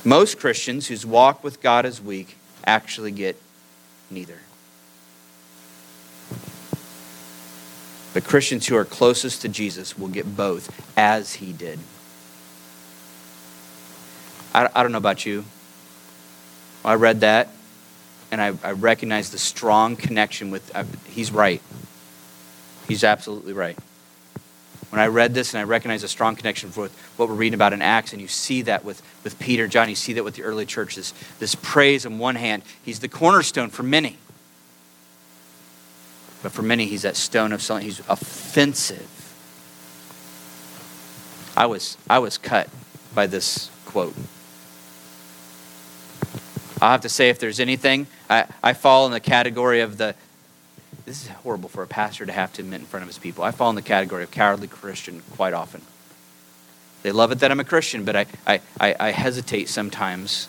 Most 0.05 0.39
Christians 0.39 0.88
whose 0.88 1.05
walk 1.05 1.43
with 1.43 1.62
God 1.62 1.85
is 1.85 2.01
weak 2.01 2.38
actually 2.65 3.12
get 3.12 3.41
neither. 4.09 4.39
But 8.13 8.23
Christians 8.23 8.67
who 8.67 8.75
are 8.75 8.85
closest 8.85 9.41
to 9.43 9.49
Jesus 9.49 9.97
will 9.97 10.07
get 10.07 10.35
both 10.35 10.73
as 10.97 11.35
he 11.35 11.53
did. 11.53 11.79
I, 14.53 14.69
I 14.73 14.81
don't 14.83 14.91
know 14.91 14.97
about 14.97 15.25
you. 15.25 15.45
I 16.83 16.95
read 16.95 17.21
that 17.21 17.49
and 18.31 18.41
I, 18.41 18.53
I 18.63 18.71
recognize 18.71 19.31
the 19.31 19.38
strong 19.38 19.95
connection 19.95 20.49
with, 20.51 20.75
I, 20.75 20.85
he's 21.09 21.31
right. 21.31 21.62
He's 22.88 23.03
absolutely 23.03 23.53
right. 23.53 23.77
When 24.89 24.99
I 24.99 25.08
read 25.08 25.36
this 25.36 25.54
and 25.54 25.62
I 25.62 25.65
recognize 25.65 26.02
a 26.02 26.08
strong 26.08 26.36
connection 26.36 26.69
with 26.69 26.91
what 27.15 27.30
we're 27.30 27.36
reading 27.36 27.54
about 27.54 27.73
in 27.73 27.82
Acts, 27.82 28.12
and 28.12 28.21
you 28.21 28.28
see 28.28 28.63
that 28.63 28.84
with, 28.84 29.04
with 29.23 29.38
Peter, 29.38 29.67
John, 29.67 29.88
you 29.88 29.95
see 29.95 30.13
that 30.13 30.23
with 30.23 30.36
the 30.36 30.43
early 30.43 30.65
churches. 30.65 31.13
This 31.38 31.54
praise 31.56 32.06
on 32.06 32.17
one 32.17 32.36
hand, 32.36 32.63
he's 32.84 32.99
the 32.99 33.08
cornerstone 33.08 33.69
for 33.69 33.84
many. 33.84 34.17
But 36.41 36.52
for 36.52 36.63
many, 36.63 36.86
he's 36.86 37.04
that 37.04 37.17
stone 37.17 37.52
of 37.52 37.62
something. 37.62 37.86
He's 37.86 37.99
offensive. 38.10 39.08
I 41.56 41.65
was, 41.65 41.97
I 42.10 42.19
was 42.19 42.38
cut 42.38 42.69
by 43.13 43.28
this 43.28 43.69
quote. 43.86 44.15
I'll 46.82 46.91
have 46.91 47.02
to 47.02 47.10
say, 47.10 47.30
if 47.30 47.39
there's 47.39 47.60
anything, 47.60 48.08
I, 48.30 48.45
I 48.63 48.73
fall 48.73 49.06
in 49.06 49.12
the 49.12 49.19
category 49.19 49.82
of 49.82 49.97
the, 49.97 50.15
this 51.09 51.23
is 51.23 51.29
horrible 51.29 51.69
for 51.69 51.81
a 51.81 51.87
pastor 51.87 52.23
to 52.23 52.31
have 52.31 52.53
to 52.53 52.61
admit 52.61 52.81
in 52.81 52.85
front 52.85 53.01
of 53.01 53.07
his 53.07 53.17
people. 53.17 53.43
I 53.43 53.49
fall 53.49 53.71
in 53.71 53.75
the 53.75 53.81
category 53.81 54.21
of 54.21 54.29
cowardly 54.29 54.67
Christian 54.67 55.23
quite 55.35 55.53
often. 55.53 55.81
They 57.01 57.11
love 57.11 57.31
it 57.31 57.39
that 57.39 57.49
I'm 57.49 57.59
a 57.59 57.63
Christian, 57.63 58.05
but 58.05 58.15
I, 58.15 58.25
I, 58.45 58.61
I, 58.79 58.95
I 58.99 59.09
hesitate 59.09 59.69
sometimes 59.69 60.47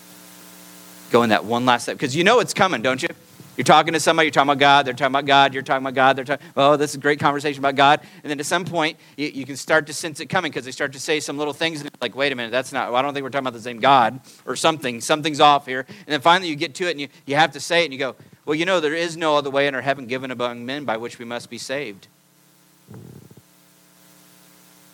going 1.10 1.30
that 1.30 1.46
one 1.46 1.64
last 1.64 1.84
step. 1.84 1.96
Because 1.96 2.14
you 2.14 2.24
know 2.24 2.40
it's 2.40 2.52
coming, 2.52 2.82
don't 2.82 3.02
you? 3.02 3.08
You're 3.56 3.64
talking 3.64 3.94
to 3.94 4.00
somebody, 4.00 4.26
you're 4.26 4.32
talking 4.32 4.50
about 4.50 4.58
God, 4.58 4.86
they're 4.86 4.92
talking 4.92 5.12
about 5.12 5.24
God, 5.24 5.54
you're 5.54 5.62
talking 5.62 5.82
about 5.82 5.94
God, 5.94 6.16
they're 6.16 6.24
talking, 6.26 6.46
oh, 6.56 6.76
this 6.76 6.90
is 6.90 6.96
a 6.96 7.00
great 7.00 7.20
conversation 7.20 7.60
about 7.60 7.76
God. 7.76 8.00
And 8.22 8.30
then 8.30 8.38
at 8.38 8.46
some 8.46 8.66
point, 8.66 8.98
you, 9.16 9.28
you 9.28 9.46
can 9.46 9.56
start 9.56 9.86
to 9.86 9.94
sense 9.94 10.20
it 10.20 10.26
coming 10.26 10.50
because 10.50 10.66
they 10.66 10.72
start 10.72 10.92
to 10.92 11.00
say 11.00 11.20
some 11.20 11.38
little 11.38 11.54
things, 11.54 11.80
and 11.80 11.90
like, 12.02 12.14
wait 12.14 12.32
a 12.32 12.36
minute, 12.36 12.52
that's 12.52 12.72
not, 12.72 12.88
well, 12.88 12.96
I 12.96 13.02
don't 13.02 13.14
think 13.14 13.24
we're 13.24 13.30
talking 13.30 13.46
about 13.46 13.56
the 13.56 13.62
same 13.62 13.80
God 13.80 14.20
or 14.44 14.56
something. 14.56 15.00
Something's 15.00 15.40
off 15.40 15.66
here. 15.66 15.86
And 15.88 16.06
then 16.06 16.20
finally 16.20 16.48
you 16.48 16.56
get 16.56 16.74
to 16.76 16.86
it 16.86 16.92
and 16.92 17.00
you, 17.00 17.08
you 17.24 17.36
have 17.36 17.52
to 17.52 17.60
say 17.60 17.82
it, 17.82 17.84
and 17.86 17.94
you 17.94 17.98
go, 17.98 18.16
well, 18.44 18.54
you 18.54 18.64
know, 18.64 18.80
there 18.80 18.94
is 18.94 19.16
no 19.16 19.36
other 19.36 19.50
way 19.50 19.66
under 19.66 19.80
heaven 19.80 20.06
given 20.06 20.30
among 20.30 20.64
men 20.64 20.84
by 20.84 20.96
which 20.96 21.18
we 21.18 21.24
must 21.24 21.50
be 21.50 21.58
saved. 21.58 22.08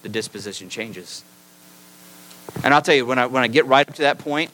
The 0.02 0.08
disposition 0.08 0.68
changes. 0.68 1.24
And 2.62 2.74
I'll 2.74 2.82
tell 2.82 2.94
you, 2.94 3.06
when 3.06 3.18
I, 3.18 3.26
when 3.26 3.42
I 3.42 3.48
get 3.48 3.66
right 3.66 3.88
up 3.88 3.94
to 3.96 4.02
that 4.02 4.18
point, 4.18 4.50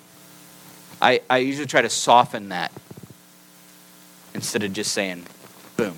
I, 1.00 1.20
I 1.28 1.38
usually 1.38 1.66
try 1.66 1.82
to 1.82 1.90
soften 1.90 2.50
that 2.50 2.72
instead 4.34 4.62
of 4.62 4.72
just 4.72 4.92
saying, 4.92 5.26
boom. 5.76 5.96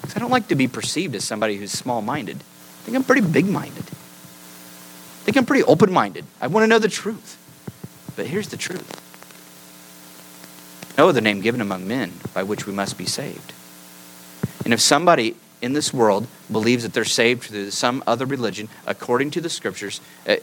Because 0.00 0.16
I 0.16 0.18
don't 0.18 0.30
like 0.30 0.48
to 0.48 0.54
be 0.54 0.68
perceived 0.68 1.14
as 1.14 1.24
somebody 1.24 1.56
who's 1.56 1.72
small 1.72 2.02
minded. 2.02 2.36
I 2.36 2.84
think 2.84 2.96
I'm 2.96 3.04
pretty 3.04 3.26
big 3.26 3.46
minded. 3.46 3.84
I 3.84 5.24
think 5.24 5.36
I'm 5.36 5.46
pretty 5.46 5.64
open 5.64 5.92
minded. 5.92 6.24
I 6.40 6.46
want 6.48 6.64
to 6.64 6.68
know 6.68 6.78
the 6.78 6.88
truth. 6.88 7.38
But 8.14 8.26
here's 8.26 8.48
the 8.48 8.56
truth 8.56 9.05
no 10.96 11.08
other 11.08 11.20
name 11.20 11.40
given 11.40 11.60
among 11.60 11.86
men 11.86 12.12
by 12.32 12.42
which 12.42 12.66
we 12.66 12.72
must 12.72 12.96
be 12.96 13.06
saved. 13.06 13.52
And 14.64 14.72
if 14.72 14.80
somebody 14.80 15.36
in 15.62 15.72
this 15.72 15.92
world 15.92 16.26
believes 16.50 16.82
that 16.82 16.92
they're 16.92 17.04
saved 17.04 17.44
through 17.44 17.70
some 17.70 18.02
other 18.06 18.26
religion, 18.26 18.68
according 18.86 19.30
to 19.32 19.40
the 19.40 19.48
scriptures, 19.48 20.00
uh, 20.28 20.36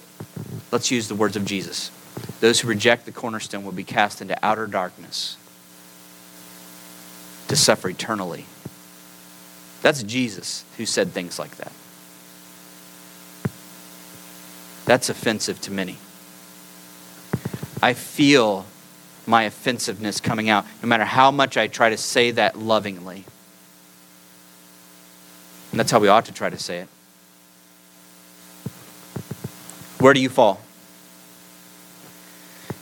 let's 0.72 0.92
use 0.92 1.08
the 1.08 1.16
words 1.16 1.36
of 1.36 1.46
Jesus. 1.46 1.92
Those 2.40 2.60
who 2.60 2.68
reject 2.68 3.06
the 3.06 3.12
cornerstone 3.12 3.64
will 3.64 3.72
be 3.72 3.84
cast 3.84 4.22
into 4.22 4.38
outer 4.46 4.68
darkness 4.68 5.38
to 7.48 7.56
suffer 7.56 7.90
eternally. 7.90 8.46
That's 9.82 10.04
Jesus 10.04 10.64
who 10.78 10.86
said 10.86 11.10
things 11.12 11.38
like 11.38 11.58
that. 11.58 11.72
That's 14.86 15.10
offensive 15.10 15.62
to 15.62 15.72
many. 15.72 15.98
I 17.82 17.94
feel 17.94 18.66
my 19.26 19.44
offensiveness 19.44 20.20
coming 20.20 20.50
out, 20.50 20.66
no 20.82 20.88
matter 20.88 21.06
how 21.06 21.32
much 21.32 21.58
I 21.58 21.68
try 21.68 21.90
to 21.90 21.98
say 21.98 22.32
that 22.32 22.58
lovingly. 22.58 23.24
And 25.72 25.80
that's 25.80 25.92
how 25.92 26.00
we 26.00 26.08
ought 26.08 26.26
to 26.26 26.32
try 26.32 26.50
to 26.50 26.58
say 26.58 26.80
it. 26.80 26.88
Where 30.00 30.14
do 30.14 30.20
you 30.20 30.30
fall? 30.30 30.62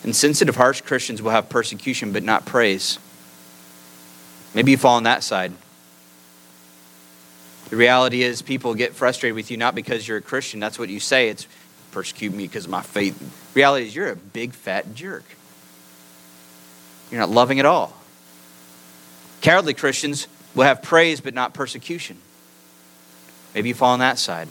Insensitive, 0.03 0.55
harsh 0.55 0.81
Christians 0.81 1.21
will 1.21 1.31
have 1.31 1.47
persecution 1.47 2.11
but 2.11 2.23
not 2.23 2.45
praise. 2.45 2.97
Maybe 4.53 4.71
you 4.71 4.77
fall 4.77 4.97
on 4.97 5.03
that 5.03 5.23
side. 5.23 5.53
The 7.69 7.77
reality 7.77 8.23
is, 8.23 8.41
people 8.41 8.73
get 8.73 8.93
frustrated 8.93 9.35
with 9.35 9.51
you 9.51 9.57
not 9.57 9.75
because 9.75 10.05
you're 10.05 10.17
a 10.17 10.21
Christian. 10.21 10.59
That's 10.59 10.77
what 10.77 10.89
you 10.89 10.99
say. 10.99 11.29
It's 11.29 11.47
persecute 11.91 12.33
me 12.33 12.47
because 12.47 12.65
of 12.65 12.71
my 12.71 12.81
faith. 12.81 13.21
Reality 13.53 13.85
is, 13.85 13.95
you're 13.95 14.11
a 14.11 14.15
big 14.15 14.51
fat 14.53 14.93
jerk. 14.93 15.23
You're 17.11 17.19
not 17.19 17.29
loving 17.29 17.59
at 17.59 17.65
all. 17.65 17.93
Cowardly 19.41 19.73
Christians 19.73 20.27
will 20.55 20.63
have 20.63 20.81
praise 20.81 21.21
but 21.21 21.33
not 21.33 21.53
persecution. 21.53 22.17
Maybe 23.53 23.69
you 23.69 23.75
fall 23.75 23.91
on 23.91 23.99
that 23.99 24.17
side. 24.17 24.47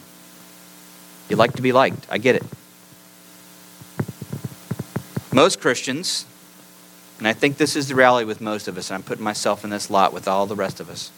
You 1.28 1.36
like 1.36 1.54
to 1.54 1.62
be 1.62 1.72
liked. 1.72 2.06
I 2.10 2.18
get 2.18 2.36
it. 2.36 2.44
Most 5.32 5.60
Christians 5.60 6.26
and 7.20 7.28
I 7.28 7.34
think 7.34 7.58
this 7.58 7.76
is 7.76 7.86
the 7.86 7.94
reality 7.94 8.24
with 8.24 8.40
most 8.40 8.66
of 8.66 8.78
us, 8.78 8.88
and 8.88 8.94
I'm 8.94 9.02
putting 9.02 9.22
myself 9.22 9.62
in 9.62 9.68
this 9.68 9.90
lot 9.90 10.14
with 10.14 10.26
all 10.26 10.46
the 10.46 10.56
rest 10.56 10.80
of 10.80 10.88
us. 10.88 11.12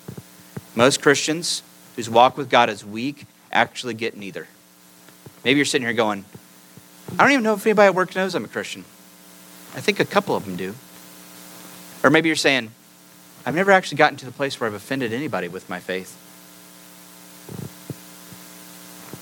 Most 0.75 1.01
Christians 1.01 1.63
whose 1.95 2.11
walk 2.11 2.37
with 2.37 2.51
God 2.51 2.69
is 2.69 2.85
weak 2.85 3.25
actually 3.53 3.95
get 3.95 4.17
neither. 4.17 4.49
Maybe 5.45 5.59
you're 5.59 5.65
sitting 5.65 5.87
here 5.87 5.95
going, 5.95 6.25
I 7.13 7.23
don't 7.23 7.31
even 7.31 7.45
know 7.45 7.55
if 7.55 7.65
anybody 7.65 7.87
at 7.87 7.95
work 7.95 8.17
knows 8.17 8.35
I'm 8.35 8.45
a 8.45 8.49
Christian. 8.49 8.85
I 9.77 9.81
think 9.81 10.01
a 10.01 10.05
couple 10.05 10.35
of 10.35 10.45
them 10.45 10.57
do. 10.57 10.75
Or 12.03 12.11
maybe 12.11 12.29
you're 12.29 12.37
saying, 12.37 12.71
I've 13.45 13.55
never 13.55 13.71
actually 13.71 13.99
gotten 13.99 14.17
to 14.19 14.27
the 14.27 14.33
place 14.33 14.59
where 14.59 14.69
I've 14.69 14.75
offended 14.75 15.13
anybody 15.13 15.49
with 15.49 15.69
my 15.69 15.81
faith. 15.81 16.17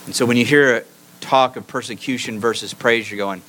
And 0.07 0.15
so 0.15 0.27
when 0.27 0.37
you 0.37 0.45
hear 0.45 0.85
talk 1.21 1.57
of 1.57 1.67
persecution 1.67 2.41
versus 2.41 2.75
praise, 2.75 3.11
you're 3.11 3.19
going, 3.19 3.43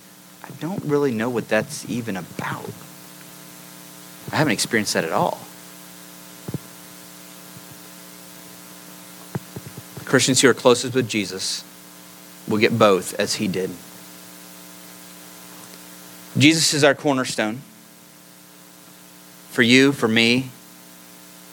I 0.44 0.50
don't 0.60 0.84
really 0.86 1.12
know 1.12 1.30
what 1.30 1.48
that's 1.48 1.90
even 1.90 2.18
about. 2.18 2.70
I 4.32 4.36
haven't 4.36 4.54
experienced 4.54 4.94
that 4.94 5.04
at 5.04 5.12
all. 5.12 5.40
Christians 10.06 10.42
who 10.42 10.50
are 10.50 10.54
closest 10.54 10.94
with 10.94 11.08
Jesus 11.08 11.64
will 12.48 12.58
get 12.58 12.78
both 12.78 13.14
as 13.20 13.36
he 13.36 13.48
did. 13.48 13.70
Jesus 16.38 16.74
is 16.74 16.84
our 16.84 16.96
cornerstone. 16.96 17.62
For 19.52 19.62
you, 19.62 19.92
for 19.92 20.08
me, 20.08 20.50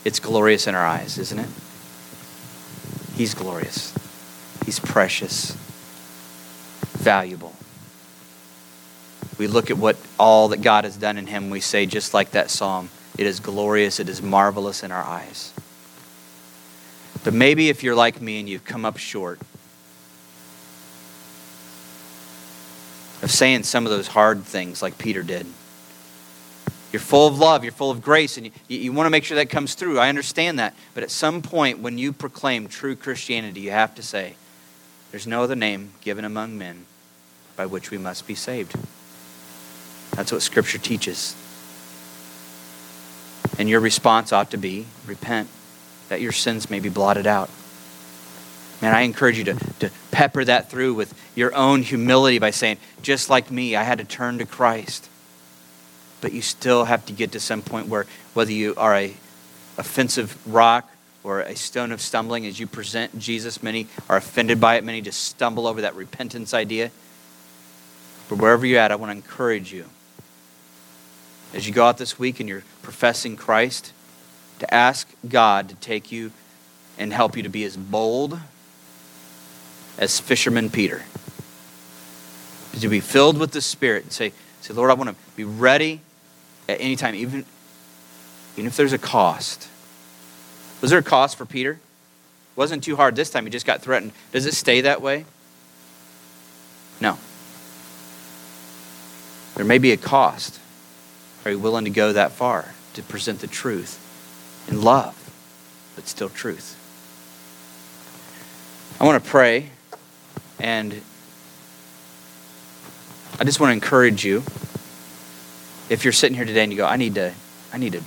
it's 0.03 0.19
glorious 0.19 0.67
in 0.67 0.75
our 0.75 0.85
eyes, 0.85 1.17
isn't 1.17 1.39
it? 1.39 1.49
He's 3.15 3.33
glorious. 3.33 3.93
He's 4.65 4.79
precious, 4.79 5.51
valuable 6.97 7.53
we 9.39 9.47
look 9.47 9.71
at 9.71 9.77
what 9.77 9.95
all 10.19 10.49
that 10.49 10.61
God 10.61 10.83
has 10.83 10.97
done 10.97 11.17
in 11.17 11.25
him, 11.25 11.49
we 11.49 11.61
say, 11.61 11.85
just 11.85 12.13
like 12.13 12.31
that 12.31 12.51
psalm, 12.51 12.89
it 13.17 13.25
is 13.25 13.39
glorious, 13.39 13.99
it 13.99 14.09
is 14.09 14.21
marvelous 14.21 14.83
in 14.83 14.91
our 14.91 15.03
eyes. 15.03 15.53
But 17.23 17.33
maybe 17.33 17.69
if 17.69 17.81
you're 17.81 17.95
like 17.95 18.21
me 18.21 18.39
and 18.41 18.49
you've 18.49 18.65
come 18.65 18.85
up 18.85 18.97
short 18.97 19.39
of 23.21 23.31
saying 23.31 23.63
some 23.63 23.85
of 23.85 23.91
those 23.91 24.07
hard 24.07 24.43
things 24.43 24.81
like 24.81 24.97
Peter 24.97 25.23
did, 25.23 25.45
you're 26.91 26.99
full 26.99 27.27
of 27.27 27.37
love, 27.37 27.63
you're 27.63 27.73
full 27.73 27.91
of 27.91 28.01
grace, 28.01 28.37
and 28.37 28.47
you, 28.47 28.51
you 28.67 28.91
want 28.93 29.05
to 29.05 29.11
make 29.11 29.23
sure 29.23 29.35
that 29.35 29.49
comes 29.49 29.75
through. 29.75 29.99
I 29.99 30.09
understand 30.09 30.57
that. 30.59 30.75
But 30.93 31.03
at 31.03 31.11
some 31.11 31.41
point, 31.41 31.79
when 31.79 31.97
you 31.97 32.11
proclaim 32.11 32.67
true 32.67 32.95
Christianity, 32.95 33.61
you 33.61 33.71
have 33.71 33.93
to 33.95 34.03
say, 34.03 34.35
There's 35.11 35.27
no 35.27 35.43
other 35.43 35.55
name 35.55 35.93
given 36.01 36.25
among 36.25 36.57
men 36.57 36.85
by 37.55 37.67
which 37.67 37.91
we 37.91 37.97
must 37.97 38.25
be 38.25 38.35
saved. 38.35 38.75
That's 40.15 40.31
what 40.31 40.41
Scripture 40.41 40.79
teaches. 40.79 41.35
And 43.59 43.69
your 43.69 43.81
response 43.81 44.31
ought 44.31 44.51
to 44.51 44.57
be 44.57 44.85
repent, 45.05 45.49
that 46.07 46.21
your 46.21 46.31
sins 46.31 46.69
may 46.69 46.79
be 46.79 46.89
blotted 46.89 47.27
out. 47.27 47.49
Man, 48.81 48.95
I 48.95 49.01
encourage 49.01 49.37
you 49.37 49.43
to, 49.43 49.53
to 49.79 49.91
pepper 50.11 50.45
that 50.45 50.69
through 50.71 50.93
with 50.93 51.13
your 51.35 51.53
own 51.53 51.83
humility 51.83 52.39
by 52.39 52.51
saying, 52.51 52.77
just 53.01 53.29
like 53.29 53.51
me, 53.51 53.75
I 53.75 53.83
had 53.83 53.97
to 53.97 54.05
turn 54.05 54.37
to 54.37 54.45
Christ. 54.45 55.09
But 56.21 56.33
you 56.33 56.41
still 56.41 56.85
have 56.85 57.05
to 57.05 57.13
get 57.13 57.31
to 57.33 57.39
some 57.39 57.61
point 57.61 57.87
where 57.87 58.05
whether 58.33 58.51
you 58.51 58.73
are 58.75 58.95
a 58.95 59.15
offensive 59.77 60.37
rock 60.45 60.89
or 61.23 61.41
a 61.41 61.55
stone 61.55 61.91
of 61.91 62.01
stumbling 62.01 62.45
as 62.45 62.59
you 62.59 62.67
present 62.67 63.17
Jesus, 63.19 63.63
many 63.63 63.87
are 64.09 64.17
offended 64.17 64.59
by 64.59 64.75
it, 64.75 64.83
many 64.83 65.01
just 65.01 65.23
stumble 65.23 65.67
over 65.67 65.81
that 65.81 65.95
repentance 65.95 66.53
idea. 66.53 66.91
But 68.27 68.37
wherever 68.37 68.65
you're 68.65 68.79
at, 68.79 68.91
I 68.91 68.95
want 68.95 69.11
to 69.11 69.15
encourage 69.15 69.73
you 69.73 69.85
as 71.53 71.67
you 71.67 71.73
go 71.73 71.85
out 71.85 71.97
this 71.97 72.19
week 72.19 72.39
and 72.39 72.47
you're 72.47 72.63
professing 72.81 73.35
Christ, 73.35 73.93
to 74.59 74.73
ask 74.73 75.07
God 75.27 75.69
to 75.69 75.75
take 75.75 76.11
you 76.11 76.31
and 76.97 77.13
help 77.13 77.37
you 77.37 77.43
to 77.43 77.49
be 77.49 77.63
as 77.63 77.77
bold 77.77 78.39
as 79.97 80.19
fisherman 80.19 80.69
Peter. 80.69 81.03
To 82.79 82.87
be 82.87 82.99
filled 82.99 83.37
with 83.37 83.51
the 83.51 83.61
Spirit 83.61 84.03
and 84.03 84.11
say, 84.13 84.31
Say, 84.61 84.73
Lord, 84.73 84.91
I 84.91 84.93
want 84.93 85.09
to 85.09 85.15
be 85.35 85.43
ready 85.43 86.01
at 86.69 86.79
any 86.79 86.95
time, 86.95 87.15
even, 87.15 87.45
even 88.55 88.67
if 88.67 88.77
there's 88.77 88.93
a 88.93 88.99
cost. 88.99 89.67
Was 90.81 90.91
there 90.91 90.99
a 90.99 91.03
cost 91.03 91.35
for 91.35 91.45
Peter? 91.45 91.71
It 91.71 91.79
wasn't 92.55 92.83
too 92.83 92.95
hard 92.95 93.15
this 93.15 93.31
time. 93.31 93.45
He 93.45 93.49
just 93.49 93.65
got 93.65 93.81
threatened. 93.81 94.11
Does 94.31 94.45
it 94.45 94.53
stay 94.53 94.81
that 94.81 95.01
way? 95.01 95.25
No. 97.01 97.17
There 99.55 99.65
may 99.65 99.79
be 99.79 99.91
a 99.91 99.97
cost. 99.97 100.59
Are 101.43 101.51
you 101.51 101.57
willing 101.57 101.85
to 101.85 101.89
go 101.89 102.13
that 102.13 102.33
far 102.33 102.73
to 102.93 103.01
present 103.01 103.39
the 103.39 103.47
truth 103.47 103.99
in 104.67 104.83
love, 104.83 105.15
but 105.95 106.07
still 106.07 106.29
truth? 106.29 106.75
I 108.99 109.05
want 109.05 109.23
to 109.23 109.29
pray, 109.29 109.71
and 110.59 111.01
I 113.39 113.43
just 113.43 113.59
want 113.59 113.69
to 113.69 113.73
encourage 113.73 114.23
you. 114.23 114.43
If 115.89 116.03
you're 116.03 116.13
sitting 116.13 116.35
here 116.35 116.45
today 116.45 116.63
and 116.63 116.71
you 116.71 116.77
go, 116.77 116.85
I 116.85 116.97
need 116.97 117.15
to, 117.15 117.33
I 117.73 117.77
need 117.77 117.93
to 117.93 118.03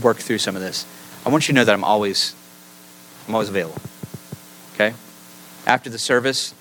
work 0.00 0.18
through 0.18 0.38
some 0.38 0.54
of 0.54 0.62
this. 0.62 0.86
I 1.26 1.28
want 1.28 1.48
you 1.48 1.52
to 1.52 1.56
know 1.56 1.64
that 1.64 1.72
I'm 1.72 1.84
always, 1.84 2.34
I'm 3.26 3.34
always 3.34 3.48
available. 3.48 3.80
Okay. 4.74 4.94
After 5.66 5.90
the 5.90 5.98
service, 5.98 6.54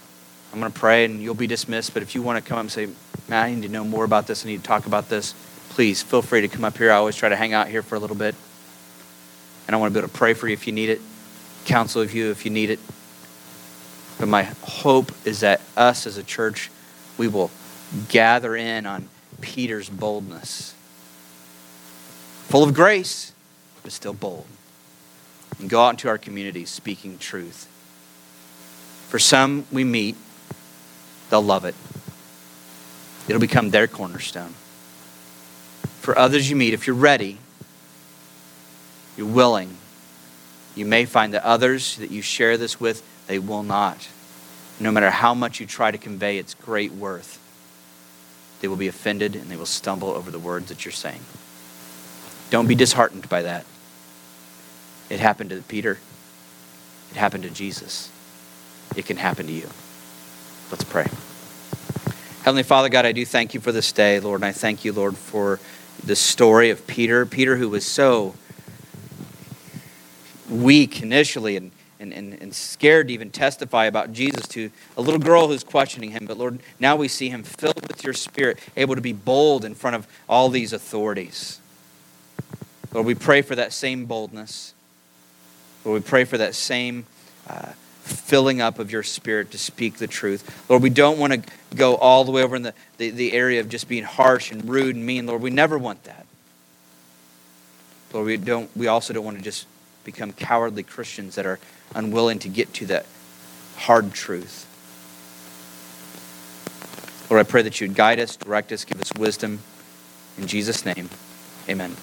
I'm 0.52 0.60
going 0.60 0.72
to 0.72 0.80
pray 0.80 1.06
and 1.06 1.22
you'll 1.22 1.36
be 1.36 1.48
dismissed. 1.48 1.94
But 1.94 2.02
if 2.02 2.16
you 2.16 2.22
want 2.22 2.44
to 2.44 2.48
come 2.48 2.58
up 2.58 2.64
and 2.64 2.72
say, 2.72 2.88
man, 3.28 3.46
I 3.46 3.54
need 3.54 3.62
to 3.62 3.70
know 3.70 3.84
more 3.84 4.04
about 4.04 4.26
this, 4.26 4.44
I 4.44 4.50
need 4.50 4.58
to 4.58 4.68
talk 4.68 4.88
about 4.88 5.08
this, 5.08 5.36
please 5.70 6.02
feel 6.02 6.22
free 6.22 6.42
to 6.42 6.48
come 6.48 6.66
up 6.66 6.78
here. 6.78 6.92
I 6.92 6.96
always 6.96 7.16
try 7.16 7.30
to 7.30 7.36
hang 7.36 7.54
out 7.54 7.68
here 7.68 7.84
for 7.84 7.96
a 7.96 8.00
little 8.00 8.16
bit. 8.16 8.36
And 9.68 9.76
I 9.76 9.80
want 9.80 9.94
to 9.94 9.94
be 9.94 10.00
able 10.00 10.12
to 10.12 10.18
pray 10.18 10.34
for 10.34 10.48
you 10.48 10.54
if 10.54 10.66
you 10.66 10.74
need 10.74 10.90
it, 10.90 11.00
counsel 11.66 12.02
of 12.02 12.14
you 12.14 12.32
if 12.32 12.44
you 12.44 12.50
need 12.52 12.72
it. 12.72 12.80
But 14.18 14.28
my 14.28 14.44
hope 14.64 15.12
is 15.26 15.42
that 15.42 15.62
us 15.78 16.08
as 16.08 16.18
a 16.18 16.24
church, 16.24 16.72
we 17.18 17.28
will 17.28 17.52
gather 18.10 18.56
in 18.56 18.88
on 18.88 19.08
Peter's 19.42 19.90
boldness. 19.90 20.74
Full 22.48 22.64
of 22.64 22.74
grace, 22.74 23.34
but 23.84 23.92
still 23.92 24.14
bold. 24.14 24.46
And 25.60 25.70
go 25.70 25.84
out 25.84 25.92
into 25.92 26.08
our 26.08 26.18
communities 26.18 26.70
speaking 26.70 27.18
truth. 27.18 27.68
For 29.10 29.20
some 29.20 29.66
we 29.72 29.84
meet, 29.84 30.16
they'll 31.30 31.42
love 31.42 31.66
it. 31.66 31.76
It'll 33.28 33.40
become 33.40 33.70
their 33.70 33.88
cornerstone. 33.88 34.54
For 36.02 36.18
others 36.18 36.50
you 36.50 36.56
meet, 36.56 36.74
if 36.74 36.88
you're 36.88 36.96
ready, 36.96 37.38
you're 39.18 39.28
willing, 39.28 39.78
you 40.76 40.86
may 40.86 41.06
find 41.06 41.34
that 41.34 41.44
others 41.44 41.98
that 41.98 42.10
you 42.10 42.22
share 42.22 42.58
this 42.58 42.80
with, 42.80 43.04
they 43.28 43.38
will 43.38 43.64
not. 43.64 44.08
No 44.80 44.92
matter 44.92 45.10
how 45.10 45.34
much 45.34 45.60
you 45.60 45.66
try 45.66 45.92
to 45.92 45.98
convey 45.98 46.38
its 46.38 46.54
great 46.54 46.94
worth, 46.94 47.38
they 48.62 48.68
will 48.68 48.76
be 48.76 48.88
offended 48.88 49.36
and 49.36 49.50
they 49.50 49.56
will 49.56 49.66
stumble 49.66 50.10
over 50.10 50.32
the 50.32 50.40
words 50.40 50.70
that 50.70 50.86
you're 50.86 50.92
saying. 50.92 51.22
Don't 52.50 52.68
be 52.68 52.76
disheartened 52.76 53.30
by 53.30 53.44
that. 53.44 53.66
It 55.10 55.20
happened 55.20 55.52
to 55.52 55.62
Peter. 55.62 56.00
It 57.12 57.18
happened 57.18 57.44
to 57.44 57.50
Jesus. 57.50 58.12
It 58.96 59.06
can 59.06 59.18
happen 59.18 59.48
to 59.48 59.52
you. 59.52 59.70
Let's 60.72 60.84
pray. 60.84 61.08
Heavenly 62.44 62.64
Father, 62.64 62.90
God, 62.90 63.06
I 63.06 63.12
do 63.12 63.26
thank 63.26 63.54
you 63.54 63.60
for 63.60 63.72
this 63.72 63.92
day, 63.92 64.20
Lord, 64.20 64.42
and 64.42 64.46
I 64.46 64.52
thank 64.52 64.86
you, 64.86 64.94
Lord, 64.94 65.18
for 65.18 65.60
the 66.04 66.16
story 66.16 66.70
of 66.70 66.88
Peter. 66.88 67.26
Peter, 67.26 67.58
who 67.58 67.70
was 67.70 67.86
so 67.86 68.36
weak 70.50 71.02
initially 71.02 71.58
and, 71.58 71.72
and, 72.00 72.14
and, 72.14 72.34
and 72.42 72.54
scared 72.56 73.08
to 73.10 73.14
even 73.14 73.30
testify 73.30 73.86
about 73.86 74.14
Jesus 74.14 74.48
to 74.50 74.72
a 74.98 75.02
little 75.02 75.20
girl 75.20 75.48
who's 75.48 75.64
questioning 75.64 76.12
him. 76.12 76.26
But 76.26 76.38
Lord, 76.38 76.60
now 76.80 76.96
we 76.96 77.08
see 77.08 77.30
him 77.30 77.44
filled 77.44 77.88
with 77.88 78.04
your 78.04 78.14
spirit, 78.14 78.60
able 78.78 78.96
to 78.96 79.02
be 79.02 79.14
bold 79.14 79.66
in 79.66 79.76
front 79.76 79.96
of 79.96 80.08
all 80.28 80.50
these 80.50 80.72
authorities. 80.72 81.60
Lord, 82.94 83.06
we 83.06 83.16
pray 83.16 83.42
for 83.42 83.56
that 83.56 83.74
same 83.74 84.06
boldness. 84.06 84.74
Lord, 85.86 86.02
we 86.02 86.08
pray 86.08 86.24
for 86.24 86.38
that 86.38 86.56
same 86.56 87.06
uh, 87.48 87.74
filling 88.02 88.62
up 88.62 88.80
of 88.80 88.92
your 88.92 89.04
spirit 89.04 89.52
to 89.52 89.58
speak 89.58 89.98
the 89.98 90.08
truth. 90.08 90.66
Lord, 90.70 90.82
we 90.82 90.90
don't 90.90 91.20
want 91.20 91.34
to 91.34 91.42
go 91.76 91.96
all 91.96 92.24
the 92.24 92.32
way 92.32 92.42
over 92.42 92.56
in 92.56 92.64
the, 92.64 92.74
the, 92.98 93.12
the 93.12 93.34
area 93.34 93.60
of 93.60 93.70
just 93.70 93.88
being 93.88 94.04
harsh 94.04 94.52
and 94.52 94.68
rude 94.68 94.96
and 94.96 95.06
mean. 95.06 95.28
Lord, 95.28 95.42
we 95.42 95.52
never 95.52 95.78
want 95.78 96.04
that. 96.06 96.26
Lord, 98.14 98.26
we, 98.26 98.38
don't, 98.38 98.76
we 98.76 98.88
also 98.88 99.14
don't 99.14 99.24
want 99.24 99.38
to 99.38 99.44
just 99.44 99.68
become 100.12 100.34
cowardly 100.34 100.82
Christians 100.82 101.36
that 101.36 101.46
are 101.46 101.60
unwilling 101.94 102.40
to 102.40 102.50
get 102.50 102.74
to 102.74 102.88
that 102.88 103.06
hard 103.78 104.12
truth. 104.12 104.66
Lord, 107.30 107.46
I 107.46 107.48
pray 107.48 107.62
that 107.62 107.80
you'd 107.80 107.94
guide 107.94 108.20
us, 108.20 108.36
direct 108.36 108.72
us, 108.72 108.86
give 108.86 109.00
us 109.00 109.14
wisdom. 109.14 109.60
In 110.38 110.48
Jesus' 110.48 110.84
name, 110.84 111.10
amen. 111.70 111.96